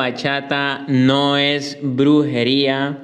bachata 0.00 0.86
no 0.88 1.36
es 1.36 1.76
brujería. 1.82 3.00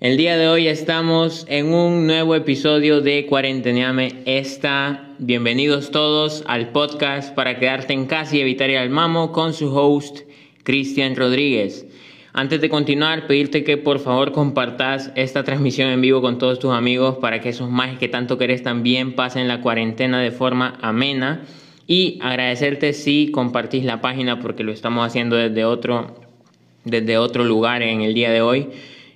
El 0.00 0.18
día 0.18 0.36
de 0.36 0.48
hoy 0.48 0.68
estamos 0.68 1.46
en 1.48 1.72
un 1.72 2.06
nuevo 2.06 2.34
episodio 2.34 3.00
de 3.00 3.24
Cuarenteneame 3.24 4.22
Esta. 4.26 5.14
Bienvenidos 5.18 5.90
todos 5.90 6.44
al 6.46 6.72
podcast 6.72 7.34
para 7.34 7.58
quedarte 7.58 7.94
en 7.94 8.04
casa 8.04 8.36
y 8.36 8.40
evitar 8.40 8.68
ir 8.68 8.76
al 8.76 8.90
mamo 8.90 9.32
con 9.32 9.54
su 9.54 9.74
host, 9.74 10.18
Cristian 10.62 11.16
Rodríguez. 11.16 11.86
Antes 12.34 12.60
de 12.60 12.68
continuar, 12.68 13.26
pedirte 13.26 13.64
que 13.64 13.78
por 13.78 13.98
favor 13.98 14.32
compartas 14.32 15.12
esta 15.14 15.42
transmisión 15.42 15.88
en 15.88 16.02
vivo 16.02 16.20
con 16.20 16.36
todos 16.36 16.58
tus 16.58 16.74
amigos 16.74 17.16
para 17.16 17.40
que 17.40 17.48
esos 17.48 17.70
más 17.70 17.96
que 17.96 18.08
tanto 18.08 18.36
querés 18.36 18.62
también 18.62 19.14
pasen 19.14 19.48
la 19.48 19.62
cuarentena 19.62 20.20
de 20.20 20.32
forma 20.32 20.76
amena. 20.82 21.46
Y 21.90 22.20
agradecerte 22.20 22.92
si 22.92 23.32
compartís 23.32 23.84
la 23.84 24.00
página 24.00 24.38
porque 24.38 24.62
lo 24.62 24.70
estamos 24.70 25.04
haciendo 25.04 25.34
desde 25.34 25.64
otro, 25.64 26.20
desde 26.84 27.18
otro 27.18 27.42
lugar 27.42 27.82
en 27.82 28.02
el 28.02 28.14
día 28.14 28.30
de 28.30 28.42
hoy. 28.42 28.68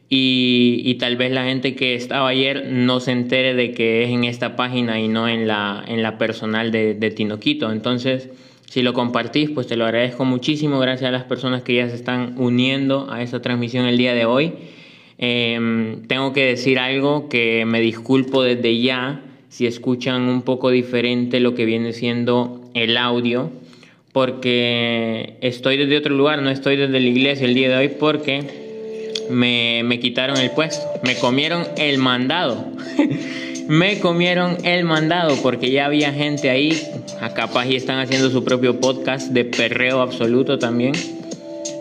Y, 0.09 0.83
y 0.85 0.97
tal 0.97 1.17
vez 1.17 1.31
la 1.31 1.45
gente 1.45 1.77
que 1.77 1.95
estaba 1.95 2.27
ayer 2.27 2.67
no 2.73 2.99
se 2.99 3.13
entere 3.13 3.55
de 3.55 3.75
que 3.75 4.03
es 4.03 4.11
en 4.11 4.25
esta 4.25 4.57
página 4.57 4.99
y 4.99 5.07
no 5.07 5.29
en 5.29 5.47
la, 5.47 5.85
en 5.87 6.03
la 6.03 6.19
personal 6.19 6.73
de, 6.73 6.95
de 6.95 7.13
Tinoquito. 7.13 7.71
Entonces, 7.71 8.29
si 8.69 8.83
lo 8.83 8.93
compartís, 8.93 9.51
pues 9.51 9.69
te 9.69 9.77
lo 9.77 9.85
agradezco 9.85 10.25
muchísimo. 10.25 10.81
Gracias 10.81 11.07
a 11.07 11.13
las 11.13 11.23
personas 11.23 11.63
que 11.63 11.77
ya 11.77 11.89
se 11.89 11.95
están 11.95 12.35
uniendo 12.39 13.07
a 13.09 13.23
esta 13.23 13.41
transmisión 13.41 13.87
el 13.87 13.99
día 13.99 14.15
de 14.15 14.25
hoy. 14.25 14.53
Eh, 15.19 15.99
tengo 16.09 16.33
que 16.33 16.45
decir 16.45 16.81
algo 16.81 17.29
que 17.29 17.67
me 17.67 17.81
disculpo 17.81 18.43
desde 18.43 18.81
ya 18.81 19.21
si 19.55 19.69
escuchan 19.69 20.23
un 20.23 20.43
poco 20.43 20.71
diferente 20.71 21.39
lo 21.39 21.55
que 21.55 21.65
viene 21.65 21.93
siendo 21.93 22.61
el 22.75 22.97
audio, 22.97 23.53
porque 24.13 25.37
estoy 25.43 25.77
desde 25.77 25.97
otro 25.97 26.13
lugar, 26.13 26.43
no 26.43 26.51
estoy 26.51 26.75
desde 26.75 26.99
la 26.99 27.07
iglesia 27.07 27.47
el 27.47 27.55
día 27.55 27.69
de 27.69 27.77
hoy 27.77 27.89
porque 27.89 29.23
me, 29.31 29.83
me 29.85 30.01
quitaron 30.01 30.39
el 30.39 30.51
puesto, 30.51 30.85
me 31.05 31.15
comieron 31.15 31.69
el 31.77 31.99
mandado. 31.99 32.67
me 33.69 34.01
comieron 34.01 34.57
el 34.65 34.83
mandado 34.83 35.37
porque 35.41 35.71
ya 35.71 35.85
había 35.85 36.13
gente 36.13 36.51
ahí, 36.51 36.77
capaz 37.37 37.67
y 37.67 37.77
están 37.77 38.01
haciendo 38.01 38.31
su 38.31 38.43
propio 38.43 38.81
podcast 38.81 39.31
de 39.31 39.45
perreo 39.45 40.01
absoluto 40.01 40.59
también. 40.59 40.95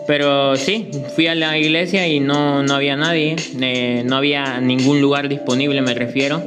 Pero 0.06 0.54
sí, 0.54 0.90
fui 1.16 1.26
a 1.26 1.34
la 1.34 1.58
iglesia 1.58 2.06
y 2.06 2.20
no, 2.20 2.62
no 2.62 2.74
había 2.74 2.94
nadie, 2.94 3.34
eh, 3.60 4.04
no 4.06 4.14
había 4.14 4.60
ningún 4.60 5.00
lugar 5.00 5.28
disponible, 5.28 5.82
me 5.82 5.94
refiero. 5.94 6.40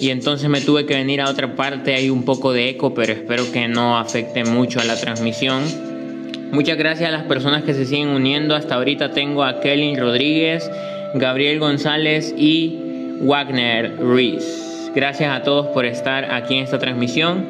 Y 0.00 0.10
entonces 0.10 0.48
me 0.48 0.60
tuve 0.60 0.86
que 0.86 0.94
venir 0.94 1.20
a 1.20 1.28
otra 1.28 1.56
parte, 1.56 1.94
hay 1.94 2.08
un 2.08 2.24
poco 2.24 2.52
de 2.52 2.68
eco, 2.68 2.94
pero 2.94 3.12
espero 3.12 3.50
que 3.50 3.66
no 3.66 3.98
afecte 3.98 4.44
mucho 4.44 4.80
a 4.80 4.84
la 4.84 4.96
transmisión. 4.96 5.64
Muchas 6.52 6.78
gracias 6.78 7.08
a 7.08 7.12
las 7.12 7.24
personas 7.24 7.64
que 7.64 7.74
se 7.74 7.84
siguen 7.84 8.08
uniendo. 8.08 8.54
Hasta 8.54 8.76
ahorita 8.76 9.10
tengo 9.10 9.42
a 9.42 9.60
Kelly 9.60 9.96
Rodríguez, 9.96 10.70
Gabriel 11.14 11.58
González 11.58 12.32
y 12.36 12.78
Wagner 13.20 13.96
Ruiz. 13.98 14.90
Gracias 14.94 15.30
a 15.30 15.42
todos 15.42 15.66
por 15.68 15.84
estar 15.84 16.32
aquí 16.32 16.54
en 16.56 16.64
esta 16.64 16.78
transmisión. 16.78 17.44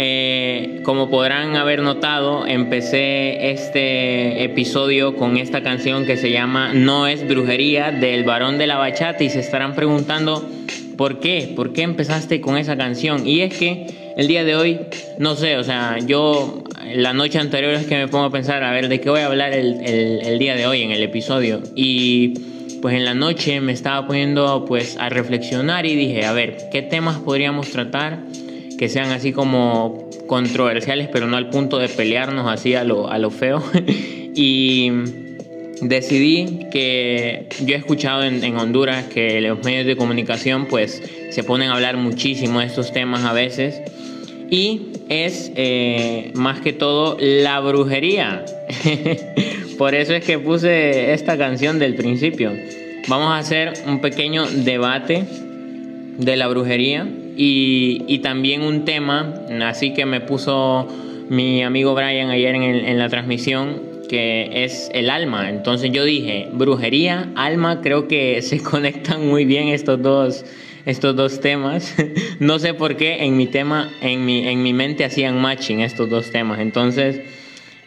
Eh, 0.00 0.82
como 0.84 1.10
podrán 1.10 1.56
haber 1.56 1.82
notado, 1.82 2.46
empecé 2.46 3.50
este 3.50 4.44
episodio 4.44 5.16
con 5.16 5.36
esta 5.36 5.62
canción 5.62 6.06
que 6.06 6.16
se 6.16 6.30
llama 6.30 6.72
No 6.72 7.08
es 7.08 7.26
brujería 7.26 7.90
del 7.90 8.22
varón 8.22 8.58
de 8.58 8.68
la 8.68 8.76
bachata 8.76 9.24
y 9.24 9.30
se 9.30 9.40
estarán 9.40 9.74
preguntando 9.74 10.48
por 10.98 11.20
qué, 11.20 11.54
por 11.56 11.72
qué 11.72 11.82
empezaste 11.82 12.42
con 12.42 12.58
esa 12.58 12.76
canción. 12.76 13.26
Y 13.26 13.40
es 13.40 13.56
que 13.56 13.86
el 14.18 14.28
día 14.28 14.44
de 14.44 14.56
hoy, 14.56 14.80
no 15.18 15.34
sé, 15.36 15.56
o 15.56 15.64
sea, 15.64 15.96
yo 16.06 16.62
la 16.94 17.14
noche 17.14 17.38
anterior 17.38 17.72
es 17.72 17.86
que 17.86 17.96
me 17.96 18.08
pongo 18.08 18.26
a 18.26 18.30
pensar, 18.30 18.62
a 18.62 18.72
ver, 18.72 18.88
¿de 18.88 19.00
qué 19.00 19.08
voy 19.08 19.20
a 19.20 19.26
hablar 19.26 19.54
el, 19.54 19.80
el 19.82 20.38
día 20.38 20.54
de 20.54 20.66
hoy 20.66 20.82
en 20.82 20.90
el 20.90 21.02
episodio? 21.02 21.62
Y 21.74 22.34
pues 22.82 22.94
en 22.94 23.06
la 23.06 23.14
noche 23.14 23.62
me 23.62 23.72
estaba 23.72 24.06
poniendo 24.06 24.66
pues 24.66 24.98
a 24.98 25.08
reflexionar 25.08 25.86
y 25.86 25.96
dije, 25.96 26.26
a 26.26 26.32
ver, 26.32 26.68
¿qué 26.70 26.82
temas 26.82 27.16
podríamos 27.16 27.70
tratar? 27.70 28.18
que 28.78 28.88
sean 28.88 29.10
así 29.10 29.32
como 29.32 30.08
controversiales, 30.26 31.08
pero 31.12 31.26
no 31.26 31.36
al 31.36 31.50
punto 31.50 31.78
de 31.78 31.88
pelearnos 31.88 32.46
así 32.48 32.74
a 32.74 32.84
lo, 32.84 33.10
a 33.10 33.18
lo 33.18 33.30
feo. 33.30 33.62
y 34.34 34.90
decidí 35.80 36.66
que 36.70 37.48
yo 37.64 37.74
he 37.74 37.78
escuchado 37.78 38.22
en, 38.24 38.56
Honduras 38.56 39.04
que 39.06 39.40
los 39.40 39.64
medios 39.64 39.86
de 39.86 39.96
comunicación 39.96 40.66
pues 40.66 41.02
se 41.30 41.42
ponen 41.44 41.70
a 41.70 41.74
hablar 41.74 41.96
muchísimo 41.96 42.60
de 42.60 42.66
estos 42.66 42.92
temas 42.92 43.24
a 43.24 43.32
veces 43.32 43.80
y 44.50 44.88
es 45.08 45.52
eh, 45.56 46.32
más 46.34 46.60
que 46.60 46.72
todo 46.72 47.16
la 47.20 47.60
brujería. 47.60 48.44
Por 49.78 49.94
eso 49.94 50.14
es 50.14 50.24
que 50.24 50.38
puse 50.38 51.12
esta 51.12 51.38
canción 51.38 51.78
del 51.78 51.94
principio. 51.94 52.52
Vamos 53.06 53.30
a 53.30 53.38
hacer 53.38 53.74
un 53.86 54.00
pequeño 54.00 54.46
debate 54.46 55.24
de 56.18 56.36
la 56.36 56.48
brujería 56.48 57.06
y, 57.36 58.18
también 58.18 58.62
un 58.62 58.84
tema, 58.84 59.34
así 59.62 59.94
que 59.94 60.04
me 60.04 60.20
puso 60.20 60.88
mi 61.28 61.62
amigo 61.62 61.94
Brian 61.94 62.30
ayer 62.30 62.54
en, 62.56 62.98
la 62.98 63.08
transmisión, 63.08 63.80
que 64.08 64.64
es 64.64 64.90
el 64.92 65.10
alma. 65.10 65.50
Entonces 65.50 65.90
yo 65.92 66.04
dije, 66.04 66.48
brujería, 66.52 67.30
alma, 67.36 67.80
creo 67.80 68.08
que 68.08 68.42
se 68.42 68.62
conectan 68.62 69.28
muy 69.28 69.44
bien 69.44 69.68
estos 69.68 70.02
dos, 70.02 70.44
estos 70.86 71.14
dos 71.14 71.40
temas. 71.40 71.94
no 72.40 72.58
sé 72.58 72.74
por 72.74 72.96
qué 72.96 73.24
en 73.24 73.36
mi 73.36 73.46
tema, 73.46 73.90
en 74.00 74.24
mi, 74.24 74.48
en 74.48 74.62
mi 74.62 74.72
mente 74.72 75.04
hacían 75.04 75.40
matching 75.40 75.80
estos 75.80 76.10
dos 76.10 76.30
temas. 76.30 76.58
Entonces 76.60 77.20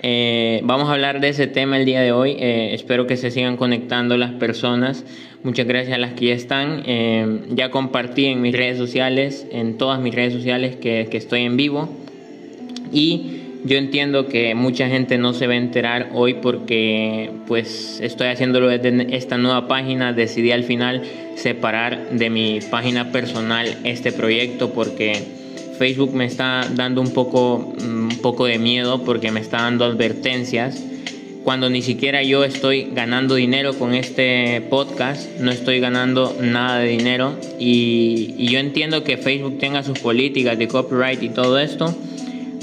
eh, 0.04 0.62
vamos 0.64 0.90
a 0.90 0.94
hablar 0.94 1.22
de 1.22 1.30
ese 1.30 1.46
tema 1.46 1.78
el 1.78 1.86
día 1.86 2.02
de 2.02 2.12
hoy. 2.12 2.36
Eh, 2.40 2.74
espero 2.74 3.06
que 3.06 3.18
se 3.18 3.30
sigan 3.30 3.56
conectando 3.56 4.18
las 4.18 4.32
personas. 4.32 5.06
Muchas 5.44 5.68
gracias 5.68 5.96
a 5.96 6.00
las 6.00 6.14
que 6.14 6.28
ya 6.28 6.34
están. 6.34 6.84
Eh, 6.88 7.42
ya 7.50 7.70
compartí 7.70 8.26
en 8.26 8.42
mis 8.42 8.56
redes 8.56 8.78
sociales, 8.78 9.46
en 9.52 9.78
todas 9.78 10.00
mis 10.00 10.16
redes 10.16 10.34
sociales 10.34 10.76
que, 10.76 11.08
que, 11.10 11.18
estoy 11.18 11.42
en 11.42 11.56
vivo. 11.56 11.90
Y 12.92 13.41
yo 13.64 13.78
entiendo 13.78 14.28
que 14.28 14.56
mucha 14.56 14.88
gente 14.88 15.18
no 15.18 15.34
se 15.34 15.48
va 15.48 15.54
a 15.54 15.58
enterar 15.58 16.10
hoy 16.14 16.36
porque 16.36 17.30
pues 17.48 18.00
estoy 18.02 18.28
haciéndolo 18.28 18.68
desde 18.68 19.16
esta 19.16 19.38
nueva 19.38 19.68
página. 19.68 20.14
Decidí 20.14 20.52
al 20.52 20.64
final 20.64 21.04
separar 21.36 22.10
de 22.12 22.30
mi 22.30 22.60
página 22.62 23.12
personal 23.12 23.78
este 23.84 24.12
proyecto 24.12 24.72
porque 24.72 25.14
Facebook 25.78 26.14
me 26.14 26.26
está 26.26 26.68
dando 26.74 27.02
un 27.02 27.14
poco, 27.14 27.74
un 27.80 28.18
poco 28.22 28.46
de 28.46 28.58
miedo 28.58 29.04
porque 29.04 29.32
me 29.32 29.40
está 29.40 29.58
dando 29.58 29.86
advertencias 29.86 30.84
cuando 31.44 31.70
ni 31.70 31.82
siquiera 31.82 32.22
yo 32.22 32.44
estoy 32.44 32.90
ganando 32.94 33.36
dinero 33.36 33.74
con 33.78 33.96
este 33.96 34.62
podcast, 34.70 35.28
no 35.40 35.52
estoy 35.52 35.80
ganando 35.80 36.36
nada 36.40 36.80
de 36.80 36.90
dinero 36.90 37.36
y, 37.60 38.48
yo 38.52 38.60
entiendo 38.60 39.04
que 39.04 39.18
Facebook 39.18 39.58
tenga 39.60 39.82
sus 39.82 39.98
políticas 40.00 40.58
de 40.58 40.68
copyright 40.68 41.24
y 41.24 41.30
todo 41.30 41.58
esto, 41.58 41.96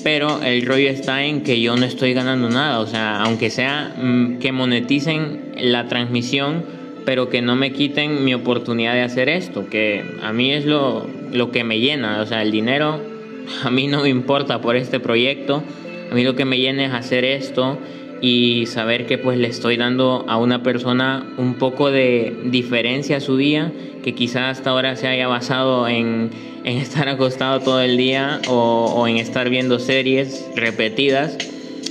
pero 0.03 0.43
el 0.43 0.65
rollo 0.65 0.89
está 0.89 1.25
en 1.25 1.43
que 1.43 1.61
yo 1.61 1.77
no 1.77 1.85
estoy 1.85 2.13
ganando 2.13 2.49
nada, 2.49 2.81
o 2.81 2.87
sea, 2.87 3.23
aunque 3.23 3.51
sea 3.51 3.95
mm, 3.97 4.39
que 4.39 4.53
moneticen 4.53 5.53
la 5.57 5.87
transmisión, 5.89 6.65
pero 7.05 7.29
que 7.29 7.43
no 7.43 7.57
me 7.57 7.73
quiten 7.73 8.25
mi 8.25 8.35
oportunidad 8.35 8.95
de 8.95 9.03
hacer 9.03 9.29
esto, 9.29 9.69
que 9.69 10.05
a 10.23 10.33
mí 10.33 10.53
es 10.53 10.67
lo, 10.67 11.07
lo 11.33 11.51
que 11.51 11.65
me 11.65 11.81
llena, 11.81 12.21
o 12.21 12.27
sea, 12.27 12.43
el 12.43 12.51
dinero 12.51 13.01
a 13.65 13.71
mí 13.71 13.87
no 13.87 14.03
me 14.03 14.09
importa 14.09 14.61
por 14.61 14.77
este 14.77 15.01
proyecto, 15.01 15.63
a 16.11 16.15
mí 16.15 16.25
lo 16.25 16.35
que 16.35 16.45
me 16.45 16.59
llena 16.59 16.87
es 16.87 16.93
hacer 16.93 17.25
esto 17.25 17.79
y 18.21 18.67
saber 18.67 19.07
que 19.07 19.19
pues 19.19 19.39
le 19.39 19.49
estoy 19.49 19.77
dando 19.77 20.25
a 20.29 20.37
una 20.39 20.63
persona 20.63 21.27
un 21.37 21.55
poco 21.55 21.91
de 21.91 22.37
diferencia 22.45 23.19
a 23.19 23.21
su 23.21 23.37
día, 23.37 23.73
que 24.03 24.15
quizás 24.15 24.59
hasta 24.59 24.71
ahora 24.71 24.97
se 24.97 25.07
haya 25.07 25.29
basado 25.29 25.89
en, 25.89 26.31
en 26.65 26.79
estar 26.79 27.09
acostado 27.09 27.61
todo 27.61 27.81
el 27.81 27.97
día 27.97 28.41
o, 28.49 29.07
en 29.09 29.19
estar 29.19 29.49
viendo 29.51 29.79
series 29.79 30.47
repetidas. 30.55 31.37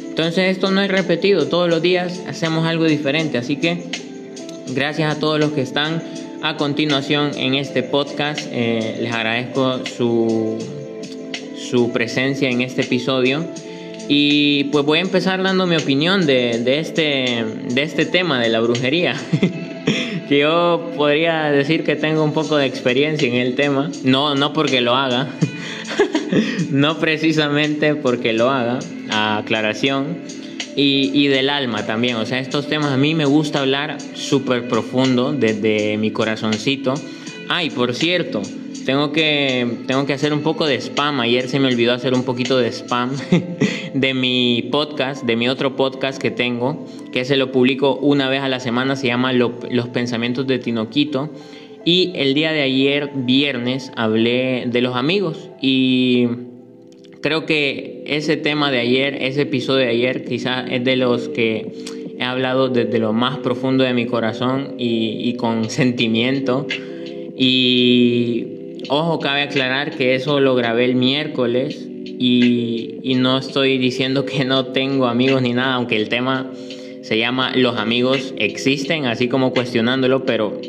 Entonces 0.09 0.51
esto 0.55 0.71
no 0.71 0.81
es 0.81 0.89
repetido, 0.89 1.47
todos 1.47 1.69
los 1.69 1.81
días 1.81 2.23
hacemos 2.27 2.65
algo 2.65 2.85
diferente, 2.85 3.37
así 3.37 3.57
que 3.57 3.83
gracias 4.69 5.15
a 5.15 5.19
todos 5.19 5.39
los 5.39 5.51
que 5.51 5.61
están 5.61 6.01
a 6.41 6.57
continuación 6.57 7.31
en 7.35 7.55
este 7.55 7.83
podcast, 7.83 8.41
eh, 8.51 8.97
les 8.99 9.13
agradezco 9.13 9.85
su, 9.85 10.57
su 11.55 11.91
presencia 11.91 12.49
en 12.49 12.61
este 12.61 12.81
episodio. 12.81 13.45
Y 14.07 14.65
pues 14.65 14.85
voy 14.85 14.99
a 14.99 15.01
empezar 15.01 15.43
dando 15.43 15.67
mi 15.67 15.75
opinión 15.75 16.25
de, 16.25 16.59
de, 16.59 16.79
este, 16.79 17.45
de 17.69 17.83
este 17.83 18.05
tema 18.05 18.41
de 18.41 18.49
la 18.49 18.61
brujería. 18.61 19.15
que 20.27 20.39
yo 20.39 20.91
podría 20.95 21.51
decir 21.51 21.83
que 21.83 21.95
tengo 21.95 22.23
un 22.23 22.33
poco 22.33 22.57
de 22.57 22.65
experiencia 22.65 23.27
en 23.27 23.35
el 23.35 23.55
tema. 23.55 23.91
No, 24.03 24.35
no 24.35 24.53
porque 24.53 24.81
lo 24.81 24.95
haga. 24.95 25.29
no 26.71 26.97
precisamente 26.99 27.95
porque 27.95 28.33
lo 28.33 28.49
haga. 28.49 28.79
aclaración. 29.09 30.17
Y, 30.75 31.09
y, 31.11 31.27
del 31.27 31.49
alma 31.49 31.87
también. 31.87 32.17
O 32.17 32.25
sea, 32.27 32.39
estos 32.39 32.67
temas 32.67 32.91
a 32.91 32.97
mí 32.97 33.15
me 33.15 33.25
gusta 33.25 33.61
hablar 33.61 33.97
súper 34.13 34.67
profundo 34.67 35.33
desde 35.33 35.97
mi 35.97 36.11
corazoncito. 36.11 36.93
Ay, 37.49 37.71
por 37.71 37.95
cierto, 37.95 38.43
tengo 38.87 39.11
que, 39.11 39.67
tengo 39.85 40.05
que 40.05 40.13
hacer 40.13 40.31
un 40.31 40.43
poco 40.43 40.65
de 40.65 40.75
spam. 40.79 41.19
Ayer 41.19 41.49
se 41.49 41.59
me 41.59 41.67
olvidó 41.67 41.91
hacer 41.91 42.13
un 42.13 42.23
poquito 42.23 42.57
de 42.57 42.71
spam 42.71 43.11
de 43.93 44.13
mi 44.13 44.69
podcast, 44.71 45.25
de 45.25 45.35
mi 45.35 45.49
otro 45.49 45.75
podcast 45.75 46.21
que 46.21 46.31
tengo, 46.31 46.85
que 47.11 47.25
se 47.25 47.35
lo 47.35 47.51
publico 47.51 47.97
una 47.97 48.29
vez 48.29 48.39
a 48.39 48.47
la 48.47 48.61
semana. 48.61 48.95
Se 48.95 49.07
llama 49.07 49.33
Los 49.33 49.89
Pensamientos 49.89 50.47
de 50.47 50.59
Tinoquito. 50.59 51.29
Y 51.83 52.13
el 52.15 52.33
día 52.33 52.53
de 52.53 52.61
ayer, 52.61 53.11
viernes, 53.13 53.91
hablé 53.97 54.67
de 54.67 54.79
los 54.79 54.95
amigos. 54.95 55.49
Y 55.61 56.29
creo 57.21 57.45
que 57.45 58.05
ese 58.07 58.37
tema 58.37 58.71
de 58.71 58.79
ayer, 58.79 59.17
ese 59.21 59.41
episodio 59.41 59.79
de 59.79 59.91
ayer, 59.91 60.23
quizás 60.23 60.65
es 60.71 60.81
de 60.85 60.95
los 60.95 61.27
que 61.27 61.73
he 62.17 62.23
hablado 62.23 62.69
desde 62.69 62.99
lo 62.99 63.11
más 63.11 63.39
profundo 63.39 63.83
de 63.83 63.93
mi 63.93 64.05
corazón 64.05 64.75
y, 64.77 65.27
y 65.27 65.35
con 65.35 65.69
sentimiento. 65.69 66.67
Y 67.35 68.56
Ojo, 68.89 69.19
cabe 69.19 69.41
aclarar 69.41 69.91
que 69.95 70.15
eso 70.15 70.39
lo 70.39 70.55
grabé 70.55 70.85
el 70.85 70.95
miércoles 70.95 71.87
y, 72.05 72.99
y, 73.03 73.15
no 73.15 73.37
estoy 73.37 73.77
diciendo 73.77 74.25
que 74.25 74.45
no 74.45 74.67
tengo 74.67 75.07
amigos 75.07 75.41
ni 75.41 75.53
nada, 75.53 75.75
aunque 75.75 75.97
el 75.97 76.09
tema 76.09 76.51
se 77.01 77.17
llama 77.17 77.51
Los 77.55 77.77
amigos 77.77 78.33
existen, 78.37 79.05
así 79.05 79.27
como 79.27 79.51
cuestionándolo, 79.51 80.25
pero 80.25 80.59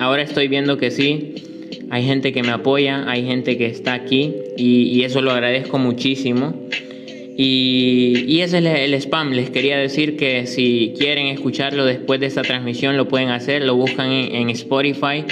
ahora 0.00 0.22
estoy 0.22 0.48
viendo 0.48 0.76
que 0.76 0.90
sí, 0.90 1.34
hay 1.90 2.04
gente 2.04 2.32
que 2.32 2.42
me 2.42 2.50
apoya, 2.50 3.08
hay 3.08 3.24
gente 3.24 3.56
que 3.56 3.66
está 3.66 3.94
aquí 3.94 4.34
y, 4.56 5.02
eso 5.02 5.22
lo 5.22 5.30
agradezco 5.30 5.78
muchísimo. 5.78 6.54
Y, 7.38 8.40
ese 8.40 8.58
es 8.58 8.64
el 8.64 8.94
spam. 8.94 9.32
Les 9.32 9.50
quería 9.50 9.76
decir 9.76 10.16
que 10.16 10.46
si 10.46 10.94
quieren 10.98 11.26
escucharlo 11.26 11.84
después 11.84 12.18
de 12.18 12.26
esta 12.26 12.42
transmisión, 12.42 12.96
lo 12.96 13.08
pueden 13.08 13.28
hacer. 13.28 13.62
Lo 13.64 13.76
buscan 13.76 14.10
en 14.10 14.50
Spotify 14.50 15.24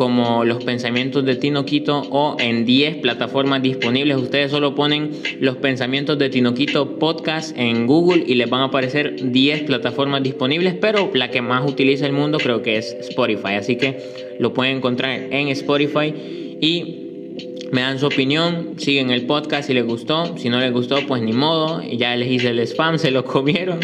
como 0.00 0.46
Los 0.46 0.64
Pensamientos 0.64 1.26
de 1.26 1.36
Tino 1.36 1.66
Quito 1.66 2.00
o 2.10 2.34
en 2.40 2.64
10 2.64 3.02
plataformas 3.02 3.60
disponibles. 3.60 4.16
Ustedes 4.16 4.50
solo 4.50 4.74
ponen 4.74 5.10
Los 5.40 5.56
Pensamientos 5.56 6.18
de 6.18 6.30
Tino 6.30 6.54
Quito 6.54 6.98
podcast 6.98 7.54
en 7.58 7.86
Google 7.86 8.24
y 8.26 8.36
les 8.36 8.48
van 8.48 8.62
a 8.62 8.64
aparecer 8.64 9.30
10 9.30 9.64
plataformas 9.64 10.22
disponibles, 10.22 10.72
pero 10.80 11.10
la 11.12 11.30
que 11.30 11.42
más 11.42 11.70
utiliza 11.70 12.06
el 12.06 12.14
mundo 12.14 12.38
creo 12.38 12.62
que 12.62 12.78
es 12.78 12.96
Spotify. 13.10 13.56
Así 13.58 13.76
que 13.76 13.98
lo 14.38 14.54
pueden 14.54 14.78
encontrar 14.78 15.20
en 15.30 15.48
Spotify 15.48 16.14
y 16.62 17.09
me 17.72 17.82
dan 17.82 17.98
su 17.98 18.06
opinión, 18.06 18.74
siguen 18.78 19.10
el 19.10 19.26
podcast 19.26 19.68
si 19.68 19.74
les 19.74 19.86
gustó, 19.86 20.36
si 20.36 20.48
no 20.48 20.58
les 20.58 20.72
gustó, 20.72 21.06
pues 21.06 21.22
ni 21.22 21.32
modo, 21.32 21.82
ya 21.82 22.16
les 22.16 22.30
hice 22.30 22.48
el 22.48 22.58
spam, 22.60 22.98
se 22.98 23.10
lo 23.10 23.24
comieron. 23.26 23.80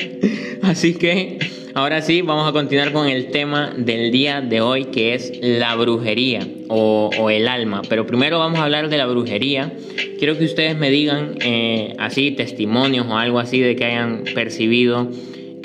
Así 0.62 0.94
que 0.94 1.38
ahora 1.74 2.02
sí, 2.02 2.22
vamos 2.22 2.48
a 2.48 2.52
continuar 2.52 2.92
con 2.92 3.08
el 3.08 3.30
tema 3.30 3.72
del 3.76 4.10
día 4.10 4.40
de 4.40 4.60
hoy, 4.60 4.86
que 4.86 5.14
es 5.14 5.32
la 5.40 5.76
brujería 5.76 6.46
o, 6.68 7.30
el 7.30 7.46
alma. 7.46 7.82
Pero 7.88 8.06
primero 8.06 8.38
vamos 8.38 8.58
a 8.58 8.64
hablar 8.64 8.88
de 8.88 8.96
la 8.96 9.06
brujería. 9.06 9.72
Quiero 10.18 10.36
que 10.36 10.44
ustedes 10.44 10.76
me 10.76 10.90
digan 10.90 11.36
eh, 11.40 11.94
así 11.98 12.32
testimonios 12.32 13.06
o 13.06 13.16
algo 13.16 13.38
así 13.38 13.60
de 13.60 13.76
que 13.76 13.84
hayan 13.84 14.24
percibido 14.34 15.10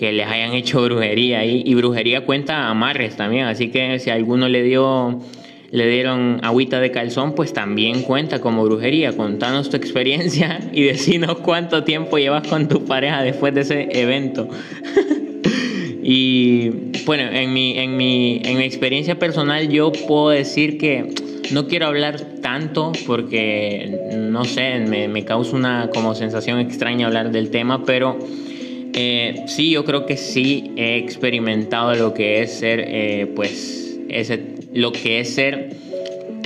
que 0.01 0.11
les 0.11 0.25
hayan 0.25 0.53
hecho 0.53 0.81
brujería 0.83 1.45
y, 1.45 1.75
brujería 1.75 2.25
cuenta 2.25 2.69
amarres 2.69 3.15
también, 3.17 3.45
así 3.45 3.69
que 3.69 3.99
si 3.99 4.09
alguno 4.09 4.49
le 4.49 4.63
dio 4.63 5.19
le 5.71 5.87
dieron 5.87 6.39
agüita 6.43 6.81
de 6.81 6.91
calzón, 6.91 7.33
pues 7.33 7.53
también 7.53 8.01
cuenta 8.01 8.41
como 8.41 8.63
brujería. 8.65 9.15
Contanos 9.15 9.69
tu 9.69 9.77
experiencia 9.77 10.59
y 10.73 10.83
decinos 10.83 11.37
cuánto 11.39 11.83
tiempo 11.83 12.17
llevas 12.17 12.47
con 12.47 12.67
tu 12.67 12.85
pareja 12.85 13.23
después 13.23 13.53
de 13.53 13.61
ese 13.61 13.87
evento. 13.93 14.49
y 16.03 16.69
bueno, 17.05 17.23
en 17.31 17.53
mi, 17.53 17.77
en, 17.77 17.95
mi, 17.95 18.41
en 18.43 18.57
mi 18.57 18.63
experiencia 18.63 19.17
personal 19.17 19.69
yo 19.69 19.93
puedo 19.93 20.29
decir 20.29 20.77
que 20.77 21.13
no 21.51 21.67
quiero 21.67 21.87
hablar 21.87 22.19
tanto 22.41 22.91
porque, 23.07 23.97
no 24.13 24.43
sé, 24.43 24.79
me, 24.79 25.23
causa 25.23 25.55
una 25.55 25.89
como 25.93 26.15
sensación 26.15 26.59
extraña 26.59 27.07
hablar 27.07 27.31
del 27.31 27.49
tema, 27.49 27.85
pero... 27.85 28.19
Eh, 28.93 29.43
sí, 29.47 29.71
yo 29.71 29.85
creo 29.85 30.05
que 30.05 30.17
sí 30.17 30.73
he 30.75 30.97
experimentado 30.97 31.95
lo 31.95 32.13
que 32.13 32.41
es 32.41 32.51
ser, 32.51 32.83
eh, 32.85 33.31
pues, 33.33 33.97
ese 34.09 34.60
lo 34.73 34.91
que 34.91 35.19
es 35.19 35.33
ser 35.33 35.75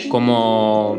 como 0.10 0.98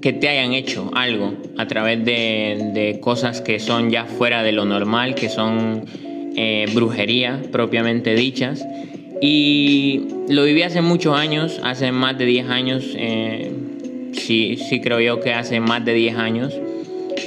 que 0.00 0.12
te 0.12 0.28
hayan 0.28 0.52
hecho 0.52 0.90
algo 0.94 1.32
a 1.56 1.66
través 1.66 2.04
de, 2.04 2.98
cosas 3.00 3.40
que 3.40 3.58
son 3.58 3.90
ya 3.90 4.04
fuera 4.04 4.42
de 4.42 4.52
lo 4.52 4.64
normal, 4.64 5.14
que 5.14 5.28
son 5.28 5.84
eh, 6.36 6.66
brujería 6.74 7.40
propiamente 7.50 8.14
dichas. 8.14 8.64
Y 9.22 10.02
lo 10.28 10.44
viví 10.44 10.62
hace 10.62 10.82
muchos 10.82 11.16
años, 11.16 11.60
hace 11.62 11.90
más 11.92 12.18
de 12.18 12.26
10 12.26 12.48
años, 12.50 12.84
eh, 12.96 13.50
sí, 14.12 14.58
sí 14.68 14.80
creo 14.80 15.00
yo 15.00 15.20
que 15.20 15.32
hace 15.32 15.60
más 15.60 15.84
de 15.84 15.94
10 15.94 16.16
años. 16.16 16.54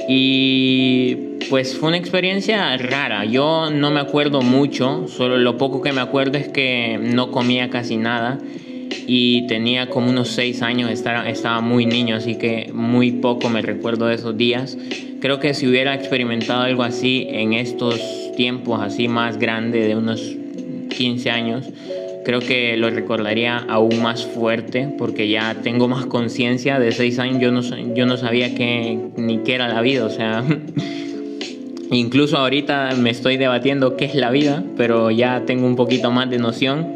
Y 0.08 1.27
pues 1.48 1.76
fue 1.76 1.88
una 1.88 1.98
experiencia 1.98 2.76
rara. 2.76 3.24
Yo 3.24 3.70
no 3.70 3.90
me 3.90 4.00
acuerdo 4.00 4.42
mucho, 4.42 5.06
solo 5.08 5.38
lo 5.38 5.56
poco 5.56 5.80
que 5.82 5.92
me 5.92 6.00
acuerdo 6.00 6.38
es 6.38 6.48
que 6.48 6.98
no 7.00 7.30
comía 7.30 7.70
casi 7.70 7.96
nada 7.96 8.38
y 9.06 9.46
tenía 9.46 9.88
como 9.88 10.10
unos 10.10 10.28
6 10.28 10.62
años, 10.62 10.90
estaba, 10.90 11.60
muy 11.60 11.86
niño, 11.86 12.16
así 12.16 12.36
que 12.36 12.70
muy 12.72 13.12
poco 13.12 13.48
me 13.48 13.62
recuerdo 13.62 14.06
de 14.06 14.14
esos 14.14 14.36
días. 14.36 14.76
Creo 15.20 15.40
que 15.40 15.54
si 15.54 15.66
hubiera 15.66 15.94
experimentado 15.94 16.62
algo 16.62 16.82
así 16.82 17.26
en 17.30 17.52
estos 17.52 18.00
tiempos 18.36 18.80
así 18.82 19.08
más 19.08 19.38
grande 19.38 19.86
de 19.86 19.96
unos 19.96 20.36
15 20.96 21.30
años, 21.30 21.70
creo 22.24 22.40
que 22.40 22.76
lo 22.76 22.90
recordaría 22.90 23.56
aún 23.56 24.02
más 24.02 24.26
fuerte 24.26 24.94
porque 24.98 25.28
ya 25.28 25.56
tengo 25.62 25.88
más 25.88 26.06
conciencia 26.06 26.78
de 26.78 26.92
6 26.92 27.18
años, 27.18 27.40
yo 27.40 27.50
no, 27.50 27.62
yo 27.94 28.06
no 28.06 28.16
sabía 28.16 28.54
que, 28.54 28.98
ni 29.16 29.38
qué 29.38 29.54
era 29.54 29.68
la 29.68 29.80
vida, 29.80 30.04
o 30.04 30.10
sea... 30.10 30.44
Incluso 31.90 32.36
ahorita 32.36 32.90
me 32.98 33.10
estoy 33.10 33.38
debatiendo 33.38 33.96
qué 33.96 34.04
es 34.04 34.14
la 34.14 34.30
vida, 34.30 34.62
pero 34.76 35.10
ya 35.10 35.44
tengo 35.46 35.66
un 35.66 35.76
poquito 35.76 36.10
más 36.10 36.28
de 36.28 36.38
noción. 36.38 36.86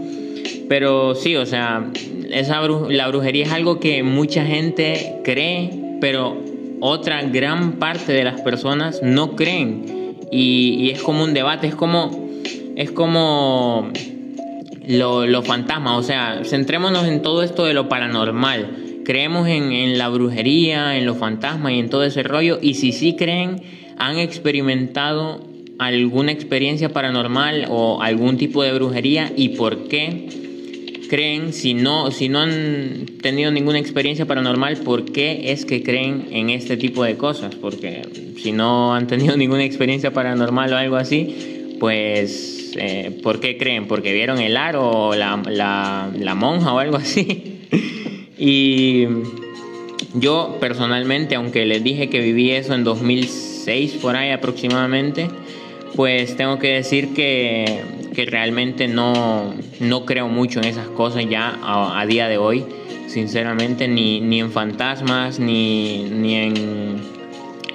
Pero 0.69 1.15
sí, 1.15 1.37
o 1.37 1.47
sea, 1.47 1.87
esa 2.31 2.61
la 2.89 3.09
brujería 3.09 3.47
es 3.47 3.53
algo 3.53 3.81
que 3.81 4.03
mucha 4.03 4.45
gente 4.45 5.21
cree, 5.25 5.97
pero 6.01 6.37
otra 6.81 7.23
gran 7.23 7.73
parte 7.73 8.13
de 8.13 8.25
las 8.25 8.41
personas 8.43 9.03
no 9.03 9.35
creen. 9.37 10.17
Y, 10.31 10.91
es 10.91 11.03
como 11.03 11.25
un 11.25 11.35
debate, 11.35 11.67
es 11.69 11.75
como, 11.75 12.29
es 12.77 12.91
como 12.91 13.91
lo, 14.87 15.27
lo 15.27 15.43
fantasma, 15.43 15.97
o 15.97 16.03
sea, 16.03 16.41
centrémonos 16.45 17.07
en 17.07 17.23
todo 17.23 17.43
esto 17.43 17.65
de 17.65 17.75
lo 17.75 17.89
paranormal. 17.89 18.79
Creemos 19.05 19.49
en, 19.49 19.73
en 19.73 19.99
la 19.99 20.09
brujería, 20.09 20.97
en 20.97 21.07
los 21.07 21.19
fantasmas 21.19 21.73
y 21.73 21.79
en 21.79 21.91
todo 21.91 22.05
ese 22.05 22.23
rollo. 22.23 22.59
Y 22.63 22.75
si 22.75 22.93
sí 22.93 23.17
creen, 23.17 23.61
han 24.03 24.19
experimentado 24.19 25.41
alguna 25.79 26.33
experiencia 26.33 26.93
paranormal 26.93 27.67
o 27.71 28.03
algún 28.03 28.37
tipo 28.37 28.65
de 28.65 28.73
brujería 28.73 29.33
y 29.37 29.51
por 29.51 29.87
qué 29.87 30.27
creen, 31.09 31.53
si 31.53 31.75
no, 31.75 32.11
si 32.11 32.29
no 32.29 32.41
han 32.41 33.07
tenido 33.23 33.53
ninguna 33.53 33.79
experiencia 33.79 34.27
paranormal, 34.27 34.79
por 34.79 35.05
qué 35.05 35.53
es 35.53 35.65
que 35.65 35.85
creen 35.85 36.27
en 36.33 36.51
este 36.51 36.77
tipo 36.77 37.05
de 37.05 37.17
cosas. 37.17 37.55
Porque 37.55 38.03
si 38.43 38.51
no 38.51 38.93
han 38.93 39.07
tenido 39.07 39.37
ninguna 39.43 39.65
experiencia 39.65 40.13
paranormal 40.13 40.73
o 40.73 40.77
algo 40.77 40.97
así, 40.97 41.77
pues 41.79 42.73
eh, 42.77 43.21
¿por 43.23 43.39
qué 43.39 43.57
creen? 43.57 43.87
¿Porque 43.87 44.13
vieron 44.13 44.41
el 44.41 44.57
aro 44.57 44.91
o 44.91 45.15
la, 45.15 45.41
la, 45.49 46.11
la 46.19 46.35
monja 46.35 46.73
o 46.73 46.81
algo 46.81 46.97
así? 46.97 47.69
y 48.37 49.07
yo 50.15 50.57
personalmente, 50.59 51.37
aunque 51.37 51.67
les 51.67 51.85
dije 51.85 52.09
que 52.09 52.19
viví 52.19 52.51
eso 52.51 52.75
en 52.75 52.83
2006, 52.83 53.52
por 54.01 54.17
ahí 54.17 54.31
aproximadamente, 54.31 55.29
pues 55.95 56.37
tengo 56.37 56.59
que 56.59 56.75
decir 56.75 57.15
que, 57.15 57.83
que 58.15 58.25
realmente 58.25 58.89
no, 58.89 59.55
no, 59.79 60.05
creo 60.05 60.29
mucho 60.29 60.59
en 60.59 60.67
esas 60.67 60.89
cosas 60.89 61.25
ya 61.29 61.59
a, 61.63 62.05
día 62.07 62.29
de 62.29 62.39
hoy, 62.39 62.65
sinceramente, 63.07 63.87
ni, 63.87 64.21
ni 64.21 64.41
en 64.41 64.51
fantasmas, 64.51 65.39
ni, 65.39 66.05
ni, 66.05 66.35
en 66.35 67.01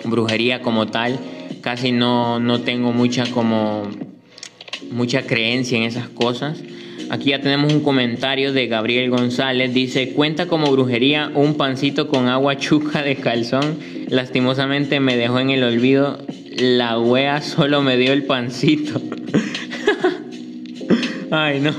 brujería 0.03 0.61
como 0.61 0.87
tal, 0.87 1.19
casi 1.61 1.91
no, 1.91 2.39
no 2.39 2.61
tengo 2.61 2.91
mucha 2.91 3.25
como 3.31 3.83
mucha 4.91 5.21
creencia 5.23 5.77
en 5.77 5.83
esas 5.83 6.09
cosas. 6.09 6.61
Aquí 7.09 7.29
ya 7.29 7.39
tenemos 7.39 7.71
un 7.71 7.79
comentario 7.81 8.51
de 8.51 8.67
Gabriel 8.67 9.09
González. 9.09 9.73
Dice, 9.73 10.09
cuenta 10.09 10.47
como 10.47 10.69
brujería 10.71 11.31
un 11.33 11.55
pancito 11.55 12.09
con 12.09 12.27
agua 12.27 12.57
chuca 12.57 13.01
de 13.01 13.15
calzón. 13.15 13.96
Lastimosamente 14.07 14.99
me 14.99 15.17
dejó 15.17 15.39
en 15.39 15.49
el 15.49 15.63
olvido. 15.63 16.19
La 16.57 16.99
wea 16.99 17.41
solo 17.41 17.81
me 17.81 17.97
dio 17.97 18.13
el 18.13 18.23
pancito. 18.23 19.01
Ay, 21.31 21.59
no. 21.59 21.73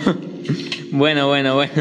Bueno, 0.91 1.29
bueno, 1.29 1.55
bueno. 1.55 1.73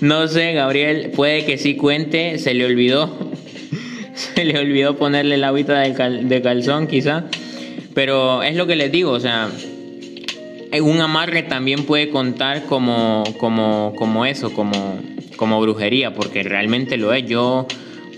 No 0.00 0.28
sé, 0.28 0.52
Gabriel, 0.52 1.10
puede 1.14 1.44
que 1.44 1.58
sí 1.58 1.76
cuente. 1.76 2.38
Se 2.38 2.54
le 2.54 2.64
olvidó. 2.64 3.30
Se 4.14 4.44
le 4.44 4.58
olvidó 4.58 4.96
ponerle 4.96 5.36
la 5.36 5.48
agüita 5.48 5.80
de, 5.80 6.24
de 6.24 6.42
calzón, 6.42 6.86
quizá. 6.86 7.24
Pero 7.94 8.42
es 8.42 8.56
lo 8.56 8.66
que 8.66 8.76
les 8.76 8.92
digo, 8.92 9.10
o 9.10 9.20
sea, 9.20 9.50
un 10.80 11.00
amarre 11.00 11.42
también 11.42 11.84
puede 11.84 12.10
contar 12.10 12.64
como, 12.66 13.24
como, 13.38 13.94
como 13.96 14.24
eso, 14.24 14.52
como, 14.52 15.00
como 15.36 15.60
brujería, 15.60 16.14
porque 16.14 16.42
realmente 16.42 16.96
lo 16.96 17.12
es. 17.12 17.26
Yo, 17.26 17.66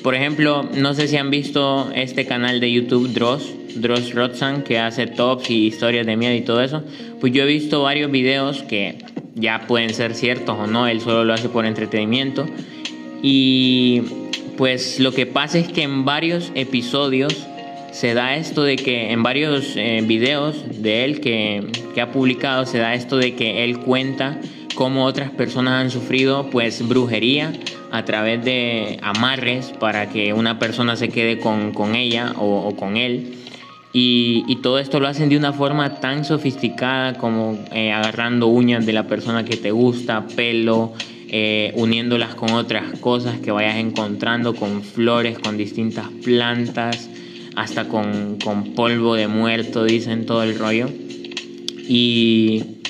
por 0.02 0.14
ejemplo, 0.14 0.68
no 0.74 0.94
sé 0.94 1.08
si 1.08 1.16
han 1.16 1.30
visto 1.30 1.90
este 1.94 2.26
canal 2.26 2.60
de 2.60 2.72
YouTube 2.72 3.12
Dross, 3.12 3.52
Dross 3.76 4.14
Rotzan, 4.14 4.62
que 4.62 4.78
hace 4.78 5.06
tops 5.06 5.50
y 5.50 5.66
historias 5.66 6.06
de 6.06 6.16
miedo 6.16 6.34
y 6.34 6.42
todo 6.42 6.62
eso. 6.62 6.82
Pues 7.20 7.32
yo 7.32 7.44
he 7.44 7.46
visto 7.46 7.82
varios 7.82 8.10
videos 8.10 8.62
que 8.62 8.98
ya 9.34 9.66
pueden 9.66 9.94
ser 9.94 10.14
ciertos 10.14 10.58
o 10.58 10.66
no, 10.66 10.86
él 10.86 11.00
solo 11.00 11.24
lo 11.24 11.32
hace 11.32 11.48
por 11.48 11.64
entretenimiento. 11.64 12.46
Y 13.22 14.02
pues 14.56 14.98
lo 15.00 15.12
que 15.12 15.26
pasa 15.26 15.58
es 15.58 15.68
que 15.68 15.82
en 15.82 16.04
varios 16.04 16.50
episodios 16.54 17.46
se 17.92 18.14
da 18.14 18.36
esto 18.36 18.64
de 18.64 18.76
que 18.76 19.12
en 19.12 19.22
varios 19.22 19.76
eh, 19.76 20.02
videos 20.04 20.64
de 20.82 21.04
él 21.04 21.20
que, 21.20 21.62
ha 22.00 22.10
publicado, 22.10 22.66
se 22.66 22.78
da 22.78 22.94
esto 22.94 23.18
de 23.18 23.34
que 23.34 23.64
él 23.64 23.78
cuenta 23.78 24.40
cómo 24.74 25.04
otras 25.04 25.30
personas 25.30 25.74
han 25.74 25.90
sufrido 25.90 26.48
pues 26.50 26.86
brujería 26.88 27.52
a 27.92 28.04
través 28.04 28.42
de 28.42 28.98
amarres 29.02 29.72
para 29.78 30.08
que 30.08 30.32
una 30.32 30.58
persona 30.58 30.96
se 30.96 31.10
quede 31.10 31.38
con, 31.38 31.94
ella 31.94 32.32
o, 32.38 32.74
con 32.74 32.96
él. 32.96 33.34
Y, 33.92 34.56
todo 34.62 34.78
esto 34.78 34.98
lo 34.98 35.06
hacen 35.06 35.28
de 35.28 35.36
una 35.36 35.52
forma 35.52 35.96
tan 35.96 36.24
sofisticada 36.24 37.14
como 37.18 37.58
eh, 37.72 37.92
agarrando 37.92 38.46
uñas 38.46 38.86
de 38.86 38.94
la 38.94 39.06
persona 39.06 39.44
que 39.44 39.58
te 39.58 39.70
gusta, 39.70 40.26
pelo, 40.34 40.94
eh, 41.28 41.72
uniéndolas 41.76 42.34
con 42.34 42.52
otras 42.52 42.98
cosas 43.00 43.38
que 43.40 43.50
vayas 43.50 43.76
encontrando, 43.76 44.54
con 44.54 44.82
flores, 44.82 45.38
con 45.38 45.58
distintas 45.58 46.06
plantas 46.24 47.10
hasta 47.56 47.88
con, 47.88 48.38
polvo 48.74 49.14
de 49.14 49.28
muerto, 49.28 49.84
dicen 49.84 50.24
todo 50.24 50.42
el 50.42 50.58
rollo. 50.58 50.88
Y, 51.88 52.81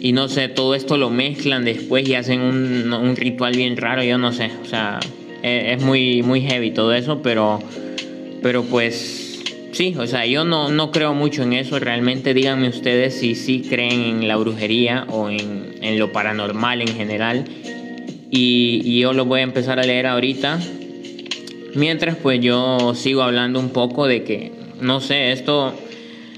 y 0.00 0.12
no 0.12 0.28
sé, 0.28 0.48
todo 0.48 0.74
esto 0.74 0.96
lo 0.96 1.10
mezclan 1.10 1.64
después 1.64 2.08
y 2.08 2.14
hacen 2.14 2.40
un, 2.40 3.16
ritual 3.16 3.56
bien 3.56 3.76
raro, 3.76 4.02
yo 4.02 4.18
no 4.18 4.32
sé, 4.32 4.50
o 4.62 4.66
sea, 4.66 5.00
e, 5.42 5.74
es, 5.74 5.82
muy, 5.82 6.22
muy 6.22 6.40
heavy 6.40 6.70
todo 6.70 6.94
eso, 6.94 7.22
pero, 7.22 7.60
pero 8.42 8.64
pues 8.64 9.42
sí, 9.72 9.94
o 9.98 10.06
sea, 10.06 10.26
yo 10.26 10.44
no, 10.44 10.70
no 10.70 10.90
creo 10.90 11.14
mucho 11.14 11.42
en 11.42 11.52
eso, 11.52 11.78
realmente 11.78 12.34
díganme 12.34 12.68
ustedes 12.68 13.14
si 13.18 13.34
sí 13.34 13.62
creen 13.68 14.00
en 14.00 14.28
la 14.28 14.36
brujería 14.36 15.06
o 15.10 15.30
en, 15.30 15.74
en 15.80 15.98
lo 15.98 16.12
paranormal 16.12 16.82
en 16.82 16.88
general. 16.88 17.44
Y 18.28 18.98
yo 18.98 19.12
lo 19.12 19.24
voy 19.24 19.40
a 19.40 19.44
empezar 19.44 19.78
a 19.78 19.84
leer 19.84 20.06
ahorita 20.06 20.58
Mientras 21.76 22.16
pues 22.16 22.40
yo 22.40 22.94
sigo 22.94 23.22
hablando 23.22 23.60
un 23.60 23.68
poco 23.68 24.06
de 24.06 24.24
que, 24.24 24.50
no 24.80 25.02
sé, 25.02 25.32
esto 25.32 25.74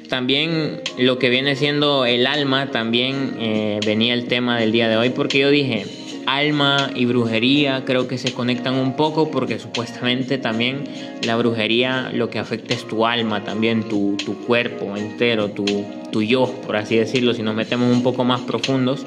también 0.09 0.81
lo 0.99 1.19
que 1.19 1.31
viene 1.31 1.57
siendo 1.57 2.05
el 2.05 2.27
alma, 2.27 2.71
también 2.71 3.37
eh, 3.39 3.81
venía 3.85 4.15
el 4.15 4.27
tema 4.27 4.59
del 4.59 4.73
día 4.73 4.89
de 4.89 4.97
hoy, 4.97 5.11
porque 5.11 5.39
yo 5.39 5.51
dije, 5.51 5.87
alma 6.27 6.91
y 6.95 7.07
brujería 7.07 7.85
creo 7.85 8.09
que 8.09 8.19
se 8.19 8.33
conectan 8.33 8.75
un 8.75 8.97
poco 8.97 9.31
porque 9.31 9.59
supuestamente 9.59 10.37
también 10.37 10.85
la 11.25 11.37
brujería 11.37 12.11
lo 12.13 12.29
que 12.29 12.39
afecta 12.39 12.75
es 12.75 12.87
tu 12.87 13.07
alma, 13.07 13.45
también 13.45 13.89
tu, 13.89 14.17
tu 14.17 14.35
cuerpo 14.47 14.97
entero, 14.97 15.51
tu, 15.51 15.65
tu 16.11 16.23
yo, 16.23 16.47
por 16.67 16.77
así 16.77 16.97
decirlo, 16.97 17.33
si 17.35 17.43
nos 17.43 17.55
metemos 17.55 17.91
un 17.95 18.03
poco 18.03 18.25
más 18.25 18.41
profundos. 18.43 19.07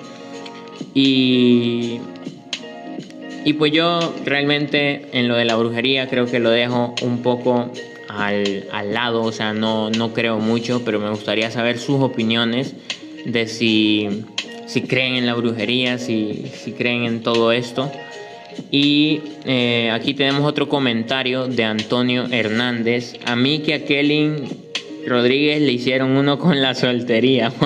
Y 0.94 2.00
y 3.44 3.54
pues 3.54 3.72
yo 3.72 4.14
realmente 4.24 5.08
en 5.14 5.28
lo 5.28 5.36
de 5.36 5.46
la 5.46 5.56
brujería 5.56 6.08
creo 6.08 6.28
que 6.28 6.40
lo 6.40 6.52
dejo 6.52 6.94
un 7.02 7.24
poco 7.24 7.72
al, 8.18 8.94
lado, 8.94 9.24
o 9.24 9.32
sea, 9.32 9.54
no, 9.54 9.90
no 9.90 10.14
creo 10.14 10.40
mucho, 10.40 10.84
pero 10.84 11.00
me 11.00 11.10
gustaría 11.10 11.52
saber 11.52 11.80
sus 11.80 12.02
opiniones 12.02 12.74
de 13.26 13.48
si, 13.48 14.26
si 14.68 14.82
creen 14.84 15.16
en 15.16 15.26
la 15.26 15.34
brujería, 15.34 15.98
si, 15.98 16.52
si 16.54 16.74
creen 16.74 17.04
en 17.04 17.24
todo 17.24 17.52
esto. 17.52 17.92
Y 18.70 19.22
eh, 19.46 19.90
aquí 19.92 20.14
tenemos 20.14 20.44
otro 20.46 20.70
comentario 20.70 21.48
de 21.48 21.64
Antonio 21.64 22.26
Hernández. 22.32 23.16
A 23.26 23.36
mí 23.36 23.60
que 23.60 23.74
a 23.74 23.86
Kelly 23.86 24.32
Rodríguez 25.08 25.62
le 25.62 25.72
hicieron 25.72 26.12
uno 26.12 26.38
con 26.38 26.62
la 26.62 26.76
soltería. 26.76 27.52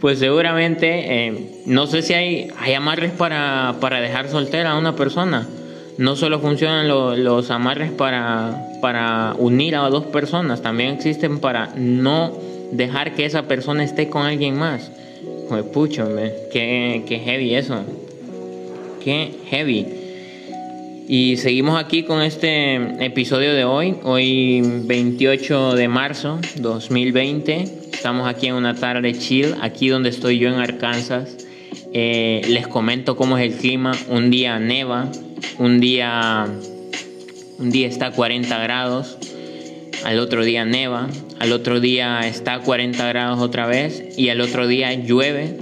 pues 0.00 0.18
seguramente, 0.18 1.26
eh, 1.26 1.62
no 1.66 1.86
sé 1.86 2.02
si 2.02 2.14
hay, 2.14 2.48
hay 2.58 2.74
amarres 2.74 3.12
para, 3.12 3.74
dejar 4.00 4.28
soltera 4.28 4.72
a 4.72 4.78
una 4.78 4.96
persona. 4.96 5.48
No 5.98 6.14
solo 6.14 6.40
funcionan 6.40 6.88
los 6.88 7.50
amarres 7.50 7.90
para, 7.90 8.68
para 8.82 9.34
unir 9.38 9.76
a 9.76 9.88
dos 9.88 10.04
personas, 10.04 10.60
también 10.60 10.90
existen 10.94 11.38
para 11.38 11.72
no 11.74 12.32
dejar 12.72 13.14
que 13.14 13.24
esa 13.24 13.42
persona 13.42 13.82
esté 13.82 14.08
con 14.08 14.26
alguien 14.26 14.56
más. 14.56 14.90
Pues 15.48 15.64
pucho, 15.64 16.08
qué, 16.52 17.04
qué 17.06 17.18
heavy 17.18 17.54
eso. 17.54 17.80
Qué 19.02 19.30
heavy. 19.48 19.86
Y 21.08 21.36
seguimos 21.36 21.80
aquí 21.80 22.02
con 22.02 22.20
este 22.20 22.74
episodio 23.04 23.54
de 23.54 23.64
hoy, 23.64 23.94
hoy 24.02 24.60
28 24.64 25.76
de 25.76 25.86
marzo 25.86 26.40
2020. 26.56 27.62
Estamos 27.92 28.28
aquí 28.28 28.48
en 28.48 28.54
una 28.54 28.74
tarde 28.74 29.12
chill, 29.14 29.54
aquí 29.62 29.88
donde 29.88 30.08
estoy 30.08 30.40
yo 30.40 30.48
en 30.48 30.54
Arkansas. 30.54 31.36
Eh, 31.92 32.42
les 32.48 32.66
comento 32.66 33.14
cómo 33.14 33.38
es 33.38 33.52
el 33.52 33.56
clima. 33.56 33.92
Un 34.08 34.30
día 34.30 34.58
neva, 34.58 35.08
un 35.58 35.80
día, 35.80 36.46
un 37.58 37.70
día 37.70 37.88
está 37.88 38.06
a 38.06 38.12
40 38.12 38.58
grados, 38.58 39.18
al 40.04 40.18
otro 40.18 40.44
día 40.44 40.64
neva, 40.64 41.08
al 41.38 41.52
otro 41.52 41.80
día 41.80 42.20
está 42.20 42.54
a 42.54 42.60
40 42.60 43.06
grados 43.08 43.40
otra 43.40 43.66
vez 43.66 44.16
y 44.16 44.28
al 44.28 44.40
otro 44.40 44.66
día 44.66 44.92
llueve 44.94 45.56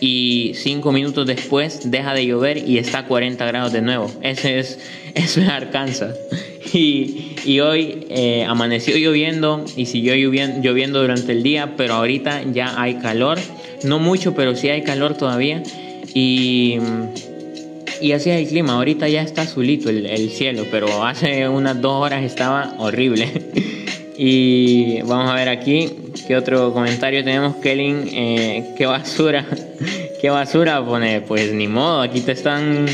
y 0.00 0.52
cinco 0.54 0.92
minutos 0.92 1.26
después 1.26 1.90
deja 1.90 2.14
de 2.14 2.26
llover 2.26 2.58
y 2.58 2.78
está 2.78 3.00
a 3.00 3.06
40 3.06 3.44
grados 3.46 3.72
de 3.72 3.82
nuevo. 3.82 4.10
Ese 4.22 4.58
es, 4.58 4.78
eso 5.14 5.40
es 5.40 5.48
Arkansas. 5.50 6.18
Y, 6.72 7.32
y 7.44 7.60
hoy 7.60 8.06
eh, 8.10 8.44
amaneció 8.48 8.96
lloviendo 8.96 9.64
y 9.76 9.86
siguió 9.86 10.14
lloviendo, 10.14 10.60
lloviendo 10.62 11.00
durante 11.00 11.32
el 11.32 11.42
día, 11.42 11.74
pero 11.76 11.94
ahorita 11.94 12.42
ya 12.52 12.80
hay 12.80 12.94
calor. 12.94 13.38
No 13.82 13.98
mucho, 13.98 14.34
pero 14.34 14.56
sí 14.56 14.68
hay 14.68 14.82
calor 14.82 15.16
todavía. 15.16 15.62
Y, 16.14 16.78
y 18.00 18.12
así 18.12 18.30
es 18.30 18.40
el 18.40 18.48
clima. 18.48 18.74
Ahorita 18.74 19.08
ya 19.08 19.22
está 19.22 19.42
azulito 19.42 19.90
el, 19.90 20.06
el 20.06 20.30
cielo, 20.30 20.64
pero 20.70 21.04
hace 21.04 21.48
unas 21.48 21.80
dos 21.80 22.04
horas 22.04 22.24
estaba 22.24 22.74
horrible. 22.78 23.28
y 24.18 25.02
vamos 25.02 25.30
a 25.30 25.34
ver 25.34 25.48
aquí 25.48 25.90
qué 26.26 26.36
otro 26.36 26.72
comentario 26.72 27.24
tenemos. 27.24 27.56
Kellen, 27.56 28.08
eh, 28.12 28.74
qué 28.76 28.86
basura. 28.86 29.46
qué 30.20 30.30
basura 30.30 30.84
pone. 30.84 31.20
Pues 31.20 31.52
ni 31.52 31.68
modo, 31.68 32.00
aquí 32.00 32.20
te 32.20 32.32
están 32.32 32.86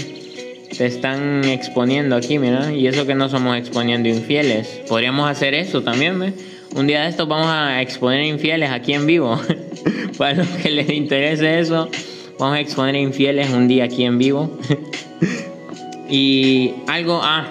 te 0.77 0.87
están 0.87 1.45
exponiendo 1.45 2.17
aquí, 2.17 2.39
mira, 2.39 2.73
y 2.73 2.87
eso 2.87 3.07
que 3.07 3.15
no 3.15 3.29
somos 3.29 3.57
exponiendo 3.57 4.09
infieles. 4.09 4.83
Podríamos 4.89 5.31
hacer 5.31 5.55
eso 5.55 5.83
también, 5.83 6.19
¿ve? 6.19 6.33
Un 6.75 6.87
día 6.87 7.03
de 7.03 7.09
estos 7.09 7.27
vamos 7.27 7.49
a 7.49 7.81
exponer 7.81 8.25
infieles 8.25 8.71
aquí 8.71 8.93
en 8.93 9.07
vivo. 9.07 9.41
Para 10.19 10.35
los 10.35 10.49
que 10.49 10.71
les 10.71 10.91
interese 10.91 11.61
eso, 11.61 11.89
vamos 12.39 12.57
a 12.57 12.61
exponer 12.61 12.97
infieles 12.97 13.51
un 13.51 13.69
día 13.69 13.85
aquí 13.85 14.05
en 14.05 14.19
vivo. 14.19 14.51
y 16.09 16.75
algo, 16.87 17.21
ah, 17.23 17.47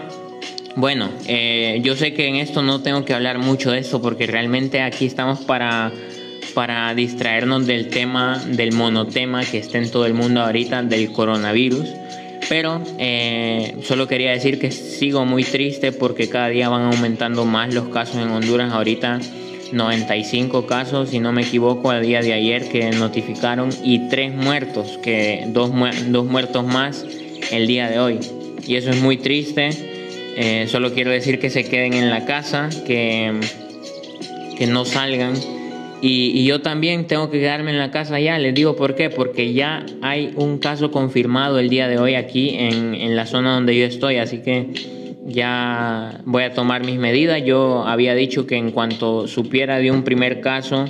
bueno, 0.75 1.09
eh, 1.27 1.79
yo 1.83 1.95
sé 1.95 2.13
que 2.13 2.27
en 2.27 2.35
esto 2.35 2.61
no 2.61 2.81
tengo 2.81 3.05
que 3.05 3.13
hablar 3.13 3.39
mucho 3.39 3.71
de 3.71 3.79
esto 3.79 4.01
porque 4.01 4.27
realmente 4.27 4.81
aquí 4.81 5.05
estamos 5.05 5.39
para 5.41 5.91
para 6.55 6.95
distraernos 6.95 7.67
del 7.67 7.89
tema, 7.89 8.41
del 8.47 8.71
monotema 8.71 9.43
que 9.45 9.59
está 9.59 9.77
en 9.77 9.91
todo 9.91 10.07
el 10.07 10.15
mundo 10.15 10.41
ahorita, 10.41 10.81
del 10.81 11.11
coronavirus. 11.11 11.87
Pero 12.47 12.81
eh, 12.97 13.75
solo 13.83 14.07
quería 14.07 14.31
decir 14.31 14.57
que 14.57 14.71
sigo 14.71 15.25
muy 15.25 15.43
triste 15.43 15.91
porque 15.91 16.29
cada 16.29 16.47
día 16.47 16.69
van 16.69 16.93
aumentando 16.93 17.45
más 17.45 17.73
los 17.73 17.89
casos 17.89 18.17
en 18.17 18.29
Honduras. 18.29 18.71
Ahorita 18.71 19.19
95 19.71 20.65
casos, 20.65 21.09
si 21.09 21.19
no 21.19 21.31
me 21.31 21.41
equivoco, 21.41 21.89
al 21.89 22.03
día 22.03 22.21
de 22.21 22.33
ayer 22.33 22.69
que 22.69 22.91
notificaron 22.91 23.69
y 23.83 24.09
tres 24.09 24.33
muertos, 24.33 24.99
que 25.01 25.45
dos, 25.47 25.71
dos 26.07 26.25
muertos 26.25 26.65
más 26.65 27.05
el 27.51 27.67
día 27.67 27.89
de 27.89 27.99
hoy. 27.99 28.19
Y 28.67 28.75
eso 28.75 28.89
es 28.89 29.01
muy 29.01 29.17
triste. 29.17 29.69
Eh, 30.37 30.67
solo 30.67 30.93
quiero 30.93 31.11
decir 31.11 31.39
que 31.39 31.49
se 31.49 31.63
queden 31.63 31.93
en 31.93 32.09
la 32.09 32.25
casa, 32.25 32.69
que, 32.85 33.39
que 34.57 34.67
no 34.67 34.85
salgan 34.85 35.33
y, 36.07 36.45
yo 36.45 36.61
también 36.61 37.07
tengo 37.07 37.31
que 37.31 37.39
quedarme 37.39 37.71
en 37.71 37.79
la 37.79 37.89
casa 37.89 38.19
ya. 38.19 38.37
Les 38.37 38.53
digo 38.53 38.75
por 38.75 38.95
qué. 38.95 39.09
Porque 39.09 39.53
ya 39.53 39.85
hay 40.01 40.33
un 40.35 40.59
caso 40.59 40.91
confirmado 40.91 41.57
el 41.57 41.69
día 41.69 41.87
de 41.87 41.97
hoy 41.97 42.13
aquí 42.13 42.55
en, 42.57 42.93
en 42.93 43.15
la 43.15 43.25
zona 43.25 43.55
donde 43.55 43.75
yo 43.75 43.85
estoy. 43.85 44.17
Así 44.17 44.39
que 44.43 44.67
ya 45.25 46.21
voy 46.25 46.43
a 46.43 46.53
tomar 46.53 46.85
mis 46.85 46.97
medidas. 46.97 47.43
Yo 47.43 47.85
había 47.85 48.13
dicho 48.15 48.45
que 48.45 48.55
en 48.55 48.71
cuanto 48.71 49.27
supiera 49.27 49.79
de 49.79 49.91
un 49.91 50.03
primer 50.03 50.39
caso, 50.39 50.85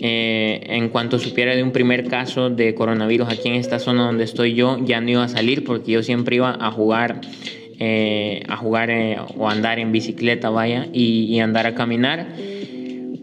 eh, 0.00 0.60
en 0.66 0.88
cuanto 0.88 1.18
supiera 1.18 1.54
de 1.54 1.62
un 1.62 1.70
primer 1.70 2.08
caso 2.08 2.50
de 2.50 2.74
coronavirus 2.74 3.28
aquí 3.28 3.48
en 3.48 3.54
esta 3.54 3.78
zona 3.78 4.04
donde 4.04 4.24
estoy 4.24 4.54
yo, 4.54 4.78
ya 4.84 5.00
no 5.00 5.10
iba 5.10 5.24
a 5.24 5.28
salir 5.28 5.64
porque 5.64 5.92
yo 5.92 6.02
siempre 6.02 6.36
iba 6.36 6.56
a 6.58 6.70
jugar, 6.70 7.20
eh, 7.78 8.42
a 8.48 8.56
jugar 8.56 8.90
eh, 8.90 9.18
o 9.36 9.48
andar 9.48 9.78
en 9.78 9.92
bicicleta, 9.92 10.50
vaya, 10.50 10.88
y, 10.92 11.26
y 11.26 11.40
andar 11.40 11.66
a 11.66 11.74
caminar. 11.74 12.26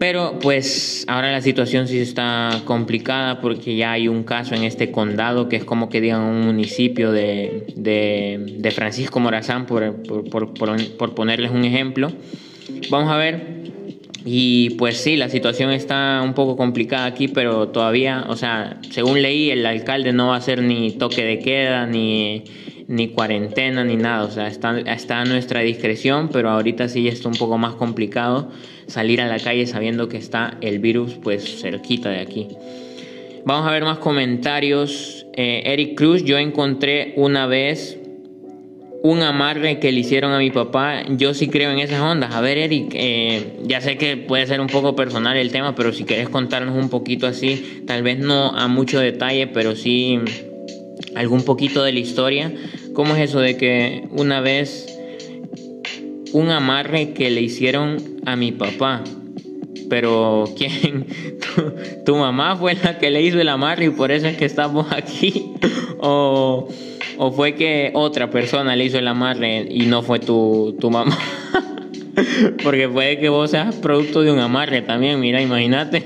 Pero 0.02 0.40
pues 0.40 1.04
ahora 1.06 1.30
la 1.30 1.40
situación 1.40 1.86
sí 1.86 2.00
está 2.00 2.62
complicada 2.64 3.40
porque 3.40 3.76
ya 3.76 3.92
hay 3.92 4.08
un 4.08 4.24
caso 4.24 4.52
en 4.56 4.64
este 4.64 4.90
condado 4.90 5.48
que 5.48 5.54
es 5.54 5.64
como 5.64 5.88
que 5.88 6.00
digan 6.00 6.22
un 6.22 6.40
municipio 6.40 7.12
de, 7.12 7.72
de, 7.76 8.70
Francisco 8.72 9.20
Morazán, 9.20 9.64
por, 9.64 10.02
por, 10.02 10.54
por, 10.54 11.14
ponerles 11.14 11.52
un 11.52 11.64
ejemplo. 11.64 12.10
Vamos 12.90 13.12
a 13.12 13.16
ver. 13.16 13.62
Y 14.24 14.70
pues 14.70 14.96
sí, 14.96 15.14
la 15.14 15.28
situación 15.28 15.70
está 15.70 16.20
un 16.24 16.34
poco 16.34 16.56
complicada 16.56 17.04
aquí, 17.06 17.28
pero 17.28 17.68
todavía, 17.68 18.24
o 18.28 18.34
sea, 18.34 18.80
según 18.90 19.22
leí, 19.22 19.50
el 19.50 19.64
alcalde 19.64 20.12
no 20.12 20.30
va 20.30 20.34
a 20.34 20.38
hacer 20.38 20.62
ni 20.62 20.90
toque 20.90 21.24
de 21.24 21.38
queda, 21.38 21.86
ni, 21.86 22.42
ni 22.88 23.08
cuarentena, 23.08 23.84
ni 23.84 23.96
nada. 23.96 24.24
O 24.24 24.30
sea, 24.30 24.48
está, 24.48 24.78
está 24.80 25.20
a 25.20 25.24
nuestra 25.24 25.60
discreción, 25.60 26.28
pero 26.32 26.50
ahorita 26.50 26.88
sí 26.88 27.08
está 27.08 27.28
un 27.28 27.34
poco 27.34 27.58
más 27.58 27.74
complicado 27.74 28.50
salir 28.86 29.20
a 29.20 29.26
la 29.26 29.38
calle 29.38 29.66
sabiendo 29.66 30.08
que 30.08 30.16
está 30.16 30.58
el 30.60 30.78
virus 30.78 31.14
pues 31.14 31.60
cerquita 31.60 32.10
de 32.10 32.20
aquí. 32.20 32.48
Vamos 33.44 33.66
a 33.66 33.72
ver 33.72 33.84
más 33.84 33.98
comentarios. 33.98 35.26
Eh, 35.34 35.62
Eric 35.66 35.96
Cruz, 35.96 36.24
yo 36.24 36.38
encontré 36.38 37.14
una 37.16 37.46
vez 37.46 37.98
un 39.02 39.20
amarre 39.20 39.80
que 39.80 39.90
le 39.90 40.00
hicieron 40.00 40.32
a 40.32 40.38
mi 40.38 40.50
papá. 40.50 41.02
Yo 41.08 41.34
sí 41.34 41.48
creo 41.48 41.72
en 41.72 41.80
esas 41.80 42.00
ondas. 42.00 42.34
A 42.34 42.40
ver, 42.40 42.58
Eric, 42.58 42.92
eh, 42.94 43.58
ya 43.64 43.80
sé 43.80 43.98
que 43.98 44.16
puede 44.16 44.46
ser 44.46 44.60
un 44.60 44.68
poco 44.68 44.94
personal 44.94 45.36
el 45.36 45.50
tema, 45.50 45.74
pero 45.74 45.92
si 45.92 46.04
quieres 46.04 46.28
contarnos 46.28 46.76
un 46.76 46.88
poquito 46.88 47.26
así, 47.26 47.82
tal 47.86 48.04
vez 48.04 48.18
no 48.18 48.56
a 48.56 48.68
mucho 48.68 49.00
detalle, 49.00 49.48
pero 49.48 49.74
sí 49.74 50.20
algún 51.14 51.44
poquito 51.44 51.82
de 51.82 51.92
la 51.92 52.00
historia. 52.00 52.52
¿Cómo 52.94 53.14
es 53.14 53.30
eso 53.30 53.40
de 53.40 53.56
que 53.56 54.08
una 54.10 54.40
vez 54.40 54.92
un 56.32 56.50
amarre 56.50 57.12
que 57.12 57.30
le 57.30 57.42
hicieron 57.42 57.98
a 58.26 58.36
mi 58.36 58.52
papá. 58.52 59.02
Pero 59.88 60.44
¿quién? 60.56 61.06
¿Tu, 62.04 62.16
mamá 62.16 62.56
fue 62.56 62.74
la 62.74 62.98
que 62.98 63.10
le 63.10 63.22
hizo 63.22 63.40
el 63.40 63.48
amarre 63.48 63.86
y 63.86 63.90
por 63.90 64.10
eso 64.10 64.26
es 64.26 64.36
que 64.36 64.46
estamos 64.46 64.86
aquí? 64.90 65.52
¿O, 65.98 66.68
o 67.18 67.32
fue 67.32 67.54
que 67.54 67.90
otra 67.94 68.30
persona 68.30 68.74
le 68.74 68.84
hizo 68.86 68.98
el 68.98 69.06
amarre 69.06 69.66
y 69.70 69.86
no 69.86 70.02
fue 70.02 70.18
tu, 70.18 70.76
tu 70.80 70.90
mamá? 70.90 71.16
Porque 72.62 72.88
puede 72.88 73.18
que 73.18 73.28
vos 73.28 73.50
seas 73.50 73.74
producto 73.76 74.22
de 74.22 74.32
un 74.32 74.38
amarre 74.38 74.82
también, 74.82 75.20
mira, 75.20 75.40
imagínate. 75.40 76.02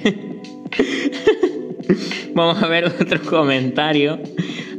Vamos 2.35 2.62
a 2.62 2.69
ver 2.69 2.85
otro 2.85 3.23
comentario. 3.23 4.21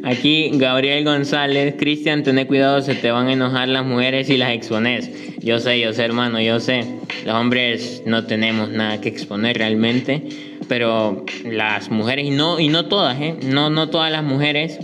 Aquí 0.07 0.51
Gabriel 0.53 1.03
González, 1.03 1.75
Cristian, 1.77 2.23
ten 2.23 2.45
cuidado, 2.45 2.79
se 2.79 2.95
te 2.95 3.11
van 3.11 3.27
a 3.27 3.33
enojar 3.33 3.67
las 3.67 3.85
mujeres 3.85 4.29
y 4.29 4.37
las 4.37 4.51
expones. 4.51 5.11
Yo 5.41 5.59
sé, 5.59 5.81
yo 5.81 5.91
sé, 5.91 6.05
hermano, 6.05 6.39
yo 6.39 6.61
sé. 6.61 6.85
Los 7.25 7.35
hombres 7.35 8.03
no 8.05 8.25
tenemos 8.25 8.69
nada 8.69 9.01
que 9.01 9.09
exponer 9.09 9.57
realmente, 9.57 10.23
pero 10.69 11.25
las 11.43 11.91
mujeres, 11.91 12.25
y 12.25 12.29
no, 12.29 12.57
y 12.57 12.69
no 12.69 12.85
todas, 12.85 13.19
¿eh? 13.19 13.35
No, 13.43 13.69
no 13.69 13.89
todas 13.89 14.09
las 14.09 14.23
mujeres 14.23 14.79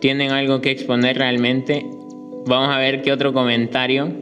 tienen 0.00 0.30
algo 0.30 0.60
que 0.60 0.70
exponer 0.70 1.18
realmente. 1.18 1.84
Vamos 2.46 2.68
a 2.68 2.78
ver 2.78 3.02
qué 3.02 3.10
otro 3.10 3.32
comentario. 3.32 4.12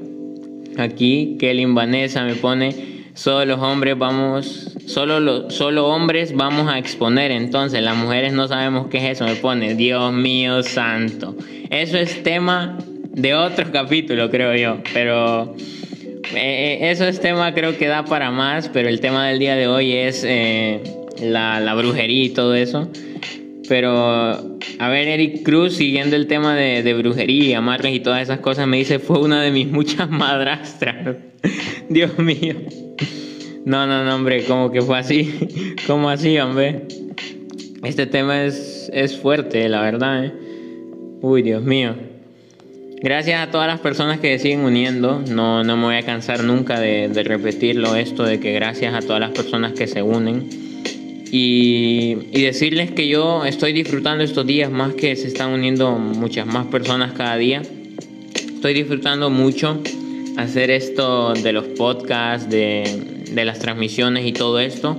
Aquí, 0.78 1.36
Kelly 1.38 1.66
Vanessa 1.66 2.24
me 2.24 2.36
pone 2.36 2.91
solo 3.14 3.44
los 3.44 3.60
hombres 3.60 3.98
vamos, 3.98 4.76
solo, 4.86 5.86
hombres 5.86 6.34
vamos 6.34 6.72
a 6.72 6.78
exponer, 6.78 7.30
entonces 7.30 7.82
las 7.82 7.96
mujeres 7.96 8.32
no 8.32 8.48
sabemos 8.48 8.88
qué 8.88 8.98
es 8.98 9.16
eso, 9.16 9.24
me 9.24 9.36
pone, 9.36 9.74
Dios 9.74 10.12
mío 10.12 10.62
santo. 10.62 11.36
Eso 11.70 11.98
es 11.98 12.22
tema 12.22 12.78
de 13.14 13.34
otro 13.34 13.70
capítulo, 13.72 14.30
creo 14.30 14.54
yo, 14.56 14.82
pero 14.92 15.54
eh, 16.34 16.78
eh, 16.80 16.90
eso 16.90 17.04
es 17.04 17.20
tema 17.20 17.52
creo 17.52 17.76
que 17.76 17.86
da 17.86 18.04
para 18.04 18.30
más, 18.30 18.68
pero 18.68 18.88
el 18.88 19.00
tema 19.00 19.28
del 19.28 19.38
día 19.38 19.54
de 19.54 19.66
hoy 19.66 19.92
es 19.92 20.24
eh, 20.26 20.80
la, 21.20 21.74
brujería 21.74 22.24
y 22.24 22.30
todo 22.30 22.54
eso. 22.54 22.90
Pero, 23.68 24.58
a 24.78 24.88
ver, 24.88 25.08
Eric 25.08 25.44
Cruz, 25.44 25.76
siguiendo 25.76 26.16
el 26.16 26.26
tema 26.26 26.54
de, 26.54 26.82
de 26.82 26.94
brujería, 26.94 27.58
amarres 27.58 27.94
y 27.94 28.00
todas 28.00 28.22
esas 28.22 28.40
cosas, 28.40 28.66
me 28.66 28.76
dice, 28.76 28.98
fue 28.98 29.20
una 29.20 29.40
de 29.42 29.50
mis 29.50 29.66
muchas 29.70 30.10
madrastras. 30.10 31.16
Dios 31.88 32.18
mío. 32.18 32.56
No, 33.64 33.86
no, 33.86 34.04
no, 34.04 34.14
hombre, 34.16 34.44
como 34.44 34.70
que 34.72 34.82
fue 34.82 34.98
así. 34.98 35.76
como 35.86 36.08
así, 36.08 36.36
hombre? 36.38 36.82
Este 37.84 38.06
tema 38.06 38.44
es, 38.44 38.90
es 38.92 39.16
fuerte, 39.16 39.68
la 39.68 39.82
verdad. 39.82 40.24
¿eh? 40.24 40.32
Uy, 41.20 41.42
Dios 41.42 41.62
mío. 41.62 41.94
Gracias 43.00 43.40
a 43.40 43.50
todas 43.50 43.68
las 43.68 43.80
personas 43.80 44.18
que 44.18 44.38
siguen 44.38 44.60
uniendo. 44.60 45.22
No, 45.28 45.62
no 45.62 45.76
me 45.76 45.84
voy 45.84 45.94
a 45.96 46.02
cansar 46.02 46.42
nunca 46.42 46.80
de, 46.80 47.08
de, 47.08 47.22
repetirlo 47.22 47.94
esto, 47.94 48.24
de 48.24 48.40
que 48.40 48.52
gracias 48.52 48.94
a 48.94 49.00
todas 49.00 49.20
las 49.20 49.30
personas 49.30 49.72
que 49.72 49.86
se 49.86 50.02
unen. 50.02 50.48
Y, 51.30 52.16
y 52.32 52.42
decirles 52.42 52.90
que 52.90 53.08
yo 53.08 53.44
estoy 53.44 53.72
disfrutando 53.72 54.22
estos 54.22 54.46
días 54.46 54.70
más 54.70 54.94
que 54.94 55.16
se 55.16 55.28
están 55.28 55.50
uniendo 55.50 55.92
muchas 55.98 56.46
más 56.46 56.66
personas 56.66 57.12
cada 57.12 57.36
día. 57.36 57.62
Estoy 58.34 58.74
disfrutando 58.74 59.30
mucho 59.30 59.80
hacer 60.36 60.70
esto 60.70 61.32
de 61.34 61.52
los 61.52 61.64
podcasts, 61.64 62.48
de, 62.48 63.11
de 63.34 63.44
las 63.44 63.58
transmisiones 63.58 64.26
y 64.26 64.32
todo 64.32 64.60
esto. 64.60 64.96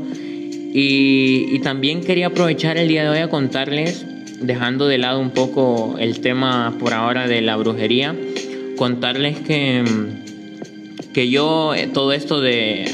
Y, 0.76 1.60
también 1.60 2.02
quería 2.02 2.28
aprovechar 2.28 2.78
el 2.78 2.88
día 2.88 3.04
de 3.04 3.10
hoy 3.10 3.18
a 3.20 3.30
contarles, 3.30 4.06
dejando 4.42 4.88
de 4.88 4.98
lado 4.98 5.20
un 5.20 5.30
poco 5.30 5.96
el 6.00 6.20
tema 6.20 6.76
por 6.80 6.94
ahora 6.94 7.28
de 7.28 7.42
la 7.42 7.56
brujería, 7.56 8.16
contarles 8.76 9.40
que, 9.40 9.84
que 11.14 11.30
yo 11.30 11.74
eh, 11.74 11.88
todo 11.94 12.12
esto 12.12 12.42
de 12.42 12.86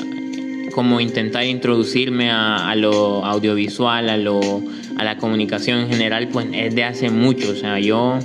como 0.73 0.99
intentar 0.99 1.45
introducirme 1.45 2.29
a, 2.31 2.75
lo 2.75 3.25
audiovisual, 3.25 4.09
a, 4.09 4.17
lo, 4.17 4.39
a 4.97 5.03
la 5.03 5.17
comunicación 5.17 5.79
en 5.79 5.89
general, 5.89 6.27
pues 6.27 6.47
es 6.53 6.75
de 6.75 6.83
hace 6.83 7.09
mucho. 7.09 7.51
O 7.51 7.55
sea, 7.55 7.79
yo 7.79 8.19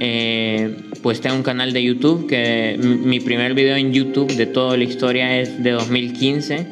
eh, 0.00 0.76
pues 1.02 1.20
tengo 1.20 1.36
un 1.36 1.42
canal 1.42 1.72
de 1.72 1.82
YouTube 1.82 2.26
que 2.26 2.76
mi 2.78 3.20
primer 3.20 3.54
video 3.54 3.76
en 3.76 3.92
YouTube 3.92 4.32
de 4.34 4.46
toda 4.46 4.76
la 4.76 4.84
historia 4.84 5.40
es 5.40 5.62
de 5.62 5.70
2015 5.70 6.66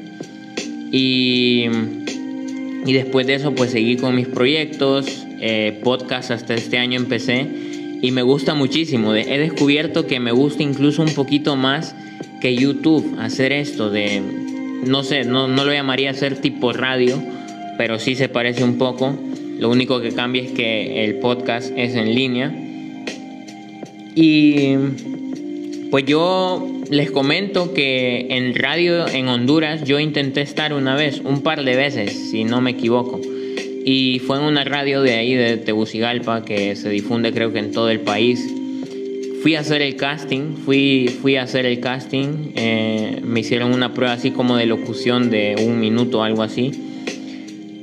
y, 0.93 1.67
y 2.87 2.93
después 2.93 3.27
de 3.27 3.35
eso 3.35 3.55
pues 3.55 3.71
seguí 3.71 3.97
con 3.97 4.15
mis 4.15 4.29
proyectos, 4.29 5.27
eh, 5.41 5.81
podcast 5.83 6.31
hasta 6.31 6.55
este 6.55 6.79
año 6.79 6.99
empecé 6.99 7.47
y 8.03 8.11
me 8.11 8.23
gusta 8.23 8.55
muchísimo. 8.55 9.15
He 9.15 9.39
descubierto 9.39 10.07
que 10.07 10.21
me 10.21 10.33
gusta 10.33 10.63
incluso 10.63 11.03
un 11.03 11.15
poquito 11.15 11.57
más 11.57 11.95
que 12.41 12.55
YouTube 12.55 13.17
hacer 13.19 13.53
esto 13.53 13.91
de, 13.91 14.23
no 14.87 15.03
sé, 15.03 15.25
no, 15.25 15.49
no 15.49 15.65
lo 15.65 15.73
llamaría 15.73 16.13
ser 16.15 16.37
tipo 16.37 16.73
radio, 16.73 17.23
pero 17.79 17.99
sí 17.99 18.15
se 18.15 18.29
parece 18.29 18.65
un 18.65 18.79
poco. 18.79 19.19
Lo 19.59 19.71
único 19.71 20.01
que 20.01 20.13
cambia 20.13 20.43
es 20.43 20.53
que 20.53 21.05
el 21.05 21.17
podcast 21.17 21.73
es 21.77 21.95
en 21.95 22.15
línea 22.15 22.64
y 24.15 24.77
pues 25.91 26.05
yo 26.07 26.67
les 26.91 27.11
comento 27.11 27.73
que 27.73 28.27
en 28.31 28.55
radio 28.55 29.09
en 29.09 29.29
Honduras 29.29 29.85
yo 29.85 29.99
intenté 29.99 30.41
estar 30.43 30.73
una 30.73 30.95
vez, 30.97 31.21
un 31.25 31.43
par 31.43 31.65
de 31.65 31.77
veces, 31.77 32.31
si 32.31 32.45
no 32.45 32.61
me 32.61 32.73
equivoco. 32.73 33.21
Y 33.87 34.21
fue 34.27 34.39
en 34.39 34.45
una 34.45 34.65
radio 34.65 35.03
de 35.03 35.15
ahí, 35.15 35.35
de 35.35 35.57
Tegucigalpa, 35.57 36.45
que 36.45 36.75
se 36.77 36.89
difunde 36.89 37.33
creo 37.33 37.53
que 37.53 37.59
en 37.59 37.73
todo 37.73 37.91
el 37.91 38.01
país. 38.01 38.45
Fui 39.43 39.57
a 39.57 39.61
hacer 39.61 39.83
el 39.83 39.97
casting, 39.97 40.57
fui, 40.65 41.15
fui 41.21 41.37
a 41.37 41.43
hacer 41.43 41.67
el 41.67 41.81
casting, 41.81 42.53
eh, 42.57 43.21
me 43.23 43.41
hicieron 43.41 43.75
una 43.75 43.93
prueba 43.93 44.15
así 44.15 44.31
como 44.31 44.57
de 44.57 44.65
locución 44.65 45.29
de 45.29 45.57
un 45.59 45.81
minuto 45.81 46.23
algo 46.23 46.43
así 46.43 46.73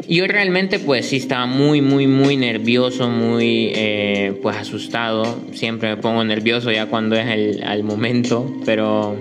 yo 0.07 0.27
realmente 0.27 0.79
pues 0.79 1.07
sí 1.07 1.17
estaba 1.17 1.45
muy, 1.45 1.81
muy, 1.81 2.07
muy 2.07 2.37
nervioso, 2.37 3.09
muy 3.09 3.71
eh, 3.75 4.39
pues 4.41 4.57
asustado. 4.57 5.39
Siempre 5.53 5.95
me 5.95 5.97
pongo 6.01 6.23
nervioso 6.23 6.71
ya 6.71 6.87
cuando 6.87 7.15
es 7.15 7.27
el 7.27 7.83
momento, 7.83 8.51
pero 8.65 9.17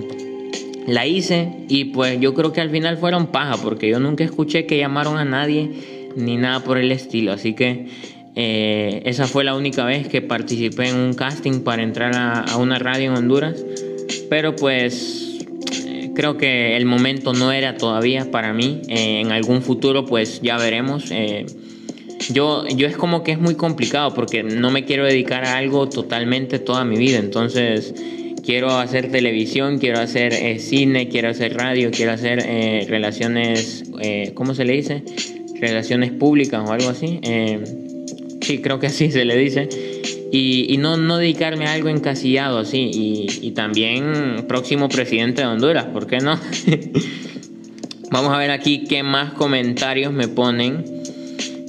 la 0.87 1.07
hice 1.07 1.53
y 1.69 1.87
pues 1.87 2.21
yo 2.21 2.35
creo 2.35 2.53
que 2.53 2.61
al 2.61 2.71
final 2.71 2.97
fueron 2.97 3.29
paja 3.29 3.57
porque 3.63 3.89
yo 3.89 4.01
nunca 4.01 4.25
escuché 4.25 4.67
que 4.67 4.79
llamaron 4.79 5.19
a 5.19 5.25
nadie 5.25 5.71
ni 6.17 6.37
nada 6.37 6.65
por 6.65 6.79
el 6.79 6.91
estilo. 6.93 7.33
Así 7.33 7.55
que 7.55 7.87
eh, 8.35 9.03
esa 9.05 9.27
fue 9.27 9.45
la 9.45 9.55
única 9.55 9.85
vez 9.85 10.09
que 10.09 10.23
participé 10.23 10.89
en 10.89 10.97
un 10.97 11.15
casting 11.15 11.61
para 11.61 11.83
entrar 11.83 12.17
a, 12.17 12.41
a 12.41 12.57
una 12.57 12.79
radio 12.79 13.11
en 13.11 13.19
Honduras. 13.19 13.65
Pero 14.29 14.57
pues 14.57 15.30
creo 16.21 16.37
que 16.37 16.77
el 16.77 16.85
momento 16.85 17.33
no 17.33 17.51
era 17.51 17.79
todavía 17.79 18.31
para 18.31 18.53
mí. 18.53 18.83
Eh, 18.89 19.21
en 19.21 19.33
algún 19.33 19.63
futuro 19.63 20.05
pues 20.05 20.43
ya 20.43 20.59
veremos. 20.59 21.11
Eh, 21.11 21.47
yo, 22.29 22.69
yo 22.69 22.87
es 22.87 22.95
como 22.95 23.23
que 23.23 23.33
es 23.33 23.41
muy 23.41 23.55
complicado 23.55 24.13
porque 24.13 24.43
no 24.43 24.71
me 24.71 24.85
quiero 24.85 25.07
dedicar 25.07 25.47
a 25.47 25.57
algo 25.57 25.89
totalmente 25.89 26.59
toda 26.59 26.85
mi 26.85 26.99
vida. 26.99 27.17
Entonces 27.17 27.95
quiero 28.45 28.69
hacer 28.69 29.11
televisión, 29.11 29.79
quiero 29.79 29.99
hacer 29.99 30.35
eh, 30.35 30.59
cine, 30.59 31.09
quiero 31.09 31.31
hacer 31.31 31.57
radio, 31.57 31.91
quiero 31.91 32.13
hacer 32.13 32.39
relaciones, 32.87 33.85
¿cómo 34.35 34.55
se 34.55 34.67
le 34.67 34.75
dice? 34.75 35.03
Relaciones 35.59 36.13
públicas 36.13 36.69
o 36.69 36.71
algo 36.71 36.91
así. 36.91 37.19
sí, 38.43 38.61
creo 38.61 38.79
que 38.79 38.89
así 38.89 39.11
se 39.11 39.25
le 39.25 39.39
dice 39.39 39.71
y, 40.33 40.77
no, 40.79 40.97
dedicarme 41.19 41.67
a 41.67 41.73
algo 41.73 41.89
encasillado 41.89 42.59
así. 42.59 42.91
Y, 43.43 43.51
también 43.53 44.45
próximo 44.49 44.89
presidente 44.89 45.43
de 45.43 45.49
Honduras, 45.49 45.87
¿por 45.87 46.07
qué 46.07 46.19
no? 46.19 46.39
Vamos 48.11 48.33
a 48.33 48.39
ver 48.39 48.51
aquí 48.51 48.85
qué 48.89 49.03
más 49.03 49.33
comentarios 49.35 50.13
me 50.13 50.29
ponen. 50.29 50.85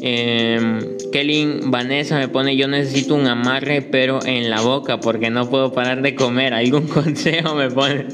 Eh, 0.04 0.98
Kelly 1.12 1.60
Vanessa 1.66 2.18
me 2.18 2.28
pone 2.28 2.56
yo 2.56 2.68
necesito 2.68 3.14
un 3.14 3.28
amarre 3.28 3.84
pero 3.84 4.26
en 4.26 4.50
la 4.50 4.62
boca 4.62 5.00
porque 5.00 5.30
no 5.30 5.50
puedo 5.50 5.74
parar 5.74 6.02
de 6.02 6.16
comer. 6.16 6.54
¿Algún 6.54 6.88
consejo 6.88 7.56
me 7.56 7.70
pone? 7.70 8.08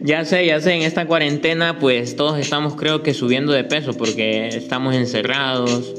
ya 0.00 0.24
sé, 0.24 0.46
ya 0.46 0.60
sé, 0.60 0.74
en 0.74 0.82
esta 0.82 1.06
cuarentena 1.06 1.78
pues 1.78 2.16
todos 2.16 2.38
estamos 2.38 2.74
creo 2.74 3.02
que 3.02 3.14
subiendo 3.14 3.52
de 3.52 3.64
peso 3.64 3.92
porque 3.92 4.48
estamos 4.48 4.94
encerrados 4.94 5.94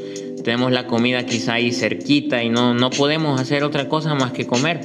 tenemos 0.49 0.71
la 0.71 0.87
comida 0.87 1.27
quizá 1.27 1.53
ahí 1.53 1.71
cerquita 1.71 2.43
y 2.43 2.49
no, 2.49 2.73
no 2.73 2.89
podemos 2.89 3.39
hacer 3.39 3.63
otra 3.63 3.87
cosa 3.87 4.15
más 4.15 4.31
que 4.31 4.47
comer. 4.47 4.79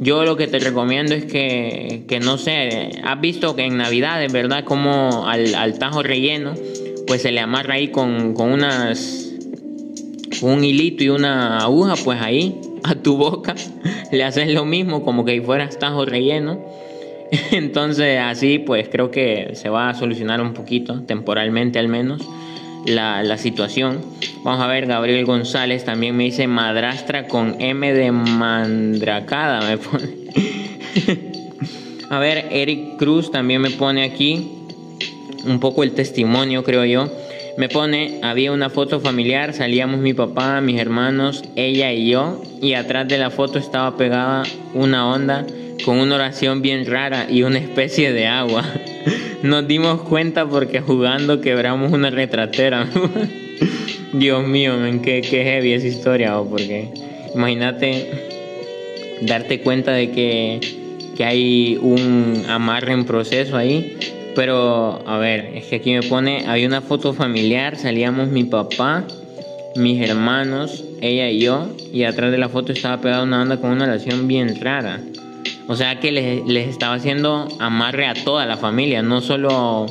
Yo 0.00 0.22
lo 0.22 0.36
que 0.36 0.46
te 0.48 0.58
recomiendo 0.58 1.14
es 1.14 1.24
que, 1.24 2.04
que 2.06 2.20
no 2.20 2.36
sé, 2.36 3.00
has 3.02 3.18
visto 3.18 3.56
que 3.56 3.62
en 3.62 3.78
Navidades, 3.78 4.30
¿verdad? 4.30 4.64
Como 4.64 5.26
al, 5.26 5.54
al, 5.54 5.78
tajo 5.78 6.02
relleno, 6.02 6.52
pues 7.06 7.22
se 7.22 7.32
le 7.32 7.40
amarra 7.40 7.76
ahí 7.76 7.88
con, 7.88 8.34
con 8.34 8.52
unas, 8.52 9.32
un 10.42 10.62
hilito 10.62 11.04
y 11.04 11.08
una 11.08 11.60
aguja, 11.60 11.94
pues 12.04 12.20
ahí 12.20 12.60
a 12.84 12.94
tu 12.94 13.16
boca 13.16 13.54
le 14.12 14.24
haces 14.24 14.52
lo 14.52 14.66
mismo 14.66 15.02
como 15.02 15.24
que 15.24 15.40
fueras 15.40 15.78
tajo 15.78 16.04
relleno. 16.04 16.62
Entonces 17.50 18.18
así 18.20 18.58
pues 18.58 18.90
creo 18.90 19.10
que 19.10 19.52
se 19.54 19.70
va 19.70 19.88
a 19.88 19.94
solucionar 19.94 20.42
un 20.42 20.52
poquito, 20.52 21.00
temporalmente 21.04 21.78
al 21.78 21.88
menos 21.88 22.28
la, 22.86 23.36
situación. 23.38 24.00
Vamos 24.42 24.60
a 24.60 24.66
ver, 24.66 24.86
Gabriel 24.86 25.24
González 25.24 25.84
también 25.84 26.16
me 26.16 26.24
dice 26.24 26.46
madrastra 26.46 27.28
con 27.28 27.60
M 27.60 27.92
de 27.92 28.12
mandracada, 28.12 29.60
me 29.68 29.78
pone. 29.78 30.08
a 32.10 32.18
ver, 32.18 32.48
Eric 32.50 32.96
Cruz 32.98 33.30
también 33.30 33.60
me 33.60 33.70
pone 33.70 34.04
aquí 34.04 34.50
un 35.44 35.60
poco 35.60 35.82
el 35.82 35.92
testimonio, 35.92 36.64
creo 36.64 36.84
yo. 36.84 37.10
Me 37.58 37.68
pone, 37.68 38.20
había 38.22 38.50
una 38.52 38.70
foto 38.70 39.00
familiar, 39.00 39.52
salíamos 39.52 40.00
mi 40.00 40.14
papá, 40.14 40.60
mis 40.62 40.80
hermanos, 40.80 41.44
ella 41.54 41.92
y 41.92 42.08
yo, 42.08 42.42
y 42.62 42.72
atrás 42.72 43.08
de 43.08 43.18
la 43.18 43.28
foto 43.30 43.58
estaba 43.58 43.96
pegada 43.98 44.44
una 44.72 45.06
onda 45.06 45.44
con 45.84 45.98
una 45.98 46.16
oración 46.16 46.62
bien 46.62 46.86
rara 46.86 47.26
y 47.28 47.42
una 47.42 47.58
especie 47.58 48.12
de 48.12 48.26
agua. 48.26 48.64
Nos 49.42 49.66
dimos 49.66 50.02
cuenta 50.02 50.46
porque 50.48 50.80
jugando 50.80 51.40
quebramos 51.40 51.92
una 51.92 52.10
retratera. 52.10 52.88
Dios 54.12 54.46
mío, 54.46 54.74
qué, 55.02 55.22
qué 55.22 55.42
heavy 55.44 55.72
esa 55.72 55.86
historia, 55.86 56.38
o 56.38 56.48
porque 56.48 56.90
Imagínate 57.34 58.10
darte 59.22 59.60
cuenta 59.60 59.92
de 59.92 60.10
que, 60.10 60.60
que 61.16 61.24
hay 61.24 61.78
un 61.80 62.44
amarre 62.48 62.92
en 62.92 63.04
proceso 63.04 63.56
ahí. 63.56 63.96
Pero, 64.34 65.06
a 65.06 65.18
ver, 65.18 65.52
es 65.54 65.66
que 65.66 65.76
aquí 65.76 65.92
me 65.92 66.02
pone, 66.02 66.44
había 66.46 66.66
una 66.66 66.80
foto 66.80 67.12
familiar, 67.12 67.76
salíamos 67.76 68.28
mi 68.28 68.44
papá, 68.44 69.04
mis 69.76 70.08
hermanos, 70.08 70.84
ella 71.02 71.28
y 71.28 71.40
yo, 71.40 71.68
y 71.92 72.04
atrás 72.04 72.30
de 72.32 72.38
la 72.38 72.48
foto 72.48 72.72
estaba 72.72 73.00
pegada 73.02 73.24
una 73.24 73.38
banda 73.38 73.58
con 73.58 73.72
una 73.72 73.84
relación 73.84 74.28
bien 74.28 74.58
rara. 74.58 75.00
O 75.72 75.74
sea 75.74 75.98
que 76.00 76.12
les, 76.12 76.44
les, 76.46 76.68
estaba 76.68 76.96
haciendo 76.96 77.48
amarre 77.58 78.04
a 78.04 78.12
toda 78.12 78.44
la 78.44 78.58
familia, 78.58 79.00
no 79.00 79.22
solo, 79.22 79.86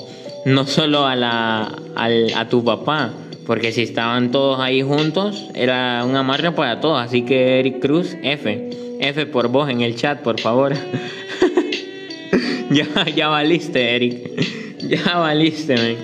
no 0.45 0.67
solo 0.67 1.07
a, 1.07 1.15
la, 1.15 1.75
a 1.95 2.49
tu 2.49 2.63
papá. 2.63 3.11
Porque 3.47 3.71
si 3.71 3.81
estaban 3.81 4.29
todos 4.29 4.59
ahí 4.59 4.83
juntos, 4.83 5.49
era 5.55 6.05
un 6.05 6.15
amarre 6.15 6.51
para 6.51 6.81
todos. 6.81 7.01
Así 7.01 7.23
que 7.23 7.59
Eric 7.59 7.79
Cruz, 7.79 8.15
F. 8.21 8.69
F 8.99 9.25
por 9.25 9.47
vos 9.47 9.71
en 9.71 9.81
el 9.81 9.95
chat, 9.95 10.21
por 10.21 10.39
favor. 10.39 10.75
ya, 12.69 12.85
ya 13.15 13.29
valiste, 13.29 13.95
Eric. 13.95 14.77
ya 14.87 15.17
valiste, 15.17 15.77
man. 15.77 15.95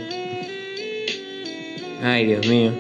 Ay, 2.02 2.26
Dios 2.26 2.48
mío. 2.48 2.72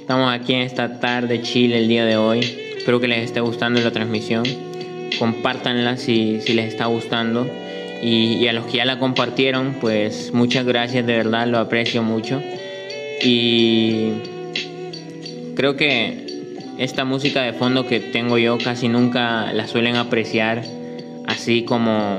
Estamos 0.00 0.30
aquí 0.34 0.52
en 0.52 0.60
esta 0.60 1.00
tarde 1.00 1.40
Chile 1.40 1.78
el 1.78 1.88
día 1.88 2.04
de 2.04 2.18
hoy. 2.18 2.40
Espero 2.76 3.00
que 3.00 3.08
les 3.08 3.24
esté 3.24 3.40
gustando 3.40 3.80
la 3.80 3.90
transmisión. 3.90 4.44
Compártanla 5.18 5.96
si, 5.96 6.40
si 6.40 6.54
les 6.54 6.68
está 6.68 6.86
gustando. 6.86 7.48
Y, 8.02 8.34
y 8.34 8.48
a 8.48 8.52
los 8.52 8.66
que 8.66 8.78
ya 8.78 8.84
la 8.84 8.98
compartieron, 8.98 9.76
pues 9.80 10.32
muchas 10.32 10.66
gracias, 10.66 11.06
de 11.06 11.16
verdad, 11.16 11.46
lo 11.46 11.58
aprecio 11.58 12.02
mucho. 12.02 12.42
Y 13.22 14.12
creo 15.54 15.76
que 15.76 16.22
esta 16.78 17.04
música 17.04 17.42
de 17.42 17.52
fondo 17.52 17.86
que 17.86 18.00
tengo 18.00 18.38
yo 18.38 18.58
casi 18.58 18.88
nunca 18.88 19.52
la 19.52 19.66
suelen 19.66 19.96
apreciar 19.96 20.64
así 21.26 21.62
como 21.62 22.18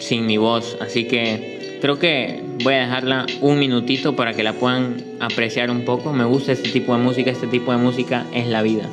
sin 0.00 0.26
mi 0.26 0.36
voz. 0.36 0.76
Así 0.80 1.04
que 1.04 1.78
creo 1.80 1.98
que 1.98 2.42
voy 2.64 2.74
a 2.74 2.80
dejarla 2.80 3.26
un 3.40 3.58
minutito 3.58 4.16
para 4.16 4.34
que 4.34 4.42
la 4.42 4.54
puedan 4.54 4.96
apreciar 5.20 5.70
un 5.70 5.84
poco. 5.84 6.12
Me 6.12 6.24
gusta 6.24 6.52
este 6.52 6.70
tipo 6.70 6.96
de 6.96 7.02
música, 7.02 7.30
este 7.30 7.46
tipo 7.46 7.72
de 7.72 7.78
música 7.78 8.24
es 8.32 8.46
la 8.46 8.62
vida. 8.62 8.88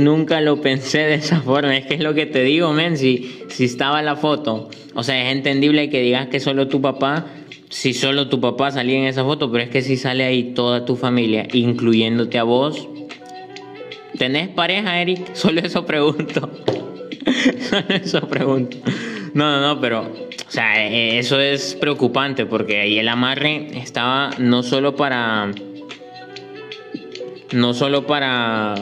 Nunca 0.00 0.40
lo 0.40 0.60
pensé 0.60 0.98
de 0.98 1.14
esa 1.14 1.40
forma. 1.40 1.76
Es 1.76 1.86
que 1.86 1.94
es 1.94 2.00
lo 2.00 2.14
que 2.14 2.26
te 2.26 2.42
digo, 2.42 2.72
men, 2.72 2.96
si, 2.96 3.44
estaba 3.58 4.02
la 4.02 4.16
foto. 4.16 4.68
O 4.94 5.02
sea, 5.02 5.22
es 5.28 5.36
entendible 5.36 5.90
que 5.90 6.00
digas 6.00 6.28
que 6.28 6.40
solo 6.40 6.68
tu 6.68 6.80
papá, 6.80 7.26
si 7.68 7.94
solo 7.94 8.28
tu 8.28 8.40
papá 8.40 8.70
salía 8.70 8.98
en 8.98 9.04
esa 9.04 9.24
foto, 9.24 9.50
pero 9.52 9.64
es 9.64 9.70
que 9.70 9.82
si 9.82 9.96
sale 9.96 10.24
ahí 10.24 10.52
toda 10.54 10.84
tu 10.84 10.96
familia, 10.96 11.46
incluyéndote 11.52 12.38
a 12.38 12.42
vos. 12.42 12.88
¿Tenés 14.18 14.48
pareja, 14.48 15.00
Eric? 15.00 15.30
Solo 15.34 15.60
eso 15.60 15.86
pregunto. 15.86 16.50
solo 17.70 17.86
eso 17.88 18.20
pregunto. 18.28 18.76
No, 19.32 19.50
no, 19.50 19.60
no, 19.60 19.80
pero, 19.80 20.02
o 20.02 20.50
sea, 20.50 20.86
eso 20.86 21.40
es 21.40 21.74
preocupante 21.76 22.44
porque 22.44 22.80
ahí 22.80 22.98
el 22.98 23.08
amarre 23.08 23.78
estaba 23.78 24.30
no 24.38 24.62
solo 24.62 24.96
para 24.96 25.52
no 27.52 27.74
solo 27.74 28.06
para, 28.06 28.74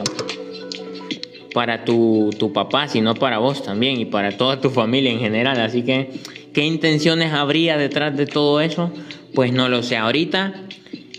para 1.53 1.85
tu, 1.85 2.29
tu, 2.37 2.53
papá, 2.53 2.87
sino 2.87 3.15
para 3.15 3.37
vos 3.37 3.63
también 3.63 3.99
y 3.99 4.05
para 4.05 4.37
toda 4.37 4.61
tu 4.61 4.69
familia 4.69 5.11
en 5.11 5.19
general. 5.19 5.59
Así 5.59 5.83
que, 5.83 6.09
¿qué 6.53 6.65
intenciones 6.65 7.33
habría 7.33 7.77
detrás 7.77 8.15
de 8.15 8.25
todo 8.25 8.61
eso? 8.61 8.91
Pues 9.33 9.51
no 9.53 9.69
lo 9.69 9.83
sé. 9.83 9.97
Ahorita 9.97 10.53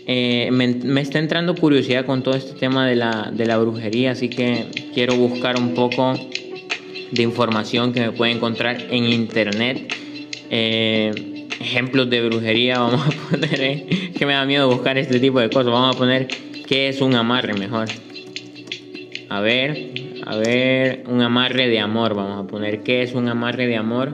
eh, 0.06 0.48
me, 0.52 0.68
me, 0.68 1.00
está 1.00 1.18
entrando 1.18 1.54
curiosidad 1.54 2.04
con 2.06 2.22
todo 2.22 2.34
este 2.34 2.52
tema 2.58 2.86
de 2.86 2.96
la, 2.96 3.30
de 3.32 3.46
la 3.46 3.58
brujería, 3.58 4.12
así 4.12 4.28
que 4.28 4.66
quiero 4.94 5.16
buscar 5.16 5.58
un 5.58 5.74
poco 5.74 6.14
de 7.10 7.22
información 7.22 7.92
que 7.92 8.00
me 8.00 8.12
puede 8.12 8.32
encontrar 8.32 8.86
en 8.90 9.04
internet. 9.04 9.94
Eh, 10.50 11.46
ejemplos 11.60 12.08
de 12.10 12.26
brujería, 12.26 12.78
vamos 12.80 13.06
a 13.06 13.30
poner, 13.30 13.60
eh, 13.60 14.12
que 14.16 14.26
me 14.26 14.32
da 14.32 14.44
miedo 14.44 14.68
buscar 14.68 14.98
este 14.98 15.20
tipo 15.20 15.40
de 15.40 15.50
cosas. 15.50 15.72
Vamos 15.72 15.94
a 15.94 15.98
poner 15.98 16.28
¿Qué 16.70 16.88
es 16.88 17.00
un 17.00 17.16
amarre 17.16 17.52
mejor? 17.54 17.88
A 19.30 19.40
ver, 19.40 19.92
a 20.26 20.36
ver, 20.36 21.04
un 21.08 21.22
amarre 21.22 21.68
de 21.68 21.78
amor, 21.78 22.16
vamos 22.16 22.44
a 22.44 22.48
poner 22.48 22.82
qué 22.82 23.02
es 23.02 23.14
un 23.14 23.28
amarre 23.28 23.68
de 23.68 23.76
amor. 23.76 24.12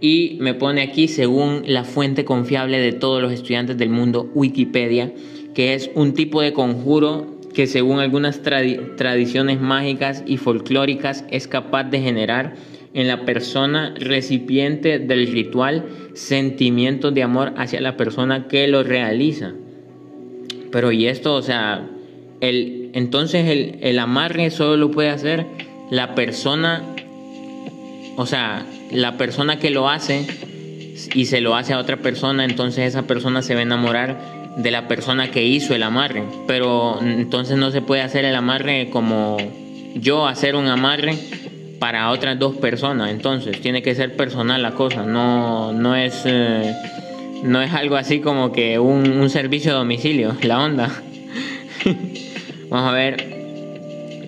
Y 0.00 0.36
me 0.40 0.52
pone 0.52 0.82
aquí, 0.82 1.06
según 1.06 1.62
la 1.64 1.84
fuente 1.84 2.24
confiable 2.24 2.80
de 2.80 2.90
todos 2.90 3.22
los 3.22 3.30
estudiantes 3.30 3.78
del 3.78 3.90
mundo, 3.90 4.28
Wikipedia, 4.34 5.12
que 5.54 5.74
es 5.74 5.92
un 5.94 6.12
tipo 6.12 6.42
de 6.42 6.52
conjuro 6.52 7.38
que 7.54 7.68
según 7.68 8.00
algunas 8.00 8.42
tradiciones 8.42 9.60
mágicas 9.60 10.24
y 10.26 10.38
folclóricas 10.38 11.24
es 11.30 11.46
capaz 11.46 11.84
de 11.84 12.00
generar 12.00 12.54
en 12.94 13.06
la 13.06 13.24
persona 13.24 13.94
recipiente 13.96 14.98
del 14.98 15.28
ritual 15.28 15.84
sentimientos 16.14 17.14
de 17.14 17.22
amor 17.22 17.52
hacia 17.56 17.80
la 17.80 17.96
persona 17.96 18.48
que 18.48 18.66
lo 18.66 18.82
realiza. 18.82 19.54
Pero 20.72 20.90
y 20.90 21.06
esto, 21.06 21.34
o 21.34 21.42
sea, 21.42 21.88
el, 22.40 22.85
entonces 22.96 23.48
el, 23.48 23.78
el 23.82 23.98
amarre 23.98 24.50
solo 24.50 24.76
lo 24.76 24.90
puede 24.90 25.10
hacer 25.10 25.46
la 25.90 26.14
persona, 26.14 26.82
o 28.16 28.26
sea, 28.26 28.66
la 28.90 29.16
persona 29.16 29.58
que 29.58 29.70
lo 29.70 29.88
hace 29.88 30.26
y 31.14 31.26
se 31.26 31.40
lo 31.40 31.54
hace 31.54 31.74
a 31.74 31.78
otra 31.78 31.98
persona, 31.98 32.44
entonces 32.44 32.86
esa 32.86 33.02
persona 33.02 33.42
se 33.42 33.54
va 33.54 33.60
a 33.60 33.64
enamorar 33.64 34.18
de 34.56 34.70
la 34.70 34.88
persona 34.88 35.30
que 35.30 35.44
hizo 35.44 35.74
el 35.74 35.82
amarre. 35.82 36.24
Pero 36.46 36.98
entonces 37.02 37.58
no 37.58 37.70
se 37.70 37.82
puede 37.82 38.02
hacer 38.02 38.24
el 38.24 38.34
amarre 38.34 38.88
como 38.90 39.36
yo 39.94 40.26
hacer 40.26 40.56
un 40.56 40.66
amarre 40.66 41.18
para 41.78 42.10
otras 42.10 42.38
dos 42.38 42.56
personas. 42.56 43.10
Entonces 43.10 43.60
tiene 43.60 43.82
que 43.82 43.94
ser 43.94 44.16
personal 44.16 44.62
la 44.62 44.72
cosa, 44.72 45.04
no, 45.04 45.72
no 45.72 45.94
es... 45.94 46.22
Eh, 46.24 46.74
no 47.42 47.60
es 47.60 47.74
algo 47.74 47.96
así 47.96 48.20
como 48.20 48.50
que 48.50 48.78
un, 48.78 49.28
servicio 49.28 49.72
de 49.72 49.78
domicilio, 49.78 50.34
la 50.42 50.58
onda. 50.58 50.90
Vamos 52.68 52.90
a 52.90 52.94
ver. 52.94 53.36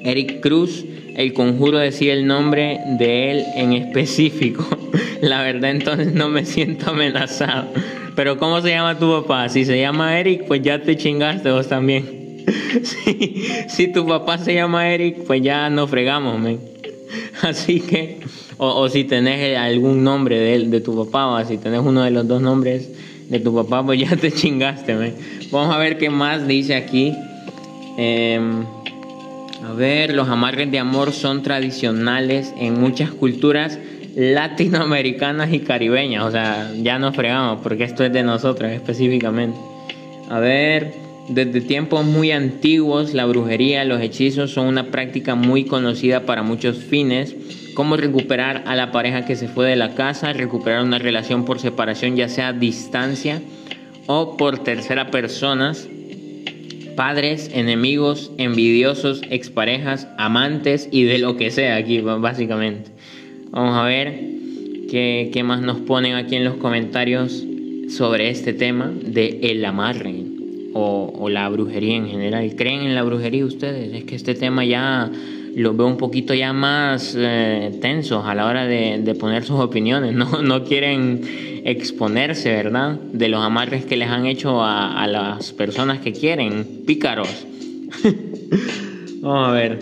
Eric 0.04 0.40
Cruz, 0.40 0.84
el 1.16 1.32
conjuro 1.32 1.78
decía 1.78 2.12
el 2.12 2.26
nombre 2.26 2.80
de 2.98 3.30
él 3.32 3.44
en 3.56 3.72
específico. 3.72 4.66
La 5.20 5.42
verdad 5.42 5.70
entonces 5.70 6.12
no 6.12 6.28
me 6.28 6.44
siento 6.44 6.90
amenazado. 6.90 7.68
Pero 8.14 8.38
¿cómo 8.38 8.60
se 8.60 8.70
llama 8.70 8.98
tu 8.98 9.10
papá? 9.10 9.48
Si 9.48 9.64
se 9.64 9.80
llama 9.80 10.18
Eric, 10.18 10.44
pues 10.46 10.62
ya 10.62 10.80
te 10.82 10.96
chingaste 10.96 11.50
vos 11.50 11.68
también. 11.68 12.18
Si, 13.68 13.88
tu 13.92 14.06
papá 14.06 14.38
se 14.38 14.54
llama 14.54 14.90
Eric, 14.90 15.24
pues 15.26 15.42
ya 15.42 15.68
no 15.70 15.86
fregamos, 15.86 16.38
men. 16.38 16.58
Así 17.42 17.80
que, 17.80 18.20
o, 18.56 18.88
si 18.88 19.04
tenés 19.04 19.56
algún 19.56 20.04
nombre 20.04 20.38
de, 20.38 20.54
él, 20.54 20.70
de 20.70 20.80
tu 20.80 20.96
papá, 21.04 21.26
o 21.26 21.44
si 21.44 21.58
tenés 21.58 21.80
uno 21.80 22.02
de 22.02 22.10
los 22.10 22.26
dos 22.26 22.40
nombres, 22.40 22.90
de 23.28 23.40
tu 23.40 23.54
papá, 23.54 23.84
pues 23.84 24.00
ya 24.00 24.16
te 24.16 24.32
chingaste, 24.32 24.94
Vamos 25.50 25.74
a 25.74 25.78
ver 25.78 25.98
qué 25.98 26.10
más 26.10 26.46
dice 26.46 26.74
aquí. 26.74 27.14
Em, 27.98 28.64
a 29.68 29.72
ver, 29.74 30.14
los 30.14 30.28
amarres 30.28 30.70
de 30.70 30.78
amor 30.78 31.12
son 31.12 31.42
tradicionales 31.42 32.54
en 32.56 32.80
muchas 32.80 33.10
culturas 33.10 33.78
latinoamericanas 34.14 35.52
y 35.52 35.60
caribeñas. 35.60 36.24
O 36.24 36.30
sea, 36.30 36.72
ya 36.80 36.98
nos 36.98 37.14
fregamos 37.14 37.60
porque 37.62 37.84
esto 37.84 38.04
es 38.04 38.12
de 38.12 38.22
nosotros 38.22 38.70
específicamente. 38.70 39.58
A 40.30 40.38
ver, 40.38 40.94
desde 41.28 41.60
tiempos 41.60 42.06
muy 42.06 42.30
antiguos, 42.32 43.14
la 43.14 43.26
brujería, 43.26 43.84
los 43.84 44.00
hechizos 44.00 44.52
son 44.52 44.66
una 44.66 44.90
práctica 44.92 45.34
muy 45.34 45.64
conocida 45.64 46.20
para 46.20 46.42
muchos 46.42 46.78
fines 46.78 47.34
cómo 47.78 47.96
recuperar 47.96 48.64
a 48.66 48.74
la 48.74 48.90
pareja 48.90 49.24
que 49.24 49.36
se 49.36 49.46
fue 49.46 49.68
de 49.68 49.76
la 49.76 49.94
casa, 49.94 50.32
recuperar 50.32 50.82
una 50.82 50.98
relación 50.98 51.44
por 51.44 51.60
separación, 51.60 52.16
ya 52.16 52.28
sea 52.28 52.48
a 52.48 52.52
distancia 52.52 53.40
o 54.08 54.36
por 54.36 54.58
tercera 54.64 55.12
personas, 55.12 55.88
padres, 56.98 57.48
enemigos, 57.54 58.32
envidiosos, 58.38 59.22
exparejas, 59.30 60.08
amantes 60.18 60.88
y 60.90 61.04
de 61.04 61.20
lo 61.20 61.36
que 61.36 61.52
sea 61.52 61.76
aquí 61.76 62.00
básicamente. 62.00 62.90
Vamos 63.52 63.76
a 63.76 63.84
ver 63.84 64.18
qué, 64.90 65.30
qué 65.32 65.44
más 65.44 65.60
nos 65.60 65.78
ponen 65.78 66.16
aquí 66.16 66.34
en 66.34 66.42
los 66.42 66.56
comentarios 66.56 67.44
sobre 67.88 68.30
este 68.30 68.52
tema 68.52 68.92
de 69.00 69.38
el 69.44 69.64
amarre 69.64 70.24
o, 70.74 71.12
o, 71.16 71.28
la 71.28 71.48
brujería 71.48 71.94
en 71.94 72.08
general. 72.08 72.56
¿Creen 72.56 72.80
en 72.80 72.96
la 72.96 73.04
brujería 73.04 73.46
ustedes? 73.46 73.94
Es 73.94 74.02
que 74.02 74.16
este 74.16 74.34
tema 74.34 74.64
ya 74.64 75.08
lo 75.56 75.74
veo 75.74 75.86
un 75.86 75.96
poquito 75.96 76.34
ya 76.34 76.52
más 76.52 77.14
eh, 77.18 77.78
tensos 77.80 78.24
a 78.26 78.34
la 78.34 78.46
hora 78.46 78.66
de, 78.66 79.00
de, 79.02 79.14
poner 79.14 79.44
sus 79.44 79.60
opiniones. 79.60 80.14
No, 80.14 80.42
no 80.42 80.64
quieren 80.64 81.20
exponerse, 81.64 82.50
¿verdad? 82.50 82.98
De 83.12 83.28
los 83.28 83.42
amarres 83.42 83.84
que 83.84 83.96
les 83.96 84.08
han 84.08 84.26
hecho 84.26 84.62
a, 84.62 85.02
a 85.02 85.06
las 85.06 85.52
personas 85.52 86.00
que 86.00 86.12
quieren, 86.12 86.82
pícaros. 86.86 87.46
Vamos 89.20 89.48
a 89.48 89.52
ver. 89.52 89.78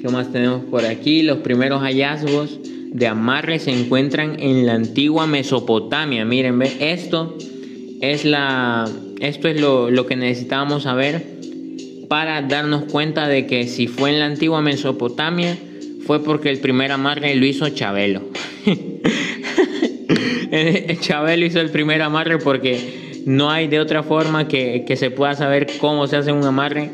¿Qué 0.00 0.08
más 0.08 0.30
tenemos 0.30 0.62
por 0.64 0.84
aquí? 0.84 1.22
Los 1.22 1.38
primeros 1.38 1.80
hallazgos 1.82 2.60
de 2.92 3.06
amarres 3.06 3.62
se 3.62 3.72
encuentran 3.72 4.38
en 4.38 4.66
la 4.66 4.74
antigua 4.74 5.26
Mesopotamia. 5.26 6.24
Miren, 6.24 6.60
esto 6.62 7.36
es, 8.00 8.24
la, 8.24 8.88
esto 9.20 9.48
es 9.48 9.60
lo, 9.60 9.90
lo 9.90 10.06
que 10.06 10.16
necesitábamos 10.16 10.84
saber 10.84 11.35
para 12.08 12.42
darnos 12.42 12.84
cuenta 12.84 13.28
de 13.28 13.46
que 13.46 13.66
si 13.66 13.86
fue 13.86 14.10
en 14.10 14.20
la 14.20 14.26
antigua 14.26 14.62
Mesopotamia, 14.62 15.56
fue 16.06 16.22
porque 16.22 16.50
el 16.50 16.58
primer 16.58 16.92
amarre 16.92 17.34
lo 17.34 17.46
hizo 17.46 17.68
Chabelo. 17.68 18.22
Chabelo 21.00 21.46
hizo 21.46 21.60
el 21.60 21.70
primer 21.70 22.02
amarre 22.02 22.38
porque 22.38 23.22
no 23.26 23.50
hay 23.50 23.66
de 23.66 23.80
otra 23.80 24.02
forma 24.02 24.46
que, 24.46 24.84
que, 24.86 24.96
se 24.96 25.10
pueda 25.10 25.34
saber 25.34 25.66
cómo 25.78 26.06
se 26.06 26.16
hace 26.16 26.32
un 26.32 26.44
amarre 26.44 26.90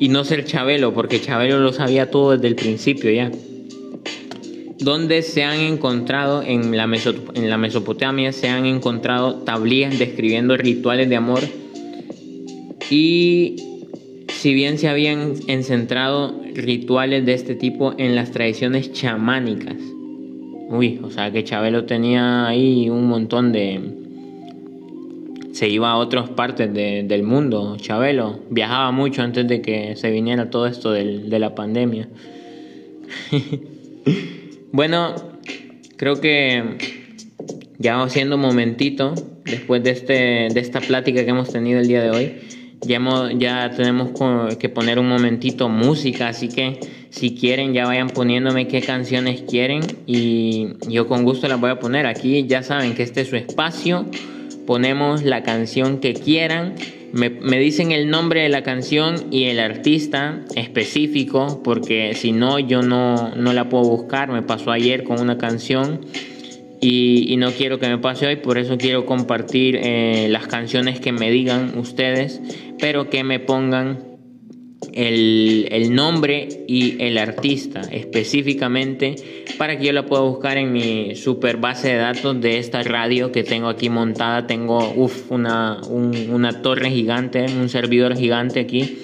y 0.00 0.08
no 0.08 0.24
ser 0.24 0.44
Chabelo, 0.44 0.92
porque 0.92 1.20
Chabelo 1.20 1.60
lo 1.60 1.72
sabía 1.72 2.10
todo 2.10 2.32
desde 2.32 2.48
el 2.48 2.56
principio 2.56 3.10
ya. 3.12 3.30
Donde 4.80 5.22
se 5.22 5.44
han 5.44 5.60
encontrado 5.60 6.42
en 6.42 6.76
la, 6.76 6.88
en 7.34 7.50
la 7.50 7.58
Mesopotamia, 7.58 8.32
se 8.32 8.48
han 8.48 8.66
encontrado 8.66 9.36
tablillas 9.36 9.98
describiendo 9.98 10.56
rituales 10.56 11.08
de 11.08 11.16
amor 11.16 11.40
y 12.90 13.56
si 14.38 14.54
bien 14.54 14.78
se 14.78 14.88
habían 14.88 15.34
encentrado 15.48 16.40
rituales 16.54 17.26
de 17.26 17.34
este 17.34 17.56
tipo 17.56 17.94
en 17.98 18.14
las 18.14 18.30
tradiciones 18.30 18.92
chamánicas. 18.92 19.74
Uy, 20.68 21.00
o 21.02 21.10
sea 21.10 21.32
que 21.32 21.42
Chabelo 21.42 21.86
tenía 21.86 22.46
ahí 22.46 22.88
un 22.88 23.08
montón 23.08 23.50
de... 23.50 23.80
Se 25.50 25.68
iba 25.68 25.90
a 25.90 25.96
otras 25.96 26.30
partes 26.30 26.72
de, 26.72 27.02
del 27.02 27.24
mundo, 27.24 27.76
Chabelo. 27.78 28.38
Viajaba 28.48 28.92
mucho 28.92 29.22
antes 29.22 29.48
de 29.48 29.60
que 29.60 29.96
se 29.96 30.08
viniera 30.12 30.50
todo 30.50 30.68
esto 30.68 30.92
del, 30.92 31.30
de 31.30 31.38
la 31.40 31.56
pandemia. 31.56 32.08
bueno, 34.72 35.16
creo 35.96 36.20
que 36.20 36.62
ya 37.78 38.08
siendo 38.08 38.36
un 38.36 38.42
momentito 38.42 39.14
después 39.44 39.82
de, 39.82 39.90
este, 39.90 40.14
de 40.54 40.60
esta 40.60 40.78
plática 40.78 41.24
que 41.24 41.30
hemos 41.30 41.50
tenido 41.50 41.80
el 41.80 41.88
día 41.88 42.02
de 42.02 42.10
hoy 42.10 42.57
ya, 42.82 43.00
ya 43.36 43.70
tenemos 43.76 44.10
que 44.58 44.68
poner 44.68 44.98
un 44.98 45.08
momentito 45.08 45.68
música, 45.68 46.28
así 46.28 46.48
que 46.48 46.80
si 47.10 47.34
quieren 47.34 47.72
ya 47.72 47.86
vayan 47.86 48.08
poniéndome 48.08 48.68
qué 48.68 48.80
canciones 48.80 49.42
quieren 49.42 49.80
y 50.06 50.68
yo 50.88 51.06
con 51.08 51.24
gusto 51.24 51.48
las 51.48 51.60
voy 51.60 51.70
a 51.70 51.78
poner. 51.78 52.06
Aquí 52.06 52.46
ya 52.46 52.62
saben 52.62 52.94
que 52.94 53.02
este 53.02 53.22
es 53.22 53.28
su 53.28 53.36
espacio, 53.36 54.06
ponemos 54.66 55.22
la 55.22 55.42
canción 55.42 55.98
que 55.98 56.14
quieran. 56.14 56.74
Me, 57.12 57.30
me 57.30 57.58
dicen 57.58 57.90
el 57.90 58.10
nombre 58.10 58.42
de 58.42 58.50
la 58.50 58.62
canción 58.62 59.28
y 59.30 59.44
el 59.44 59.60
artista 59.60 60.44
específico, 60.54 61.62
porque 61.64 62.12
si 62.14 62.32
no, 62.32 62.58
yo 62.58 62.82
no, 62.82 63.34
no 63.34 63.54
la 63.54 63.70
puedo 63.70 63.84
buscar. 63.84 64.30
Me 64.30 64.42
pasó 64.42 64.70
ayer 64.70 65.04
con 65.04 65.18
una 65.20 65.38
canción 65.38 66.00
y, 66.80 67.36
no 67.38 67.50
quiero 67.52 67.78
que 67.78 67.88
me 67.88 67.98
pase 67.98 68.26
hoy, 68.26 68.36
por 68.36 68.58
eso 68.58 68.78
quiero 68.78 69.04
compartir 69.04 69.76
eh, 69.82 70.28
las 70.30 70.46
canciones 70.46 71.00
que 71.00 71.12
me 71.12 71.30
digan 71.30 71.76
ustedes, 71.76 72.40
pero 72.78 73.10
que 73.10 73.24
me 73.24 73.40
pongan 73.40 74.08
el, 74.92 75.68
el, 75.72 75.94
nombre 75.94 76.48
y 76.68 77.02
el 77.02 77.18
artista 77.18 77.80
específicamente 77.80 79.16
para 79.58 79.76
que 79.76 79.86
yo 79.86 79.92
la 79.92 80.06
pueda 80.06 80.22
buscar 80.22 80.56
en 80.56 80.72
mi 80.72 81.16
super 81.16 81.56
base 81.56 81.88
de 81.88 81.96
datos 81.96 82.40
de 82.40 82.58
esta 82.58 82.82
radio 82.84 83.32
que 83.32 83.42
tengo 83.42 83.68
aquí 83.68 83.90
montada. 83.90 84.46
Tengo 84.46 84.92
uf, 84.94 85.32
una, 85.32 85.80
un, 85.88 86.30
una 86.30 86.62
torre 86.62 86.90
gigante, 86.90 87.46
un 87.60 87.68
servidor 87.68 88.16
gigante 88.16 88.60
aquí 88.60 88.98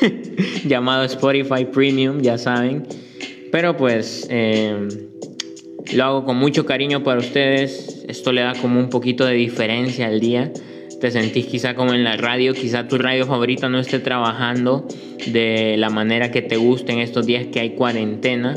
llamado 0.64 1.02
Spotify 1.04 1.64
Premium, 1.64 2.20
ya 2.20 2.38
saben. 2.38 2.86
Pero 3.50 3.76
pues... 3.76 4.26
Eh, 4.30 5.08
lo 5.94 6.04
hago 6.04 6.24
con 6.24 6.36
mucho 6.36 6.66
cariño 6.66 7.02
para 7.02 7.20
ustedes. 7.20 8.04
Esto 8.08 8.32
le 8.32 8.42
da 8.42 8.54
como 8.54 8.80
un 8.80 8.90
poquito 8.90 9.24
de 9.24 9.34
diferencia 9.34 10.06
al 10.06 10.20
día. 10.20 10.52
Te 11.00 11.10
sentís 11.10 11.46
quizá 11.46 11.74
como 11.74 11.94
en 11.94 12.04
la 12.04 12.16
radio, 12.16 12.54
quizá 12.54 12.88
tu 12.88 12.98
radio 12.98 13.24
favorita 13.24 13.68
no 13.68 13.78
esté 13.78 14.00
trabajando 14.00 14.86
de 15.26 15.76
la 15.78 15.90
manera 15.90 16.30
que 16.30 16.42
te 16.42 16.56
guste 16.56 16.92
en 16.92 16.98
estos 16.98 17.26
días 17.26 17.46
que 17.46 17.60
hay 17.60 17.70
cuarentena. 17.70 18.54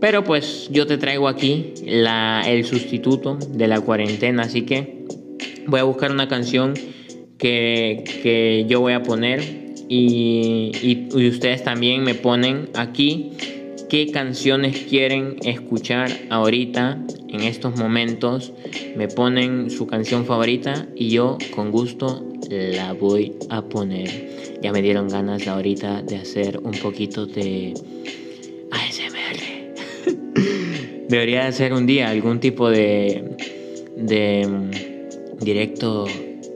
Pero 0.00 0.24
pues 0.24 0.68
yo 0.70 0.86
te 0.86 0.98
traigo 0.98 1.28
aquí 1.28 1.74
el 1.84 2.64
sustituto 2.64 3.36
de 3.36 3.68
la 3.68 3.80
cuarentena. 3.80 4.44
Así 4.44 4.62
que 4.62 5.04
voy 5.66 5.80
a 5.80 5.84
buscar 5.84 6.10
una 6.10 6.28
canción 6.28 6.74
que, 7.38 8.04
que 8.22 8.64
yo 8.68 8.80
voy 8.80 8.94
a 8.94 9.02
poner 9.02 9.42
y, 9.88 10.72
y, 10.82 11.08
y 11.14 11.28
ustedes 11.28 11.62
también 11.62 12.02
me 12.02 12.14
ponen 12.14 12.70
aquí 12.74 13.32
qué 13.94 14.10
canciones 14.10 14.86
quieren 14.88 15.36
escuchar 15.44 16.10
ahorita, 16.28 16.98
en 17.28 17.42
estos 17.42 17.76
momentos. 17.76 18.52
Me 18.96 19.06
ponen 19.06 19.70
su 19.70 19.86
canción 19.86 20.26
favorita 20.26 20.88
y 20.96 21.10
yo 21.10 21.38
con 21.54 21.70
gusto 21.70 22.26
la 22.50 22.92
voy 22.92 23.36
a 23.50 23.62
poner. 23.62 24.58
Ya 24.60 24.72
me 24.72 24.82
dieron 24.82 25.06
ganas 25.06 25.46
ahorita 25.46 26.02
de 26.02 26.16
hacer 26.16 26.58
un 26.58 26.72
poquito 26.72 27.26
de 27.26 27.74
ASMR. 28.72 29.44
Debería 31.08 31.46
hacer 31.46 31.72
un 31.72 31.86
día 31.86 32.10
algún 32.10 32.40
tipo 32.40 32.68
de, 32.70 33.36
de 33.96 34.44
mm, 34.44 35.38
directo 35.38 36.06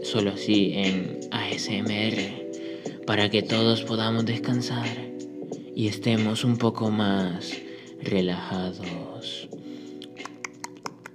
solo 0.02 0.32
así 0.32 0.72
en 0.74 1.20
ASMR 1.30 3.06
para 3.06 3.30
que 3.30 3.42
todos 3.42 3.84
podamos 3.84 4.26
descansar 4.26 5.07
y 5.78 5.86
estemos 5.86 6.42
un 6.42 6.56
poco 6.56 6.90
más 6.90 7.56
relajados. 8.02 9.48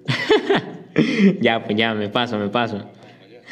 ya, 1.41 1.65
pues 1.65 1.77
ya, 1.77 1.93
me 1.93 2.07
paso, 2.07 2.39
me 2.39 2.47
paso. 2.47 2.77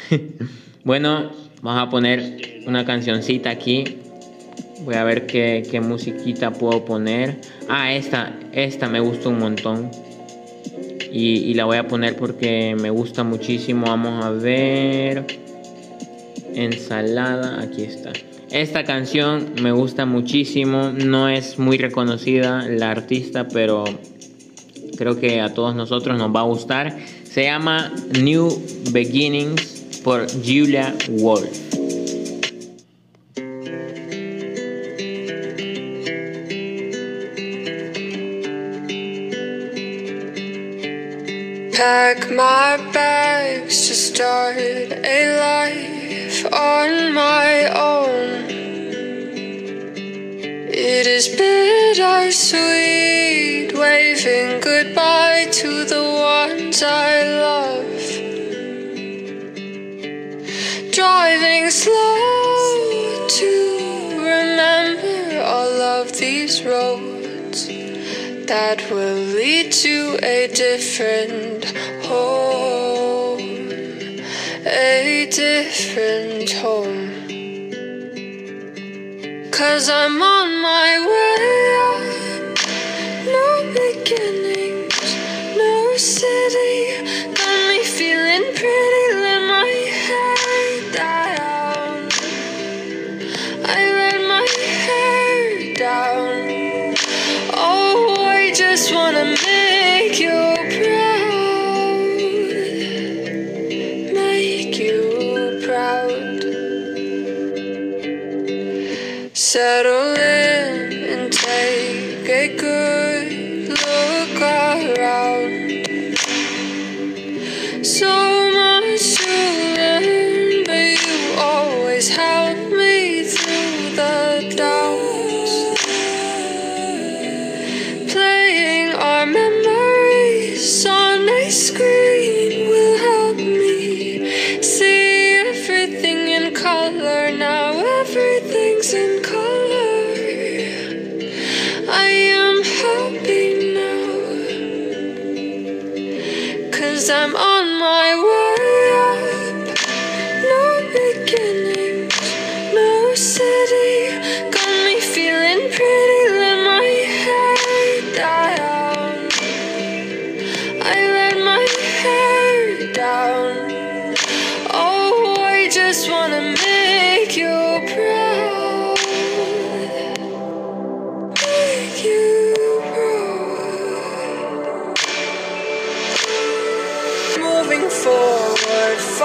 bueno, 0.84 1.30
vamos 1.60 1.86
a 1.86 1.90
poner 1.90 2.62
una 2.66 2.86
cancioncita 2.86 3.50
aquí. 3.50 3.98
Voy 4.86 4.94
a 4.94 5.04
ver 5.04 5.26
qué, 5.26 5.82
musiquita 5.84 6.50
puedo 6.54 6.86
poner. 6.86 7.42
Ah, 7.68 7.92
esta, 7.92 8.34
esta 8.52 8.88
me 8.88 9.00
gusta 9.00 9.28
un 9.28 9.38
montón. 9.38 9.90
Y, 11.12 11.40
y, 11.40 11.52
la 11.52 11.66
voy 11.66 11.76
a 11.76 11.88
poner 11.88 12.16
porque 12.16 12.74
me 12.74 12.88
gusta 12.88 13.22
muchísimo. 13.22 13.84
Vamos 13.84 14.24
a 14.24 14.30
ver. 14.30 15.26
Ensalada, 16.54 17.60
aquí 17.60 17.82
está. 17.82 18.12
Esta 18.52 18.84
canción 18.84 19.54
me 19.62 19.72
gusta 19.72 20.04
muchísimo, 20.04 20.92
no 20.92 21.30
es 21.30 21.58
muy 21.58 21.78
reconocida 21.78 22.68
la 22.68 22.90
artista, 22.90 23.48
pero 23.48 23.84
creo 24.98 25.18
que 25.18 25.40
a 25.40 25.54
todos 25.54 25.74
nosotros 25.74 26.18
nos 26.18 26.36
va 26.36 26.40
a 26.40 26.44
gustar. 26.44 26.98
Se 27.24 27.44
llama 27.44 27.90
New 28.20 28.62
Beginnings 28.90 30.00
por 30.04 30.26
Julia 30.44 30.94
Wolf. 31.08 31.48
Pack 41.74 42.30
my 42.30 42.76
bags 42.92 43.88
to 43.88 43.94
start 43.94 44.58
a 44.58 45.38
life 45.40 46.44
on 46.52 47.14
my 47.14 47.68
own. 47.74 48.31
It 50.94 51.06
is 51.06 51.26
bittersweet, 51.26 52.58
waving 53.72 54.60
goodbye 54.60 55.46
to 55.50 55.86
the 55.86 56.02
ones 56.02 56.82
I 56.82 57.22
love. 57.46 58.02
Driving 60.92 61.70
slow 61.70 63.26
to 63.26 63.52
remember 64.18 65.40
all 65.40 65.80
of 65.80 66.12
these 66.18 66.62
roads 66.62 67.68
that 68.46 68.86
will 68.90 69.22
lead 69.38 69.72
to 69.72 70.18
a 70.22 70.48
different 70.48 71.64
home. 72.04 73.40
A 74.66 75.26
different 75.32 76.52
home. 76.52 76.91
Cause 79.62 79.88
I'm 79.88 80.20
on 80.20 80.60
my 80.60 81.06
way 81.06 81.61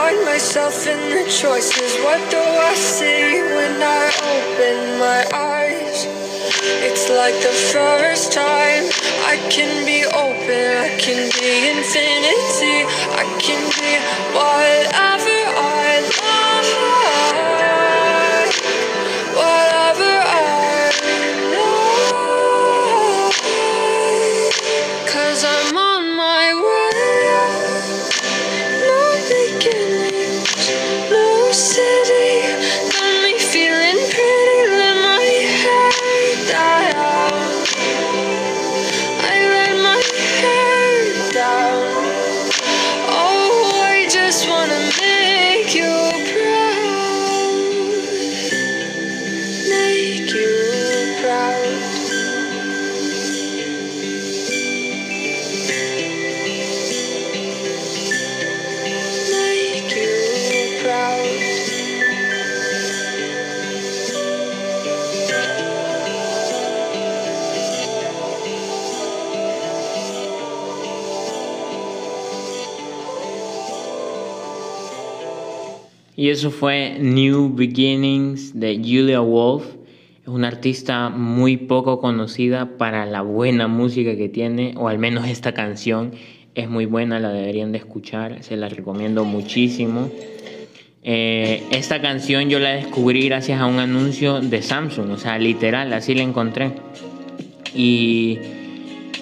find 0.08 0.26
myself 0.26 0.88
in 0.88 1.02
the 1.10 1.30
choices. 1.30 1.92
What 2.06 2.22
do 2.32 2.38
I 2.40 2.74
see 2.76 3.42
when 3.58 3.76
I 3.82 4.06
open 4.36 5.00
my 5.00 5.22
eyes? 5.34 6.06
It's 6.88 7.10
like 7.10 7.36
the 7.50 7.58
first 7.76 8.32
time 8.32 8.84
I 9.34 9.36
can 9.50 9.86
be 9.86 10.06
open, 10.06 10.66
I 10.88 10.92
can 11.06 11.22
be 11.38 11.52
infinity, 11.74 12.78
I 13.22 13.26
can 13.46 13.62
be 13.80 13.92
whatever 14.38 15.37
eso 76.38 76.52
fue 76.52 76.98
New 77.00 77.56
Beginnings 77.56 78.60
de 78.60 78.76
Julia 78.76 79.22
Wolf. 79.22 79.66
Es 80.22 80.28
una 80.28 80.50
artista 80.50 81.10
muy 81.10 81.58
poco 81.58 82.00
conocida 82.00 82.78
para 82.78 83.08
la 83.08 83.24
buena 83.24 83.68
música 83.68 84.16
que 84.16 84.30
tiene, 84.30 84.76
o 84.78 84.88
al 84.88 85.00
menos 85.00 85.28
esta 85.28 85.56
canción 85.56 86.12
es 86.54 86.70
muy 86.70 86.86
buena, 86.86 87.20
la 87.20 87.32
deberían 87.32 87.72
de 87.72 87.80
escuchar, 87.80 88.44
se 88.44 88.56
la 88.56 88.70
recomiendo 88.70 89.26
muchísimo. 89.26 90.12
Eh, 91.02 91.64
esta 91.72 92.02
canción 92.02 92.52
yo 92.52 92.60
la 92.60 92.70
descubrí 92.70 93.28
gracias 93.28 93.60
a 93.60 93.66
un 93.66 93.80
anuncio 93.80 94.40
de 94.40 94.62
Samsung, 94.62 95.10
o 95.10 95.18
sea, 95.18 95.40
literal, 95.40 95.92
así 95.92 96.14
la 96.14 96.22
encontré. 96.22 96.74
Y, 97.74 98.38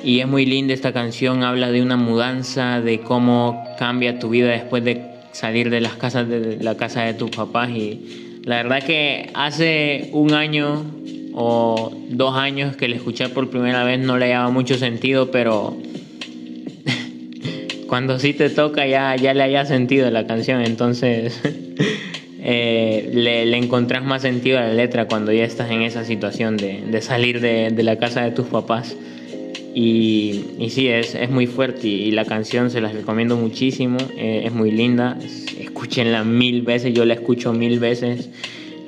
y 0.03 0.20
es 0.20 0.28
muy 0.28 0.45
linda 0.45 0.74
esta 0.74 0.91
canción, 0.91 1.43
habla 1.43 1.72
de 1.72 1.82
una 1.82 1.95
mudanza, 1.95 2.82
de 2.82 2.99
cómo 2.99 3.63
cambia 3.80 4.20
tu 4.20 4.28
vida 4.28 4.49
después 4.49 4.84
de 4.84 5.14
salir 5.36 5.70
de 5.70 5.82
las 5.82 5.94
casas 5.96 6.30
de 6.30 6.58
la 6.62 6.78
casa 6.78 7.04
de 7.04 7.14
tus 7.14 7.30
papás 7.30 7.70
y 7.70 8.40
la 8.46 8.64
verdad 8.64 8.82
que 8.84 9.30
hace 9.34 10.10
un 10.14 10.34
año 10.34 10.86
o 11.34 11.92
dos 12.10 12.36
años 12.38 12.78
que 12.78 12.88
la 12.88 12.96
escuché 12.96 13.28
por 13.28 13.50
primera 13.50 13.84
vez 13.84 14.00
no 14.00 14.18
le 14.18 14.30
daba 14.30 14.50
mucho 14.50 14.78
sentido, 14.78 15.32
pero 15.32 15.76
cuando 17.90 18.18
sí 18.18 18.34
te 18.34 18.50
toca 18.50 18.88
ya, 18.88 19.18
ya 19.18 19.34
le 19.34 19.44
haya 19.44 19.66
sentido 19.66 20.10
la 20.10 20.26
canción, 20.26 20.62
entonces 20.62 21.42
eh, 22.40 23.12
le, 23.14 23.46
le 23.46 23.58
encontrás 23.58 24.06
más 24.06 24.22
sentido 24.22 24.58
a 24.60 24.62
la 24.62 24.74
letra 24.74 25.08
cuando 25.10 25.34
ya 25.34 25.44
estás 25.44 25.70
en 25.70 25.82
esa 25.82 26.06
situación 26.06 26.56
de, 26.56 26.82
de 26.90 27.02
salir 27.02 27.42
de, 27.42 27.72
la 27.84 27.98
casa 27.98 28.22
de 28.22 28.32
tus 28.32 28.48
papás. 28.48 28.96
Y, 29.78 30.46
y 30.58 30.70
sí, 30.70 30.88
es, 30.88 31.16
es, 31.16 31.30
muy 31.30 31.48
fuerte 31.48 31.86
y, 31.86 32.04
y, 32.04 32.12
la 32.12 32.24
canción 32.24 32.72
se 32.72 32.80
las 32.80 32.94
recomiendo 32.94 33.36
muchísimo, 33.36 33.98
eh, 34.16 34.44
es 34.46 34.54
muy 34.54 34.72
linda, 34.72 35.18
escúchenla 35.60 36.24
mil 36.24 36.62
veces, 36.62 36.94
yo 36.94 37.04
la 37.04 37.16
escucho 37.16 37.52
mil 37.52 37.80
veces 37.80 38.30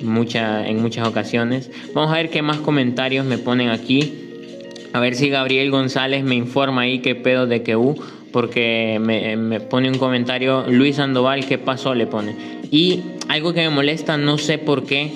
mucha, 0.00 0.66
en 0.66 0.80
muchas 0.80 1.06
ocasiones. 1.06 1.70
Vamos 1.94 2.10
a 2.12 2.16
ver 2.16 2.30
qué 2.30 2.42
más 2.42 2.58
comentarios 2.58 3.26
me 3.26 3.38
ponen 3.38 3.68
aquí. 3.68 4.14
A 4.92 5.00
ver 5.00 5.14
si 5.14 5.28
Gabriel 5.28 5.70
González 5.70 6.24
me 6.24 6.34
informa 6.34 6.82
ahí 6.82 7.00
qué 7.00 7.14
pedo 7.14 7.46
de 7.46 7.62
que 7.62 7.76
porque 8.32 8.98
me, 9.00 9.36
me, 9.36 9.60
pone 9.60 9.90
un 9.90 9.98
comentario. 9.98 10.64
Luis 10.68 10.96
Sandoval, 10.96 11.46
¿qué 11.46 11.58
pasó? 11.58 11.94
Le 11.94 12.06
pone. 12.06 12.34
Y 12.70 13.00
algo 13.28 13.52
que 13.52 13.60
me 13.60 13.70
molesta, 13.70 14.16
no 14.16 14.38
sé 14.38 14.58
por 14.58 14.84
qué, 14.84 15.12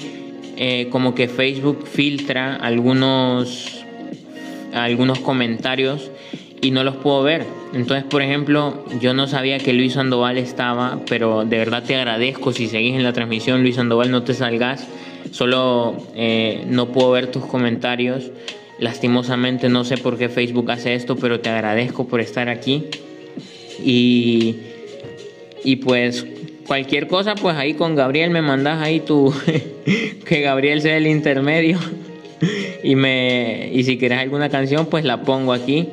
eh, 0.57 0.89
como 0.91 1.15
que 1.15 1.29
Facebook 1.29 1.87
filtra 1.87 2.57
algunos, 2.57 3.82
algunos 4.73 5.21
comentarios 5.21 6.11
y 6.63 6.71
no 6.71 6.85
los 6.85 6.97
puedo 6.97 7.23
ver. 7.23 7.45
Entonces, 7.75 8.05
por 8.05 8.23
ejemplo, 8.23 8.85
yo 9.01 9.15
no 9.15 9.27
sabía 9.27 9.59
que 9.59 9.73
Luis 9.73 9.95
Sandoval 9.95 10.39
estaba, 10.39 11.01
pero 11.09 11.45
de 11.45 11.59
verdad 11.59 11.83
te 11.83 11.97
agradezco 11.97 12.53
si 12.53 12.69
seguís 12.69 12.95
en 12.95 13.03
la 13.03 13.13
transmisión, 13.13 13.63
Luis 13.63 13.77
Sandoval, 13.77 14.11
no 14.11 14.23
te 14.23 14.33
salgas. 14.33 14.87
Solo 15.33 15.97
eh, 16.15 16.65
no 16.69 16.89
puedo 16.89 17.11
ver 17.11 17.27
tus 17.27 17.45
comentarios. 17.45 18.31
Lastimosamente 18.79 19.69
no 19.69 19.85
sé 19.85 19.97
por 19.97 20.19
qué 20.19 20.29
Facebook 20.29 20.71
hace 20.71 20.95
esto, 20.95 21.17
pero 21.17 21.41
te 21.41 21.49
agradezco 21.49 22.07
por 22.07 22.21
estar 22.21 22.49
aquí. 22.49 22.85
Y, 23.85 24.57
y 25.65 25.77
pues 25.77 26.27
cualquier 26.67 27.09
cosa, 27.09 27.35
pues 27.35 27.57
ahí 27.57 27.75
con 27.75 27.97
Gabriel 27.97 28.31
me 28.31 28.43
mandas 28.43 28.81
ahí 28.81 29.01
tu 29.01 29.35
que 30.27 30.41
Gabriel 30.41 30.81
sea 30.81 30.97
el 30.97 31.09
intermedio. 31.09 31.79
y 32.83 32.95
me 32.97 33.71
y 33.73 33.85
si 33.85 33.99
quieres 33.99 34.19
alguna 34.19 34.49
canción, 34.49 34.87
pues 34.87 35.05
la 35.05 35.23
pongo 35.23 35.53
aquí. 35.53 35.89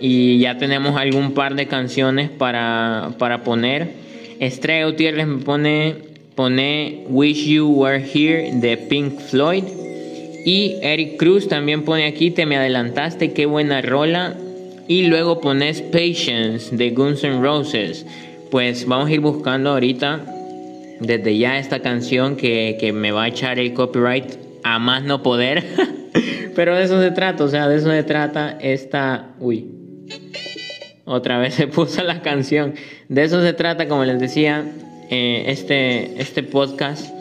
Y 0.00 0.38
ya 0.38 0.56
tenemos 0.56 0.96
algún 0.96 1.34
par 1.34 1.54
de 1.56 1.66
canciones 1.66 2.30
para, 2.30 3.10
para 3.18 3.42
poner. 3.44 3.90
Estrella 4.38 4.86
Gutiérrez 4.86 5.26
me 5.26 5.44
pone 5.44 6.10
pone 6.34 7.04
Wish 7.08 7.46
You 7.46 7.68
Were 7.68 8.02
Here 8.02 8.50
de 8.54 8.76
Pink 8.78 9.18
Floyd. 9.18 9.64
Y 10.46 10.76
Eric 10.80 11.18
Cruz 11.18 11.48
también 11.48 11.84
pone 11.84 12.06
aquí, 12.06 12.30
te 12.30 12.46
me 12.46 12.56
adelantaste, 12.56 13.32
qué 13.32 13.44
buena 13.44 13.82
rola. 13.82 14.36
Y 14.88 15.02
luego 15.02 15.40
pones 15.40 15.82
Patience 15.82 16.74
de 16.74 16.90
Guns 16.90 17.24
N' 17.24 17.42
Roses. 17.42 18.06
Pues 18.50 18.86
vamos 18.86 19.08
a 19.08 19.12
ir 19.12 19.20
buscando 19.20 19.70
ahorita 19.70 20.24
desde 21.00 21.36
ya 21.36 21.58
esta 21.58 21.80
canción 21.80 22.36
que, 22.36 22.78
que 22.80 22.92
me 22.92 23.12
va 23.12 23.24
a 23.24 23.28
echar 23.28 23.58
el 23.58 23.74
copyright 23.74 24.49
a 24.62 24.78
más 24.78 25.02
no 25.02 25.22
poder. 25.22 25.64
Pero 26.54 26.76
de 26.76 26.84
eso 26.84 27.00
se 27.00 27.10
trata, 27.10 27.44
o 27.44 27.48
sea, 27.48 27.68
de 27.68 27.76
eso 27.76 27.90
se 27.90 28.02
trata 28.02 28.58
esta... 28.60 29.34
Uy. 29.38 29.66
Otra 31.04 31.38
vez 31.38 31.54
se 31.54 31.66
puso 31.68 32.02
la 32.02 32.22
canción. 32.22 32.74
De 33.08 33.24
eso 33.24 33.42
se 33.42 33.52
trata, 33.52 33.88
como 33.88 34.04
les 34.04 34.20
decía, 34.20 34.64
eh, 35.10 35.44
este, 35.46 36.20
este 36.20 36.42
podcast. 36.42 37.14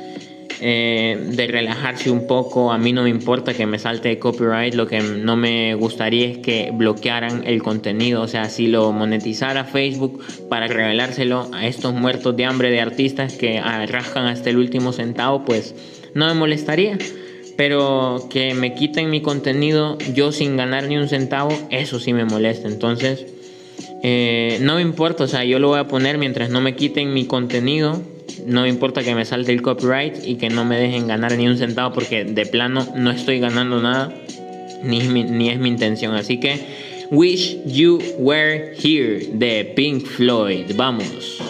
Eh, 0.62 1.18
de 1.38 1.48
relajarse 1.48 2.12
un 2.12 2.28
poco. 2.28 2.74
A 2.74 2.78
mí 2.78 2.92
no 2.92 3.04
me 3.04 3.10
importa 3.10 3.54
que 3.54 3.66
me 3.66 3.80
salte 3.80 4.20
copyright. 4.20 4.74
Lo 4.74 4.88
que 4.88 5.00
no 5.00 5.38
me 5.38 5.74
gustaría 5.76 6.28
es 6.28 6.40
que 6.40 6.72
bloquearan 6.74 7.44
el 7.46 7.64
contenido. 7.64 8.22
O 8.22 8.28
sea, 8.28 8.50
si 8.50 8.68
lo 8.68 8.92
monetizara 8.92 9.64
Facebook 9.64 10.22
para 10.50 10.68
regalárselo 10.68 11.50
a 11.54 11.66
estos 11.66 11.94
muertos 11.94 12.36
de 12.36 12.44
hambre 12.44 12.72
de 12.72 12.82
artistas 12.82 13.36
que 13.36 13.62
rascan 13.62 14.28
hasta 14.28 14.50
el 14.50 14.58
último 14.58 14.92
centavo, 14.92 15.46
pues 15.46 15.76
no 16.14 16.28
me 16.28 16.34
molestaría 16.34 16.98
pero 17.60 18.30
que 18.30 18.54
me 18.54 18.74
quiten 18.74 19.10
mi 19.10 19.20
contenido 19.20 19.98
yo 20.14 20.32
sin 20.32 20.56
ganar 20.56 20.88
ni 20.88 20.96
un 20.96 21.10
centavo, 21.10 21.52
eso 21.72 22.00
sí 22.00 22.14
me 22.14 22.24
molesta. 22.24 22.70
Entonces, 22.70 23.26
eh, 24.02 24.60
no 24.62 24.76
me 24.76 24.82
importa, 24.82 25.26
o 25.26 25.28
sea, 25.28 25.44
yo 25.44 25.60
lo 25.60 25.68
voy 25.68 25.80
a 25.80 25.86
poner 25.86 26.18
mientras 26.18 26.50
no 26.52 26.62
me 26.62 26.78
quiten 26.78 27.14
mi 27.14 27.26
contenido. 27.26 28.02
No 28.46 28.62
me 28.62 28.70
importa 28.70 29.04
que 29.04 29.14
me 29.14 29.26
salte 29.26 29.52
el 29.52 29.62
copyright 29.62 30.26
y 30.26 30.36
que 30.36 30.48
no 30.48 30.64
me 30.64 30.80
dejen 30.80 31.08
ganar 31.08 31.38
ni 31.38 31.50
un 31.50 31.58
centavo 31.58 31.94
porque 31.94 32.24
de 32.24 32.46
plano 32.46 32.88
no 32.96 33.12
estoy 33.12 33.42
ganando 33.42 33.82
nada, 33.82 34.10
ni, 34.82 35.00
ni 35.00 35.50
es 35.50 35.60
mi 35.60 35.68
intención. 35.68 36.16
Así 36.16 36.40
que, 36.40 36.62
Wish 37.12 37.58
You 37.66 38.00
Were 38.20 38.74
Here 38.82 39.32
de 39.34 39.66
Pink 39.76 40.06
Floyd. 40.06 40.72
Vamos. 40.78 41.42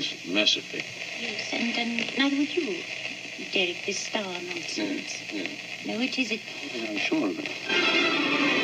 It, 0.00 0.24
remains. 0.26 0.56
Yes, 1.20 1.52
and 1.52 1.78
um, 1.78 2.06
neither 2.18 2.36
would 2.36 2.56
you, 2.56 2.82
Derek, 3.52 3.76
this 3.86 3.98
star 3.98 4.22
nonsense. 4.22 5.22
Yeah, 5.32 5.42
yeah. 5.42 5.94
No, 5.94 6.00
it 6.00 6.18
is 6.18 6.30
it. 6.30 6.40
I'm 6.88 6.96
sure 6.98 7.28
of 7.28 7.38
it. 7.38 8.59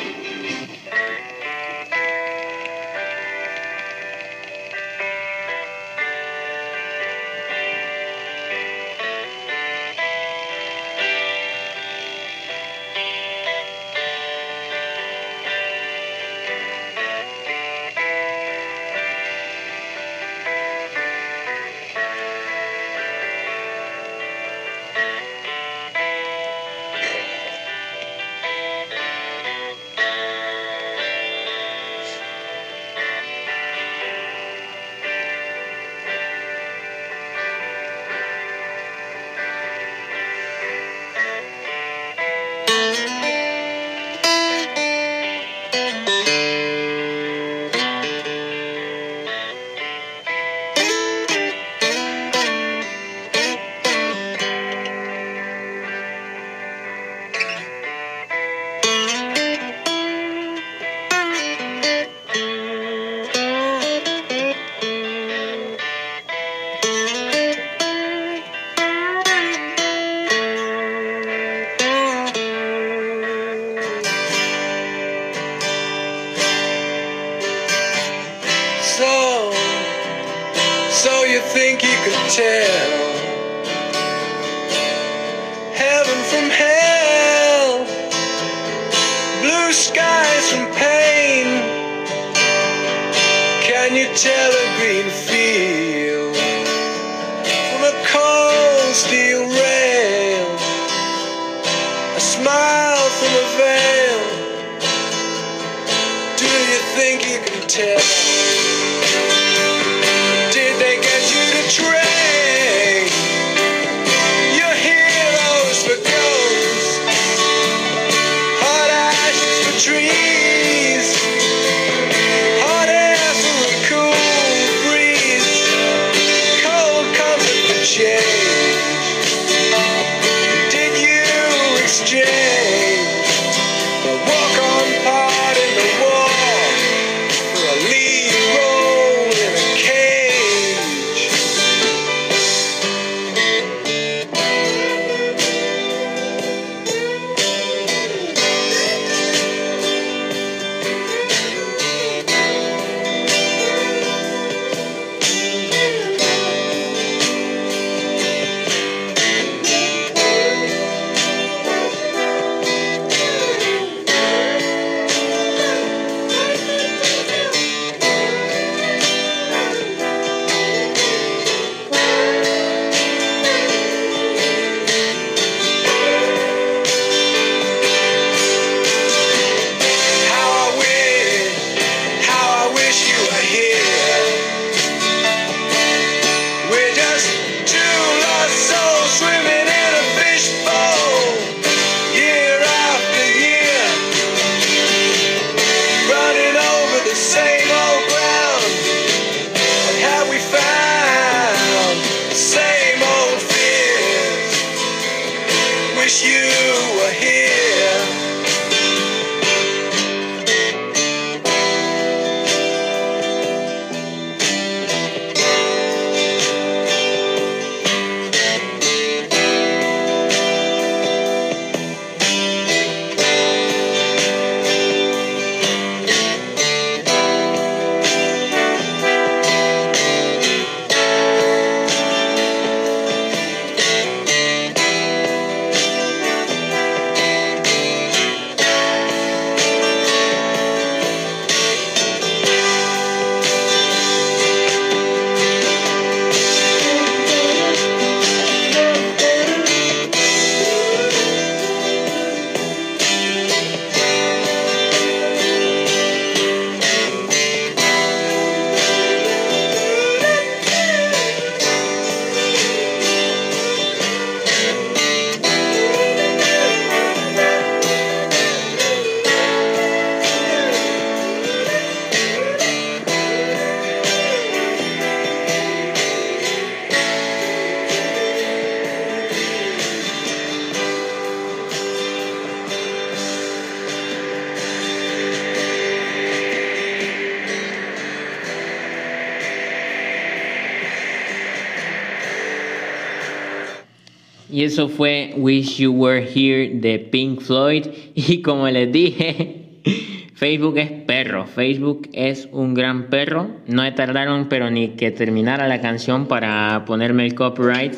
Y 294.57 294.63
eso 294.63 294.89
fue 294.89 295.35
Wish 295.37 295.77
You 295.77 295.91
Were 295.91 296.27
Here 296.33 296.71
de 296.73 296.97
Pink 296.97 297.41
Floyd. 297.41 297.85
Y 298.15 298.41
como 298.41 298.67
les 298.67 298.91
dije, 298.91 299.81
Facebook 300.33 300.79
es 300.79 300.89
perro. 301.05 301.45
Facebook 301.45 302.09
es 302.11 302.49
un 302.51 302.73
gran 302.73 303.11
perro. 303.11 303.51
No 303.67 303.83
me 303.83 303.91
tardaron 303.91 304.49
pero 304.49 304.71
ni 304.71 304.95
que 304.95 305.11
terminara 305.11 305.67
la 305.67 305.79
canción 305.79 306.25
para 306.25 306.85
ponerme 306.87 307.27
el 307.27 307.35
copyright. 307.35 307.93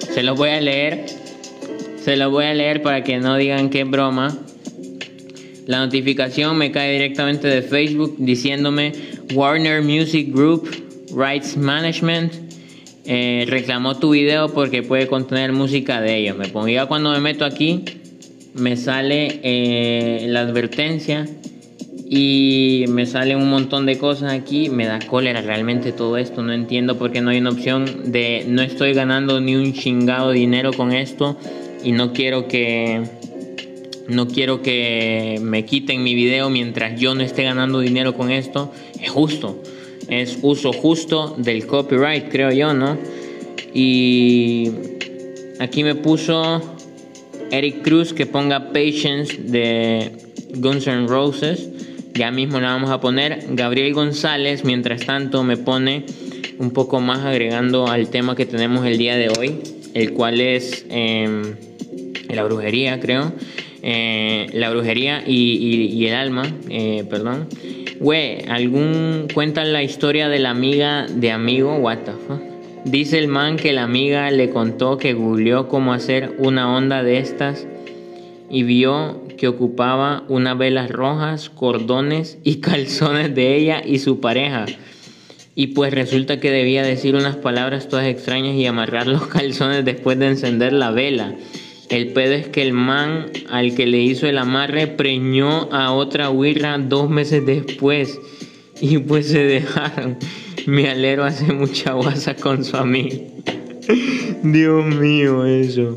Se 0.00 0.22
los 0.22 0.36
voy 0.36 0.50
a 0.50 0.60
leer. 0.60 1.06
Se 1.96 2.18
los 2.18 2.30
voy 2.30 2.44
a 2.44 2.52
leer 2.52 2.82
para 2.82 3.02
que 3.02 3.16
no 3.16 3.38
digan 3.38 3.70
que 3.70 3.84
broma. 3.84 4.36
La 5.64 5.78
notificación 5.78 6.58
me 6.58 6.72
cae 6.72 6.92
directamente 6.92 7.48
de 7.48 7.62
Facebook 7.62 8.16
diciéndome 8.18 8.92
Warner 9.32 9.80
Music 9.80 10.30
Group 10.30 10.68
Rights 11.16 11.56
Management 11.56 12.51
eh, 13.04 13.44
reclamó 13.48 13.96
tu 13.98 14.10
video 14.10 14.48
porque 14.48 14.82
puede 14.82 15.08
contener 15.08 15.52
música 15.52 16.00
de 16.00 16.18
ellos. 16.18 16.36
Me 16.36 16.48
pongo 16.48 16.68
ya 16.68 16.86
cuando 16.86 17.10
me 17.10 17.20
meto 17.20 17.44
aquí, 17.44 17.84
me 18.54 18.76
sale 18.76 19.40
eh, 19.42 20.26
la 20.28 20.40
advertencia 20.40 21.26
y 22.08 22.84
me 22.88 23.06
sale 23.06 23.34
un 23.34 23.50
montón 23.50 23.86
de 23.86 23.98
cosas 23.98 24.32
aquí. 24.32 24.68
Me 24.68 24.86
da 24.86 25.00
cólera 25.00 25.40
realmente 25.42 25.90
todo 25.92 26.16
esto. 26.16 26.42
No 26.42 26.52
entiendo 26.52 26.96
por 26.96 27.10
qué 27.10 27.20
no 27.20 27.30
hay 27.30 27.38
una 27.38 27.50
opción 27.50 28.12
de 28.12 28.44
no 28.46 28.62
estoy 28.62 28.92
ganando 28.92 29.40
ni 29.40 29.56
un 29.56 29.72
chingado 29.72 30.30
dinero 30.30 30.72
con 30.72 30.92
esto 30.92 31.36
y 31.82 31.92
no 31.92 32.12
quiero 32.12 32.46
que 32.46 33.02
no 34.08 34.28
quiero 34.28 34.62
que 34.62 35.38
me 35.40 35.64
quiten 35.64 36.02
mi 36.02 36.14
video 36.14 36.50
mientras 36.50 37.00
yo 37.00 37.14
no 37.14 37.22
esté 37.22 37.42
ganando 37.42 37.80
dinero 37.80 38.14
con 38.14 38.30
esto. 38.30 38.72
Es 39.00 39.10
justo 39.10 39.60
es 40.08 40.38
uso 40.42 40.72
justo 40.72 41.34
del 41.38 41.66
copyright, 41.66 42.28
creo 42.28 42.50
yo, 42.50 42.74
¿no? 42.74 42.98
Y 43.74 44.70
aquí 45.58 45.82
me 45.84 45.94
puso 45.94 46.60
Eric 47.50 47.82
Cruz 47.82 48.12
que 48.12 48.26
ponga 48.26 48.72
Patience 48.72 49.36
de 49.36 50.12
Guns 50.54 50.86
N' 50.86 51.06
Roses. 51.06 51.68
Ya 52.14 52.30
mismo 52.30 52.60
la 52.60 52.68
vamos 52.68 52.90
a 52.90 53.00
poner. 53.00 53.46
Gabriel 53.50 53.94
González, 53.94 54.64
mientras 54.64 55.06
tanto, 55.06 55.42
me 55.44 55.56
pone 55.56 56.04
un 56.58 56.70
poco 56.70 57.00
más 57.00 57.20
agregando 57.20 57.86
al 57.88 58.08
tema 58.08 58.36
que 58.36 58.46
tenemos 58.46 58.84
el 58.86 58.98
día 58.98 59.16
de 59.16 59.30
hoy, 59.30 59.58
el 59.94 60.12
cual 60.12 60.40
es 60.40 60.84
em, 60.90 61.54
la 62.28 62.44
brujería, 62.44 63.00
creo. 63.00 63.32
Eh, 63.82 64.46
la 64.52 64.70
brujería 64.70 65.24
y, 65.26 66.06
el 66.06 66.14
alma, 66.14 66.44
eh, 66.68 67.04
perdón. 67.08 67.48
Güey, 68.02 68.42
algún 68.48 69.28
cuenta 69.32 69.64
la 69.64 69.84
historia 69.84 70.28
de 70.28 70.40
la 70.40 70.50
amiga 70.50 71.06
de 71.06 71.30
amigo, 71.30 71.76
what 71.76 71.98
the 71.98 72.10
fuck? 72.26 72.42
Dice 72.84 73.16
el 73.16 73.28
man 73.28 73.56
que 73.56 73.72
la 73.72 73.84
amiga 73.84 74.28
le 74.32 74.50
contó 74.50 74.98
que 74.98 75.12
googleó 75.12 75.68
cómo 75.68 75.92
hacer 75.92 76.34
una 76.38 76.74
onda 76.74 77.04
de 77.04 77.18
estas 77.18 77.64
y 78.50 78.64
vio 78.64 79.22
que 79.38 79.46
ocupaba 79.46 80.24
unas 80.28 80.58
velas 80.58 80.90
rojas, 80.90 81.48
cordones 81.48 82.38
y 82.42 82.56
calzones 82.60 83.36
de 83.36 83.54
ella 83.54 83.80
y 83.86 84.00
su 84.00 84.18
pareja. 84.18 84.66
Y 85.54 85.68
pues 85.68 85.94
resulta 85.94 86.40
que 86.40 86.50
debía 86.50 86.82
decir 86.82 87.14
unas 87.14 87.36
palabras 87.36 87.86
todas 87.86 88.06
extrañas 88.06 88.56
y 88.56 88.66
amarrar 88.66 89.06
los 89.06 89.26
calzones 89.28 89.84
después 89.84 90.18
de 90.18 90.26
encender 90.26 90.72
la 90.72 90.90
vela. 90.90 91.36
El 91.88 92.12
pedo 92.12 92.32
es 92.32 92.48
que 92.48 92.62
el 92.62 92.72
man 92.72 93.26
al 93.50 93.74
que 93.74 93.86
le 93.86 94.00
hizo 94.00 94.26
el 94.26 94.38
amarre 94.38 94.86
preñó 94.86 95.68
a 95.72 95.92
otra 95.92 96.30
huirra 96.30 96.78
dos 96.78 97.10
meses 97.10 97.44
después. 97.44 98.18
Y 98.80 98.98
pues 98.98 99.28
se 99.28 99.40
dejaron. 99.40 100.16
Mi 100.66 100.86
alero 100.86 101.24
hace 101.24 101.52
mucha 101.52 101.92
guasa 101.92 102.34
con 102.34 102.64
su 102.64 102.76
amigo. 102.76 103.16
Dios 104.42 104.86
mío, 104.86 105.44
eso. 105.44 105.96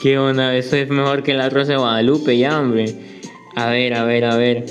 Qué 0.00 0.18
onda, 0.18 0.56
eso 0.56 0.76
es 0.76 0.88
mejor 0.88 1.22
que 1.22 1.34
la 1.34 1.50
Rosa 1.50 1.72
de 1.72 1.78
Guadalupe, 1.78 2.38
ya, 2.38 2.60
hombre. 2.60 2.94
A 3.56 3.68
ver, 3.70 3.94
a 3.94 4.04
ver, 4.04 4.24
a 4.24 4.36
ver. 4.36 4.64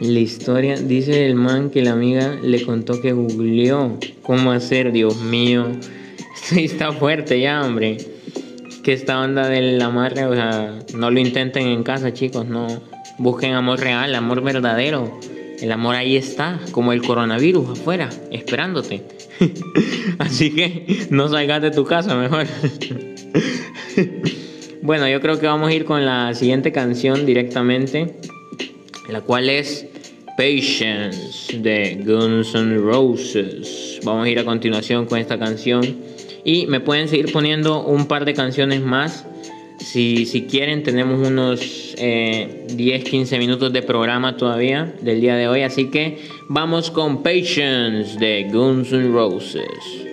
La 0.00 0.18
historia 0.18 0.76
dice 0.76 1.26
el 1.26 1.36
man 1.36 1.70
que 1.70 1.82
la 1.82 1.92
amiga 1.92 2.36
le 2.42 2.62
contó 2.62 3.00
que 3.00 3.12
googleó 3.12 3.98
cómo 4.22 4.50
hacer, 4.50 4.92
Dios 4.92 5.20
mío. 5.22 5.68
Esto 6.34 6.56
está 6.56 6.92
fuerte 6.92 7.40
ya, 7.40 7.62
hombre 7.62 8.15
que 8.86 8.92
esta 8.92 9.20
onda 9.20 9.48
del 9.48 9.82
amarre, 9.82 10.26
o 10.26 10.32
sea, 10.32 10.78
no 10.94 11.10
lo 11.10 11.18
intenten 11.18 11.66
en 11.66 11.82
casa, 11.82 12.12
chicos, 12.12 12.46
no 12.46 12.68
busquen 13.18 13.54
amor 13.54 13.80
real, 13.80 14.14
amor 14.14 14.42
verdadero. 14.42 15.18
El 15.60 15.72
amor 15.72 15.96
ahí 15.96 16.16
está, 16.16 16.60
como 16.70 16.92
el 16.92 17.02
coronavirus 17.02 17.70
afuera, 17.70 18.08
esperándote. 18.30 19.02
Así 20.20 20.54
que 20.54 21.08
no 21.10 21.28
salgas 21.28 21.62
de 21.62 21.72
tu 21.72 21.84
casa 21.84 22.14
mejor. 22.14 22.46
bueno, 24.82 25.08
yo 25.08 25.20
creo 25.20 25.40
que 25.40 25.48
vamos 25.48 25.68
a 25.68 25.74
ir 25.74 25.84
con 25.84 26.06
la 26.06 26.32
siguiente 26.34 26.70
canción 26.70 27.26
directamente, 27.26 28.14
la 29.08 29.20
cual 29.20 29.50
es 29.50 29.84
Patience 30.36 31.58
de 31.58 32.04
Guns 32.06 32.54
N' 32.54 32.78
Roses. 32.78 33.98
Vamos 34.04 34.26
a 34.26 34.30
ir 34.30 34.38
a 34.38 34.44
continuación 34.44 35.06
con 35.06 35.18
esta 35.18 35.40
canción. 35.40 36.15
Y 36.46 36.68
me 36.68 36.78
pueden 36.78 37.08
seguir 37.08 37.32
poniendo 37.32 37.84
un 37.84 38.06
par 38.06 38.24
de 38.24 38.32
canciones 38.32 38.80
más. 38.80 39.26
Si, 39.78 40.26
si 40.26 40.42
quieren, 40.44 40.84
tenemos 40.84 41.26
unos 41.26 41.58
10, 41.58 41.98
eh, 41.98 43.02
15 43.04 43.38
minutos 43.40 43.72
de 43.72 43.82
programa 43.82 44.36
todavía 44.36 44.94
del 45.00 45.20
día 45.20 45.34
de 45.34 45.48
hoy. 45.48 45.62
Así 45.62 45.90
que 45.90 46.20
vamos 46.46 46.92
con 46.92 47.24
Patience 47.24 48.16
de 48.20 48.48
Guns 48.52 48.92
N' 48.92 49.08
Roses. 49.08 50.05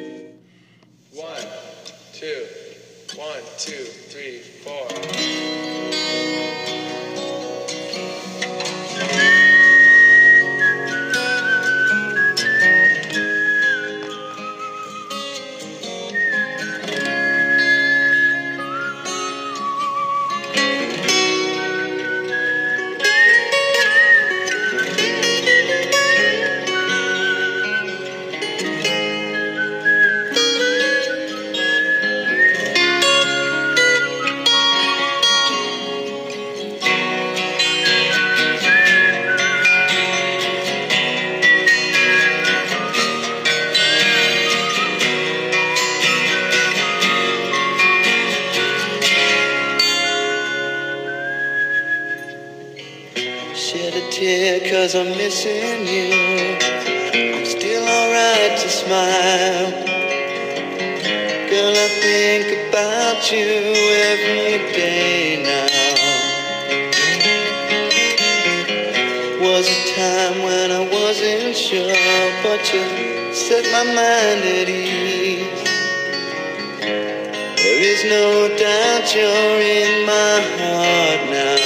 There 77.94 78.06
is 78.06 78.10
no 78.10 78.48
doubt 78.58 79.14
you're 79.14 79.62
in 79.62 80.06
my 80.08 80.41
heart 80.58 81.30
now. 81.30 81.58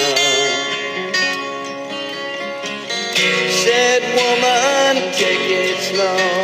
said, 3.63 4.01
woman, 4.17 5.13
take 5.13 5.47
it 5.47 5.79
slow, 5.87 6.36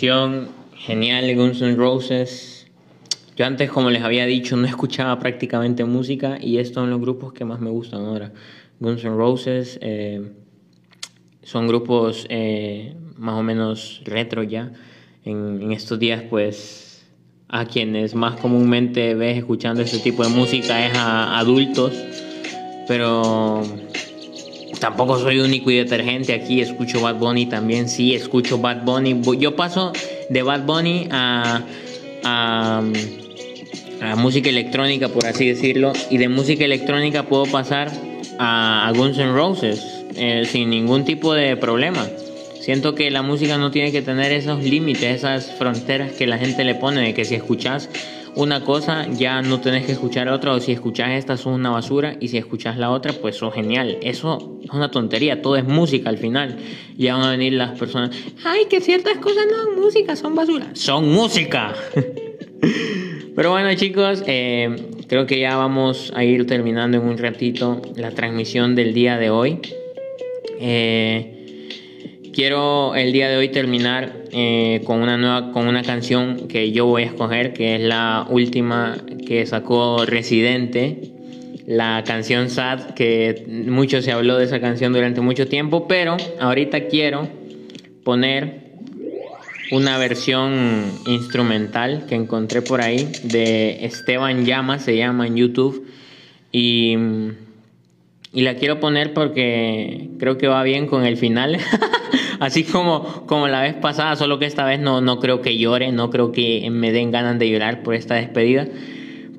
genial 0.00 1.34
Guns 1.34 1.60
N' 1.60 1.76
Roses. 1.76 2.66
Yo 3.36 3.46
antes, 3.46 3.70
como 3.70 3.90
les 3.90 4.02
había 4.02 4.26
dicho, 4.26 4.56
no 4.56 4.66
escuchaba 4.66 5.18
prácticamente 5.18 5.84
música 5.84 6.38
y 6.40 6.58
estos 6.58 6.74
son 6.74 6.90
los 6.90 7.00
grupos 7.00 7.32
que 7.32 7.44
más 7.44 7.60
me 7.60 7.70
gustan 7.70 8.04
ahora. 8.04 8.32
Guns 8.80 9.04
N' 9.04 9.16
Roses 9.16 9.78
eh, 9.82 10.32
son 11.42 11.66
grupos 11.66 12.26
eh, 12.28 12.94
más 13.16 13.34
o 13.34 13.42
menos 13.42 14.02
retro 14.04 14.42
ya. 14.42 14.72
En, 15.24 15.60
en 15.62 15.72
estos 15.72 15.98
días, 15.98 16.22
pues, 16.30 17.06
a 17.48 17.64
quienes 17.64 18.14
más 18.14 18.38
comúnmente 18.40 19.14
ves 19.14 19.38
escuchando 19.38 19.82
este 19.82 19.98
tipo 19.98 20.22
de 20.22 20.28
música 20.28 20.86
es 20.86 20.96
a 20.96 21.38
adultos, 21.38 21.92
pero 22.86 23.62
tampoco 24.80 25.18
soy 25.18 25.40
único 25.40 25.70
y 25.70 25.76
detergente 25.76 26.32
aquí, 26.32 26.60
escucho 26.60 27.00
Bad 27.00 27.16
Bunny 27.16 27.46
también, 27.46 27.88
sí, 27.88 28.14
escucho 28.14 28.58
Bad 28.58 28.84
Bunny. 28.84 29.20
Yo 29.38 29.56
paso 29.56 29.92
de 30.28 30.42
Bad 30.42 30.64
Bunny 30.64 31.08
a, 31.10 31.62
a, 32.24 32.82
música 34.16 34.48
electrónica, 34.48 35.08
por 35.08 35.26
así 35.26 35.48
decirlo, 35.48 35.92
y 36.10 36.18
de 36.18 36.28
música 36.28 36.64
electrónica 36.64 37.24
puedo 37.24 37.46
pasar 37.46 37.90
a, 38.38 38.86
a 38.86 38.92
Guns 38.92 39.18
N' 39.18 39.32
Roses 39.32 40.04
eh, 40.16 40.44
sin 40.46 40.70
ningún 40.70 41.04
tipo 41.04 41.34
de 41.34 41.56
problema. 41.56 42.06
Siento 42.60 42.94
que 42.94 43.10
la 43.10 43.22
música 43.22 43.56
no 43.56 43.70
tiene 43.70 43.92
que 43.92 44.02
tener 44.02 44.30
esos 44.32 44.62
límites, 44.62 45.16
esas 45.16 45.52
fronteras 45.52 46.12
que 46.12 46.26
la 46.26 46.38
gente 46.38 46.64
le 46.64 46.74
pone, 46.74 47.00
de 47.00 47.14
que 47.14 47.24
si 47.24 47.34
escuchas 47.34 47.88
una 48.38 48.62
cosa 48.62 49.08
ya 49.08 49.42
no 49.42 49.60
tenés 49.60 49.84
que 49.84 49.92
escuchar 49.92 50.28
otra, 50.28 50.52
o 50.52 50.60
si 50.60 50.70
escuchas 50.70 51.10
esta 51.10 51.36
sos 51.36 51.54
una 51.54 51.70
basura, 51.70 52.16
y 52.20 52.28
si 52.28 52.38
escuchas 52.38 52.78
la 52.78 52.90
otra 52.90 53.12
pues 53.12 53.36
sos 53.36 53.52
genial. 53.52 53.98
Eso 54.00 54.60
es 54.62 54.70
una 54.70 54.92
tontería, 54.92 55.42
todo 55.42 55.56
es 55.56 55.64
música 55.64 56.08
al 56.08 56.18
final. 56.18 56.56
Ya 56.96 57.14
van 57.14 57.24
a 57.24 57.30
venir 57.32 57.54
las 57.54 57.76
personas, 57.76 58.10
ay, 58.44 58.66
que 58.70 58.80
ciertas 58.80 59.18
cosas 59.18 59.44
no 59.50 59.64
son 59.64 59.80
música, 59.80 60.14
son 60.14 60.36
basura. 60.36 60.70
Son 60.74 61.08
música. 61.08 61.74
Pero 63.34 63.50
bueno 63.50 63.74
chicos, 63.74 64.22
eh, 64.26 64.88
creo 65.08 65.26
que 65.26 65.40
ya 65.40 65.56
vamos 65.56 66.12
a 66.14 66.22
ir 66.22 66.46
terminando 66.46 66.98
en 66.98 67.04
un 67.04 67.18
ratito 67.18 67.82
la 67.96 68.12
transmisión 68.12 68.76
del 68.76 68.94
día 68.94 69.16
de 69.18 69.30
hoy. 69.30 69.60
Eh, 70.60 71.37
quiero 72.38 72.94
el 72.94 73.12
día 73.12 73.28
de 73.28 73.36
hoy 73.36 73.48
terminar 73.48 74.14
eh, 74.30 74.82
con 74.84 75.02
una 75.02 75.16
nueva, 75.16 75.50
con 75.50 75.66
una 75.66 75.82
canción 75.82 76.46
que 76.46 76.70
yo 76.70 76.86
voy 76.86 77.02
a 77.02 77.06
escoger, 77.06 77.52
que 77.52 77.74
es 77.74 77.80
la 77.80 78.28
última 78.30 78.96
que 79.26 79.44
sacó 79.44 80.06
Residente, 80.06 81.14
la 81.66 82.04
canción 82.06 82.48
Sad, 82.48 82.94
que 82.94 83.44
mucho 83.66 84.02
se 84.02 84.12
habló 84.12 84.38
de 84.38 84.44
esa 84.44 84.60
canción 84.60 84.92
durante 84.92 85.20
mucho 85.20 85.48
tiempo, 85.48 85.88
pero 85.88 86.16
ahorita 86.38 86.86
quiero 86.86 87.28
poner 88.04 88.68
una 89.72 89.98
versión 89.98 90.92
instrumental 91.08 92.06
que 92.08 92.14
encontré 92.14 92.62
por 92.62 92.80
ahí 92.80 93.10
de 93.24 93.84
Esteban 93.84 94.46
Llama, 94.46 94.78
se 94.78 94.96
llama 94.96 95.26
en 95.26 95.34
YouTube. 95.34 95.88
Y, 96.52 96.96
y 98.32 98.42
la 98.42 98.54
quiero 98.54 98.78
poner 98.78 99.12
porque 99.12 100.10
creo 100.20 100.38
que 100.38 100.46
va 100.46 100.62
bien 100.62 100.86
con 100.86 101.04
el 101.04 101.16
final. 101.16 101.58
Así 102.40 102.64
como, 102.64 103.26
como 103.26 103.48
la 103.48 103.62
vez 103.62 103.74
pasada, 103.74 104.14
solo 104.16 104.38
que 104.38 104.46
esta 104.46 104.64
vez 104.64 104.80
no, 104.80 105.00
no 105.00 105.18
creo 105.18 105.42
que 105.42 105.58
llore, 105.58 105.90
no 105.92 106.10
creo 106.10 106.30
que 106.32 106.68
me 106.70 106.92
den 106.92 107.10
ganas 107.10 107.38
de 107.38 107.50
llorar 107.50 107.82
por 107.82 107.94
esta 107.94 108.14
despedida. 108.14 108.66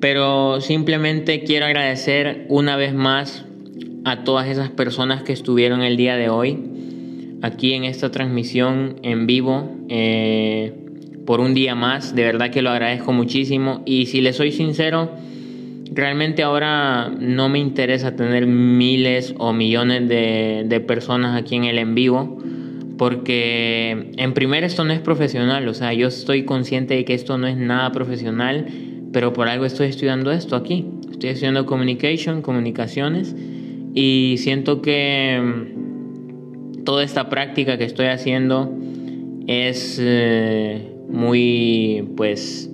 Pero 0.00 0.60
simplemente 0.60 1.44
quiero 1.44 1.66
agradecer 1.66 2.46
una 2.48 2.76
vez 2.76 2.94
más 2.94 3.44
a 4.04 4.24
todas 4.24 4.48
esas 4.48 4.70
personas 4.70 5.22
que 5.22 5.32
estuvieron 5.32 5.82
el 5.82 5.96
día 5.96 6.16
de 6.16 6.28
hoy 6.28 6.58
aquí 7.42 7.72
en 7.72 7.84
esta 7.84 8.10
transmisión 8.10 8.96
en 9.02 9.26
vivo 9.26 9.70
eh, 9.88 10.72
por 11.26 11.40
un 11.40 11.54
día 11.54 11.74
más. 11.74 12.14
De 12.14 12.24
verdad 12.24 12.50
que 12.50 12.62
lo 12.62 12.70
agradezco 12.70 13.12
muchísimo. 13.12 13.82
Y 13.86 14.06
si 14.06 14.20
le 14.20 14.32
soy 14.32 14.52
sincero, 14.52 15.10
realmente 15.92 16.42
ahora 16.42 17.10
no 17.18 17.48
me 17.48 17.58
interesa 17.58 18.16
tener 18.16 18.46
miles 18.46 19.34
o 19.38 19.52
millones 19.52 20.08
de, 20.08 20.64
de 20.66 20.80
personas 20.80 21.40
aquí 21.40 21.56
en 21.56 21.64
el 21.64 21.78
en 21.78 21.94
vivo. 21.94 22.38
Porque 23.00 24.10
en 24.18 24.34
primer 24.34 24.62
esto 24.62 24.84
no 24.84 24.92
es 24.92 25.00
profesional, 25.00 25.66
o 25.68 25.72
sea, 25.72 25.94
yo 25.94 26.08
estoy 26.08 26.44
consciente 26.44 26.92
de 26.92 27.06
que 27.06 27.14
esto 27.14 27.38
no 27.38 27.46
es 27.46 27.56
nada 27.56 27.92
profesional, 27.92 28.66
pero 29.10 29.32
por 29.32 29.48
algo 29.48 29.64
estoy 29.64 29.86
estudiando 29.86 30.30
esto 30.30 30.54
aquí. 30.54 30.84
Estoy 31.10 31.30
estudiando 31.30 31.64
communication, 31.64 32.42
comunicaciones, 32.42 33.34
y 33.94 34.34
siento 34.36 34.82
que 34.82 35.40
toda 36.84 37.02
esta 37.02 37.30
práctica 37.30 37.78
que 37.78 37.84
estoy 37.84 38.08
haciendo 38.08 38.70
es 39.46 39.98
eh, 39.98 40.86
muy 41.08 42.06
pues 42.18 42.70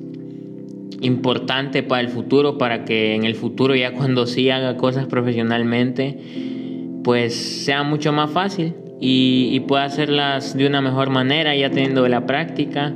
importante 1.02 1.84
para 1.84 2.00
el 2.00 2.08
futuro, 2.08 2.58
para 2.58 2.84
que 2.84 3.14
en 3.14 3.22
el 3.22 3.36
futuro 3.36 3.76
ya 3.76 3.92
cuando 3.92 4.26
sí 4.26 4.50
haga 4.50 4.76
cosas 4.76 5.06
profesionalmente, 5.06 6.18
pues 7.04 7.32
sea 7.36 7.84
mucho 7.84 8.12
más 8.12 8.32
fácil 8.32 8.74
y, 9.00 9.50
y 9.52 9.60
pueda 9.60 9.84
hacerlas 9.84 10.56
de 10.56 10.66
una 10.66 10.80
mejor 10.80 11.10
manera 11.10 11.54
ya 11.54 11.70
teniendo 11.70 12.06
la 12.08 12.26
práctica. 12.26 12.92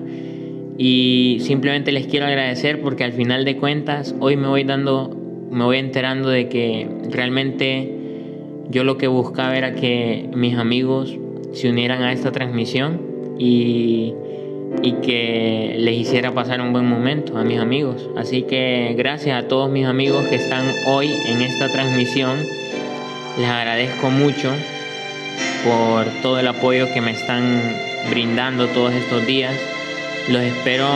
Y 0.78 1.38
simplemente 1.40 1.92
les 1.92 2.07
quiero 2.07 2.26
agradecer 2.26 2.80
porque 2.80 3.05
al 3.05 3.12
final 3.12 3.44
de 3.44 3.57
cuentas 3.57 4.14
hoy 4.18 4.36
me 4.36 4.48
voy 4.48 4.64
dando, 4.64 5.14
me 5.51 5.64
voy 5.64 5.76
enterando 5.76 6.30
de 6.30 6.48
que 6.48 6.88
realmente 7.11 7.96
yo 8.70 8.84
lo 8.84 8.96
que 8.96 9.09
buscaba 9.09 9.57
era 9.59 9.74
que 9.74 10.30
mis 10.34 10.57
amigos 10.57 11.18
se 11.53 11.68
unieran 11.68 12.03
a 12.03 12.12
esta 12.12 12.32
transmisión 12.32 13.36
y, 13.38 14.14
y, 14.82 14.92
que 15.03 15.74
les 15.78 15.96
hiciera 15.96 16.32
pasar 16.32 16.61
un 16.61 16.72
buen 16.72 16.86
momento 16.86 17.36
a 17.36 17.44
mis 17.44 17.59
amigos. 17.59 18.09
Así 18.16 18.42
que 18.42 18.94
gracias 18.96 19.44
a 19.44 19.48
todos 19.48 19.70
mis 19.70 19.86
amigos 19.86 20.24
que 20.28 20.36
están 20.36 20.64
hoy 20.86 21.09
en 21.26 21.42
esta 21.42 21.68
transmisión. 21.68 22.38
Les 23.38 23.48
agradezco 23.48 24.11
mucho 24.11 24.53
por 25.65 26.07
todo 26.23 26.39
el 26.39 26.49
apoyo 26.49 26.93
que 26.93 27.01
me 27.01 27.11
están 27.11 27.61
brindando 28.11 28.69
todos 28.69 28.93
estos 28.95 29.27
días. 29.27 29.55
Los 30.29 30.43
espero 30.43 30.89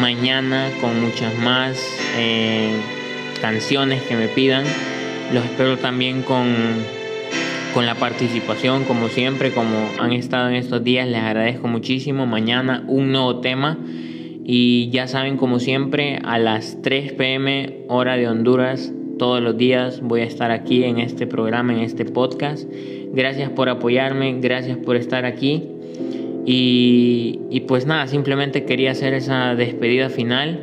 mañana 0.00 0.70
con 0.80 1.00
muchas 1.00 1.36
más 1.38 1.78
eh, 2.16 2.72
canciones 3.40 4.02
que 4.02 4.16
me 4.16 4.28
pidan. 4.28 4.64
Los 5.32 5.44
espero 5.44 5.78
también 5.78 6.22
con 6.22 6.54
con 7.72 7.86
la 7.86 7.94
participación, 7.94 8.84
como 8.84 9.08
siempre, 9.08 9.52
como 9.52 9.88
han 10.00 10.12
estado 10.12 10.48
en 10.48 10.56
estos 10.56 10.82
días. 10.82 11.08
Les 11.08 11.20
agradezco 11.20 11.68
muchísimo. 11.68 12.26
Mañana 12.26 12.84
un 12.88 13.12
nuevo 13.12 13.40
tema. 13.40 13.78
Y 14.44 14.90
ya 14.90 15.06
saben, 15.06 15.36
como 15.36 15.60
siempre, 15.60 16.18
a 16.24 16.38
las 16.38 16.82
3 16.82 17.12
pm 17.12 17.84
hora 17.88 18.16
de 18.16 18.26
Honduras, 18.26 18.92
todos 19.18 19.40
los 19.40 19.56
días 19.56 20.00
voy 20.00 20.22
a 20.22 20.24
estar 20.24 20.50
aquí 20.50 20.82
en 20.82 20.98
este 20.98 21.26
programa, 21.26 21.72
en 21.72 21.80
este 21.80 22.04
podcast. 22.04 22.68
Gracias 23.12 23.50
por 23.50 23.68
apoyarme, 23.68 24.38
gracias 24.40 24.78
por 24.78 24.96
estar 24.96 25.24
aquí. 25.24 25.68
Y, 26.46 27.40
y 27.50 27.60
pues 27.60 27.86
nada, 27.86 28.06
simplemente 28.06 28.64
quería 28.64 28.92
hacer 28.92 29.14
esa 29.14 29.54
despedida 29.54 30.08
final 30.08 30.60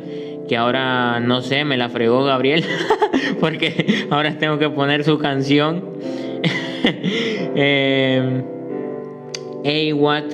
que 0.48 0.56
ahora 0.56 1.20
no 1.20 1.42
sé, 1.42 1.64
me 1.64 1.76
la 1.76 1.88
fregó 1.88 2.24
Gabriel, 2.24 2.64
porque 3.40 4.06
ahora 4.10 4.36
tengo 4.38 4.58
que 4.58 4.68
poner 4.70 5.04
su 5.04 5.18
canción. 5.18 5.84
eh, 7.54 8.42
hey, 9.62 9.92
what 9.92 10.24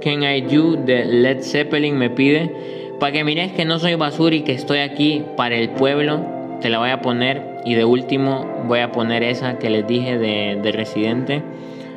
can 0.00 0.24
I 0.24 0.40
do? 0.40 0.76
De 0.76 1.04
Led 1.04 1.42
Zeppelin 1.42 1.96
me 1.96 2.10
pide. 2.10 2.50
Para 2.98 3.12
que 3.12 3.24
mires 3.24 3.52
que 3.52 3.64
no 3.64 3.78
soy 3.78 3.94
basura 3.94 4.34
y 4.34 4.42
que 4.42 4.52
estoy 4.52 4.78
aquí 4.78 5.22
para 5.36 5.56
el 5.56 5.70
pueblo, 5.70 6.24
te 6.60 6.70
la 6.70 6.78
voy 6.78 6.90
a 6.90 7.00
poner. 7.02 7.51
Y 7.64 7.74
de 7.74 7.84
último 7.84 8.64
voy 8.66 8.80
a 8.80 8.92
poner 8.92 9.22
esa 9.22 9.58
que 9.58 9.70
les 9.70 9.86
dije 9.86 10.18
de, 10.18 10.58
de 10.62 10.72
Residente. 10.72 11.42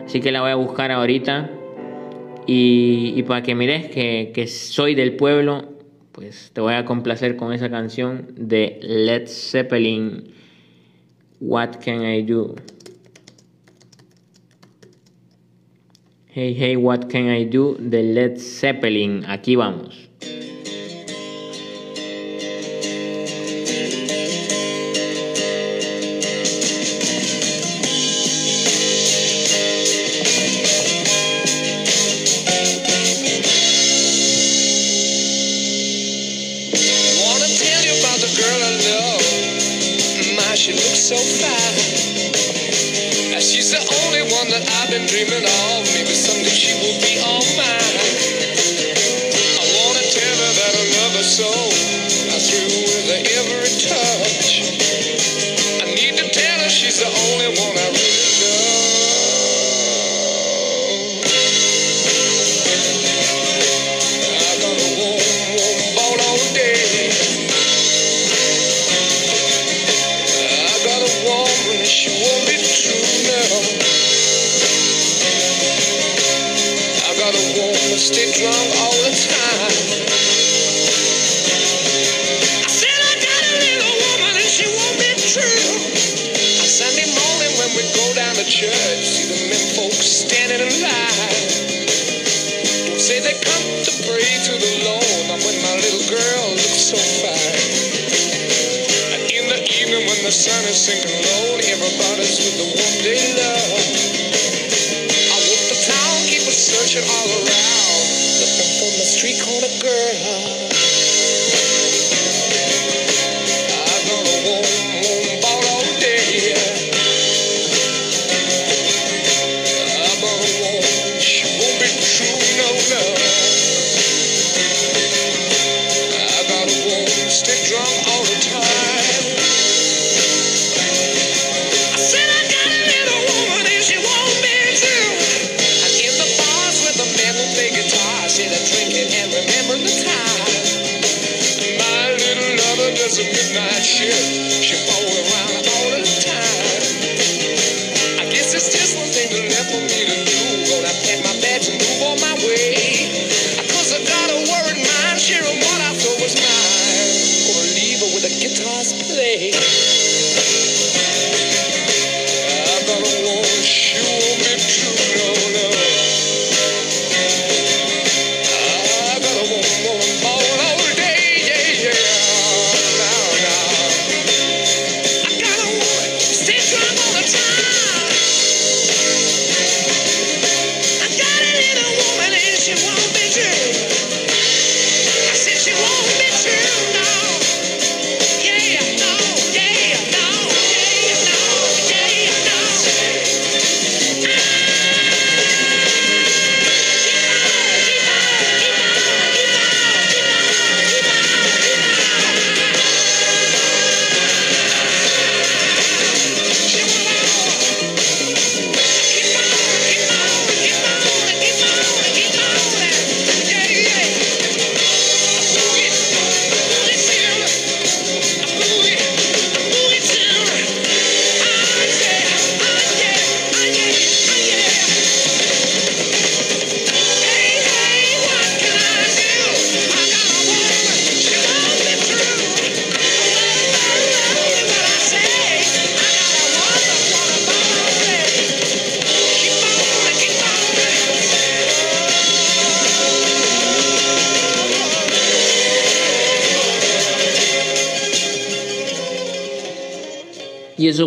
Así 0.06 0.22
que 0.22 0.32
la 0.32 0.42
voy 0.42 0.52
a 0.52 0.56
buscar 0.56 0.92
ahorita. 0.92 1.50
Y, 2.48 3.14
y 3.16 3.24
para 3.24 3.42
que 3.42 3.56
mires 3.56 3.88
que, 3.88 4.32
que 4.34 4.48
soy 4.48 4.94
del 4.94 5.16
pueblo, 5.16 5.66
pues 6.12 6.52
te 6.54 6.62
voy 6.62 6.76
a 6.76 6.86
complacer 6.86 7.36
con 7.36 7.52
esa 7.54 7.70
canción 7.70 8.28
de 8.38 8.80
Led 8.82 9.28
Zeppelin. 9.28 10.32
What 11.42 11.78
can 11.84 12.06
I 12.06 12.22
do? 12.22 12.56
Hey, 16.28 16.54
hey, 16.54 16.76
what 16.76 17.08
can 17.10 17.34
I 17.34 17.46
do? 17.46 17.76
De 17.80 18.04
Led 18.04 18.38
Zeppelin. 18.38 19.24
Aquí 19.28 19.56
vamos. 19.56 20.10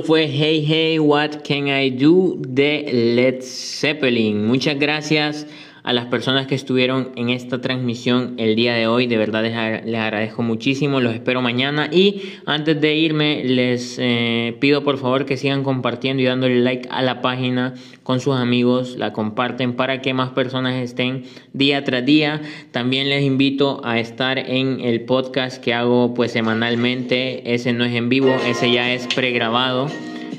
Fue 0.09 0.27
Hey 0.27 0.65
Hey 0.65 0.99
What 0.99 1.43
Can 1.47 1.69
I 1.69 1.91
Do 1.91 2.41
de 2.41 3.15
Led 3.15 3.43
Zeppelin. 3.43 4.47
Muchas 4.47 4.79
gracias 4.79 5.47
a 5.89 5.95
las 5.95 6.05
personas 6.05 6.47
que 6.47 6.55
estuvieron 6.55 7.12
en 7.16 7.30
esta 7.30 7.62
transmisión 7.62 8.34
el 8.36 8.57
día 8.57 8.74
de 8.74 8.86
hoy. 8.86 9.07
De 9.07 9.16
verdad 9.16 9.43
les, 9.43 9.97
agradezco 9.99 10.43
muchísimo. 10.43 11.01
Los 11.01 11.14
espero 11.14 11.41
mañana. 11.41 11.89
Y 11.91 12.34
antes 12.45 12.78
de 12.78 12.95
irme, 12.95 13.43
les 13.43 13.97
eh, 13.99 14.55
pido 14.61 14.84
por 14.84 14.99
favor 14.99 15.24
que 15.24 15.39
sigan 15.39 15.64
compartiendo 15.64 16.22
y 16.22 16.26
dándole 16.26 16.61
like 16.61 16.86
a 16.91 17.01
la 17.01 17.22
página 17.22 17.72
con 18.03 18.20
sus 18.20 18.36
amigos. 18.36 18.97
La 18.99 19.14
comparten 19.14 19.76
para 19.76 20.03
que 20.03 20.12
más 20.12 20.28
personas 20.28 20.74
estén 20.74 21.22
día 21.55 21.82
tras 21.84 22.05
día. 22.05 22.43
También 22.70 23.09
les 23.09 23.24
invito 23.24 23.80
a 23.82 23.99
estar 23.99 24.39
en 24.39 24.80
el 24.80 25.07
podcast 25.07 25.57
que 25.57 25.72
hago 25.72 26.12
pues 26.12 26.32
semanalmente. 26.32 27.55
Ese 27.55 27.72
no 27.72 27.86
es 27.86 27.95
en 27.95 28.11
vivo, 28.11 28.36
ese 28.47 28.70
ya 28.70 28.93
es 28.93 29.07
pregrabado 29.14 29.89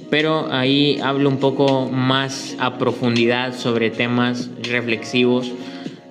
pero 0.09 0.51
ahí 0.51 0.99
hablo 1.03 1.29
un 1.29 1.37
poco 1.37 1.87
más 1.87 2.55
a 2.59 2.77
profundidad 2.77 3.55
sobre 3.55 3.89
temas 3.89 4.49
reflexivos 4.63 5.51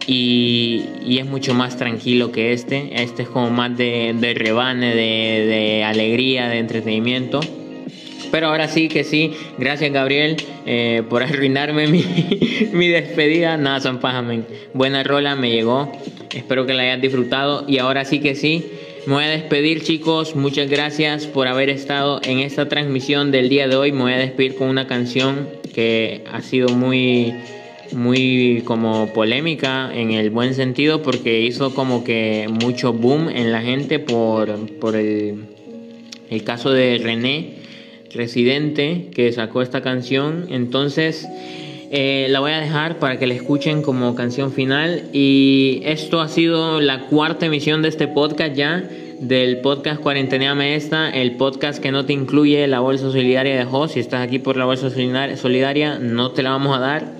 y, 0.08 1.18
es 1.18 1.26
mucho 1.26 1.52
más 1.52 1.76
tranquilo 1.76 2.32
que 2.32 2.52
este. 2.52 3.02
Este 3.02 3.24
es 3.24 3.28
como 3.28 3.50
más 3.50 3.76
de, 3.76 4.34
rebane, 4.34 4.94
de, 4.94 5.84
alegría, 5.84 6.48
de 6.48 6.58
entretenimiento. 6.58 7.40
Pero 8.30 8.48
ahora 8.48 8.68
sí 8.68 8.88
que 8.88 9.04
sí, 9.04 9.32
gracias 9.58 9.92
Gabriel 9.92 10.36
eh, 10.66 11.02
por 11.08 11.22
arruinarme 11.24 11.88
mi, 11.88 12.04
mi, 12.72 12.88
despedida. 12.88 13.56
Nada, 13.58 13.80
son 13.80 13.98
pajamen. 13.98 14.46
Buena 14.72 15.02
rola, 15.02 15.36
me 15.36 15.50
llegó. 15.50 15.92
Espero 16.34 16.64
que 16.64 16.72
la 16.72 16.84
hayas 16.84 17.02
disfrutado. 17.02 17.64
Y 17.68 17.78
ahora 17.78 18.04
sí 18.06 18.20
que 18.20 18.34
sí, 18.34 18.64
me 19.08 19.14
voy 19.14 19.24
a 19.24 19.28
despedir 19.28 19.80
chicos, 19.80 20.36
muchas 20.36 20.68
gracias 20.68 21.26
por 21.26 21.48
haber 21.48 21.70
estado 21.70 22.20
en 22.24 22.40
esta 22.40 22.68
transmisión 22.68 23.30
del 23.30 23.48
día 23.48 23.66
de 23.66 23.74
hoy. 23.74 23.90
Me 23.90 24.02
voy 24.02 24.12
a 24.12 24.18
despedir 24.18 24.54
con 24.54 24.68
una 24.68 24.86
canción 24.86 25.48
que 25.74 26.24
ha 26.30 26.42
sido 26.42 26.68
muy 26.68 27.32
muy 27.92 28.62
como 28.66 29.10
polémica 29.14 29.90
en 29.94 30.10
el 30.10 30.28
buen 30.28 30.52
sentido 30.52 31.02
porque 31.02 31.40
hizo 31.40 31.74
como 31.74 32.04
que 32.04 32.50
mucho 32.50 32.92
boom 32.92 33.30
en 33.30 33.50
la 33.50 33.62
gente 33.62 33.98
por, 33.98 34.54
por 34.78 34.94
el, 34.94 35.36
el 36.28 36.44
caso 36.44 36.70
de 36.70 36.98
René 36.98 37.54
Residente 38.12 39.08
que 39.14 39.32
sacó 39.32 39.62
esta 39.62 39.80
canción. 39.80 40.48
Entonces 40.50 41.26
eh, 41.90 42.26
la 42.28 42.40
voy 42.40 42.52
a 42.52 42.60
dejar 42.60 42.98
para 42.98 43.18
que 43.18 43.26
la 43.26 43.34
escuchen 43.34 43.82
como 43.82 44.14
canción 44.14 44.52
final. 44.52 45.04
Y 45.12 45.80
esto 45.84 46.20
ha 46.20 46.28
sido 46.28 46.80
la 46.80 47.06
cuarta 47.06 47.46
emisión 47.46 47.82
de 47.82 47.88
este 47.88 48.08
podcast 48.08 48.54
ya. 48.54 48.88
Del 49.20 49.60
podcast 49.62 50.00
Cuarenteneame 50.00 50.76
Esta, 50.76 51.10
el 51.10 51.36
podcast 51.36 51.82
que 51.82 51.90
no 51.90 52.04
te 52.04 52.12
incluye 52.12 52.68
la 52.68 52.78
bolsa 52.78 53.10
solidaria 53.10 53.56
de 53.56 53.66
Host. 53.68 53.94
Si 53.94 54.00
estás 54.00 54.24
aquí 54.24 54.38
por 54.38 54.56
la 54.56 54.64
bolsa 54.64 54.90
solidaria, 54.90 55.98
no 55.98 56.30
te 56.30 56.44
la 56.44 56.50
vamos 56.50 56.76
a 56.76 56.80
dar. 56.80 57.14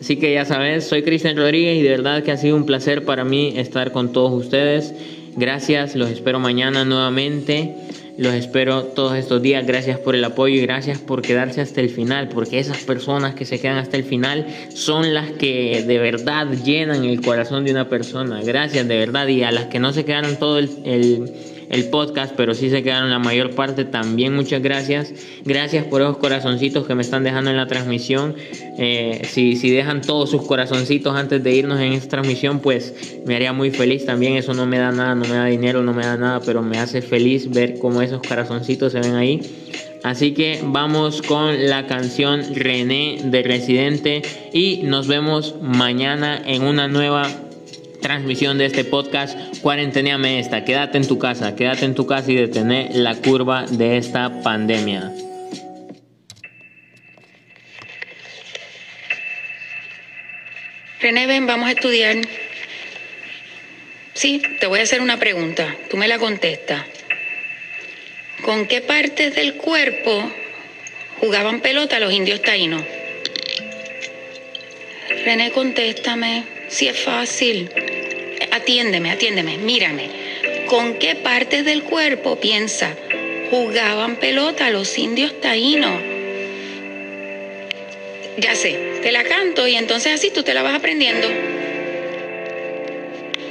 Así 0.00 0.16
que 0.16 0.32
ya 0.32 0.44
sabes, 0.44 0.86
soy 0.86 1.02
Cristian 1.02 1.36
Rodríguez 1.36 1.76
y 1.76 1.82
de 1.82 1.90
verdad 1.90 2.22
que 2.22 2.30
ha 2.30 2.36
sido 2.36 2.56
un 2.56 2.66
placer 2.66 3.04
para 3.04 3.24
mí 3.24 3.54
estar 3.56 3.90
con 3.90 4.12
todos 4.12 4.32
ustedes. 4.32 4.94
Gracias, 5.36 5.96
los 5.96 6.08
espero 6.08 6.38
mañana 6.38 6.84
nuevamente. 6.84 7.74
Los 8.20 8.34
espero 8.34 8.82
todos 8.82 9.16
estos 9.16 9.40
días. 9.40 9.66
Gracias 9.66 9.98
por 9.98 10.14
el 10.14 10.22
apoyo 10.22 10.56
y 10.56 10.60
gracias 10.60 10.98
por 10.98 11.22
quedarse 11.22 11.62
hasta 11.62 11.80
el 11.80 11.88
final, 11.88 12.28
porque 12.28 12.58
esas 12.58 12.84
personas 12.84 13.34
que 13.34 13.46
se 13.46 13.58
quedan 13.58 13.78
hasta 13.78 13.96
el 13.96 14.04
final 14.04 14.46
son 14.74 15.14
las 15.14 15.30
que 15.30 15.82
de 15.86 15.98
verdad 15.98 16.46
llenan 16.62 17.06
el 17.06 17.22
corazón 17.22 17.64
de 17.64 17.70
una 17.70 17.88
persona. 17.88 18.42
Gracias 18.42 18.86
de 18.86 18.98
verdad. 18.98 19.26
Y 19.28 19.42
a 19.42 19.50
las 19.50 19.68
que 19.68 19.78
no 19.78 19.94
se 19.94 20.04
quedaron 20.04 20.36
todo 20.36 20.58
el, 20.58 20.68
el, 20.84 21.32
podcast, 21.88 22.34
pero 22.36 22.54
sí 22.54 22.68
se 22.68 22.82
quedaron 22.82 23.10
la 23.10 23.18
mayor 23.18 23.54
parte, 23.54 23.84
también 23.84 24.34
muchas 24.34 24.60
gracias. 24.60 25.12
Gracias 25.44 25.84
por 25.84 26.02
esos 26.02 26.18
corazoncitos 26.18 26.86
que 26.86 26.94
me 26.94 27.02
están 27.02 27.22
dejando 27.22 27.50
en 27.50 27.56
la 27.56 27.66
transmisión. 27.66 28.34
Eh, 28.78 29.22
si, 29.24 29.56
si 29.56 29.70
dejan 29.70 30.00
todos 30.00 30.30
sus 30.30 30.42
corazoncitos 30.42 31.14
antes 31.14 31.42
de 31.42 31.54
irnos 31.54 31.80
en 31.80 31.92
esta 31.92 32.08
transmisión, 32.08 32.58
pues 32.58 33.20
me 33.24 33.36
haría 33.36 33.52
muy 33.52 33.70
feliz 33.70 34.04
también. 34.04 34.34
Eso 34.34 34.52
no 34.52 34.66
me 34.66 34.78
da 34.78 34.90
nada, 34.90 35.14
no 35.14 35.24
me 35.24 35.34
da 35.34 35.46
dinero, 35.46 35.82
no 35.82 35.92
me 35.92 36.04
da 36.04 36.16
nada, 36.16 36.40
pero 36.44 36.62
me 36.62 36.78
hace 36.78 37.02
feliz 37.02 37.48
ver 37.50 37.78
cómo 37.78 38.02
esos 38.02 38.20
corazoncitos 38.20 38.92
se 38.92 39.00
ven 39.00 39.14
ahí. 39.14 39.40
Así 40.02 40.32
que 40.32 40.60
vamos 40.64 41.20
con 41.22 41.68
la 41.68 41.86
canción 41.86 42.42
René 42.54 43.18
de 43.24 43.42
Residente 43.42 44.22
y 44.52 44.80
nos 44.84 45.06
vemos 45.06 45.56
mañana 45.60 46.40
en 46.44 46.62
una 46.62 46.88
nueva 46.88 47.28
transmisión 48.00 48.58
de 48.58 48.66
este 48.66 48.84
podcast 48.84 49.38
Cuarenteneame 49.60 50.40
esta. 50.40 50.64
Quédate 50.64 50.98
en 50.98 51.06
tu 51.06 51.18
casa, 51.18 51.54
quédate 51.54 51.84
en 51.84 51.94
tu 51.94 52.06
casa 52.06 52.32
y 52.32 52.36
detener 52.36 52.94
la 52.94 53.14
curva 53.14 53.66
de 53.66 53.96
esta 53.96 54.42
pandemia. 54.42 55.12
René, 61.00 61.26
ven, 61.26 61.46
vamos 61.46 61.68
a 61.68 61.72
estudiar. 61.72 62.16
Sí, 64.12 64.42
te 64.60 64.66
voy 64.66 64.80
a 64.80 64.82
hacer 64.82 65.00
una 65.00 65.18
pregunta. 65.18 65.74
Tú 65.88 65.96
me 65.96 66.08
la 66.08 66.18
contestas. 66.18 66.84
¿Con 68.42 68.66
qué 68.66 68.80
partes 68.80 69.34
del 69.34 69.54
cuerpo 69.54 70.30
jugaban 71.20 71.60
pelota 71.60 72.00
los 72.00 72.12
indios 72.12 72.42
taínos? 72.42 72.82
René, 75.24 75.52
contéstame. 75.52 76.59
Si 76.70 76.86
es 76.86 77.00
fácil. 77.00 77.68
Atiéndeme, 78.52 79.10
atiéndeme, 79.10 79.58
mírame. 79.58 80.08
¿Con 80.66 80.94
qué 80.94 81.16
partes 81.16 81.64
del 81.64 81.82
cuerpo, 81.82 82.36
piensa, 82.36 82.94
jugaban 83.50 84.16
pelota 84.16 84.70
los 84.70 84.96
indios 84.96 85.40
taínos? 85.40 86.00
Ya 88.36 88.54
sé, 88.54 89.00
te 89.02 89.10
la 89.10 89.24
canto 89.24 89.66
y 89.66 89.74
entonces 89.74 90.14
así 90.14 90.30
tú 90.30 90.44
te 90.44 90.54
la 90.54 90.62
vas 90.62 90.76
aprendiendo. 90.76 91.28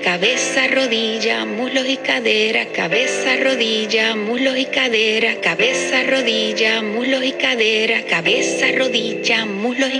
Cabeza, 0.01 0.67
rodilla, 0.67 1.43
muslos 1.43 1.89
y 1.89 1.97
cadera, 1.97 2.67
cabeza, 2.67 3.35
rodilla, 3.35 4.15
muslos 4.15 4.57
y 4.57 4.65
cadera, 4.65 5.35
cabeza, 5.41 6.03
rodilla, 6.03 6.81
muslos 6.81 7.25
y 7.25 7.33
cadera, 7.33 8.03
cabeza, 8.05 8.67
rodilla, 8.71 9.45
muslos 9.45 9.89
y 9.93 9.99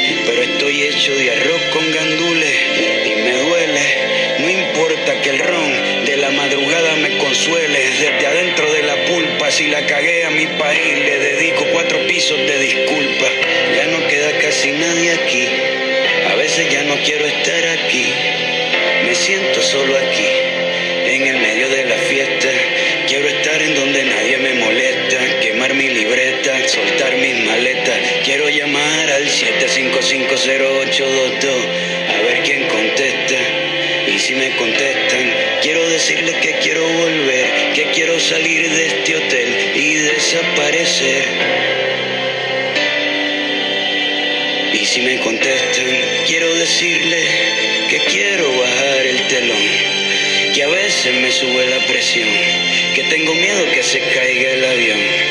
pero 0.25 0.41
estoy 0.41 0.83
hecho 0.83 1.13
de 1.15 1.31
arroz 1.31 1.61
con 1.73 1.91
gandules 1.91 2.55
y 3.05 3.15
me 3.15 3.33
duele. 3.33 3.81
No 4.39 4.49
importa 4.49 5.21
que 5.21 5.29
el 5.29 5.39
ron 5.39 6.05
de 6.05 6.17
la 6.17 6.31
madrugada 6.31 6.95
me 6.95 7.17
consuele, 7.17 7.79
desde 7.79 8.25
adentro 8.25 8.71
de 8.71 8.83
la 8.83 8.95
pulpa, 9.05 9.51
si 9.51 9.67
la 9.67 9.85
cagué 9.85 10.25
a 10.25 10.29
mi 10.31 10.47
país, 10.47 10.99
le 11.05 11.19
dedico 11.19 11.65
cuatro 11.71 11.99
pisos 12.07 12.37
de 12.37 12.59
disculpa. 12.59 13.27
Ya 13.75 13.85
no 13.87 14.07
queda 14.07 14.31
casi 14.39 14.71
nadie 14.71 15.11
aquí, 15.11 15.47
a 16.29 16.35
veces 16.35 16.69
ya 16.71 16.83
no 16.83 16.95
quiero 17.03 17.25
estar 17.25 17.67
aquí. 17.67 18.05
Me 19.05 19.15
siento 19.15 19.61
solo 19.61 19.95
aquí, 19.97 20.27
en 21.05 21.27
el 21.27 21.37
medio 21.37 21.69
de 21.69 21.85
la 21.85 21.95
fiesta. 21.95 22.49
Quiero 23.07 23.27
estar 23.27 23.61
en 23.61 23.75
donde 23.75 24.03
nadie 24.03 24.30
libreta, 26.11 26.67
soltar 26.67 27.15
mis 27.17 27.39
maletas. 27.45 27.97
Quiero 28.25 28.49
llamar 28.49 29.11
al 29.11 29.29
7550822 29.29 31.47
a 32.09 32.21
ver 32.23 32.41
quién 32.43 32.67
contesta. 32.67 33.37
Y 34.13 34.19
si 34.19 34.35
me 34.35 34.53
contestan, 34.57 35.33
quiero 35.61 35.89
decirles 35.89 36.35
que 36.41 36.59
quiero 36.59 36.85
volver, 36.85 37.45
que 37.73 37.91
quiero 37.93 38.19
salir 38.19 38.69
de 38.69 38.87
este 38.87 39.15
hotel 39.15 39.55
y 39.75 39.93
desaparecer. 39.93 41.23
Y 44.73 44.85
si 44.85 44.99
me 45.01 45.17
contestan, 45.19 45.85
quiero 46.27 46.53
decirles 46.55 47.25
que 47.89 47.99
quiero 47.99 48.51
bajar 48.57 49.05
el 49.05 49.27
telón, 49.27 49.61
que 50.53 50.63
a 50.63 50.67
veces 50.67 51.13
me 51.13 51.31
sube 51.31 51.67
la 51.67 51.85
presión, 51.85 52.27
que 52.95 53.03
tengo 53.03 53.33
miedo 53.33 53.71
que 53.71 53.83
se 53.83 53.99
caiga 53.99 54.51
el 54.51 54.65
avión, 54.65 55.30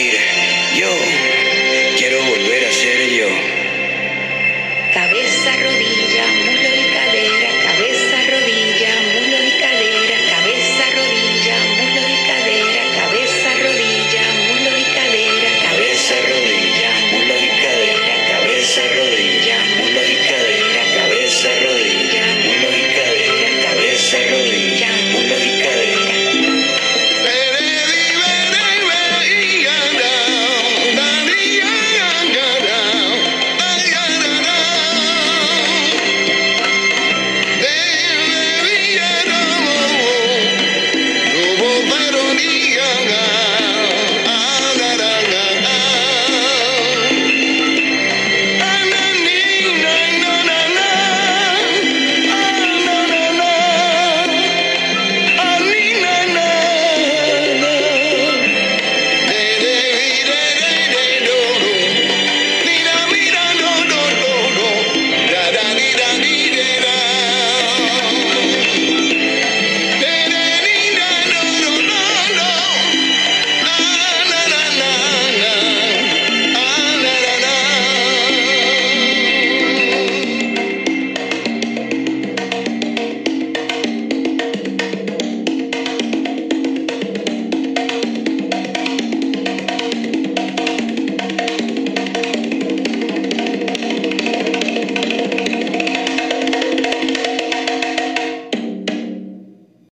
Yo 0.75 0.87
quiero 1.97 2.17
volver 2.23 2.65
a 2.65 2.71
ser 2.71 3.09
yo. 3.09 3.27
Cabeza, 4.93 5.51
rodilla, 5.57 6.50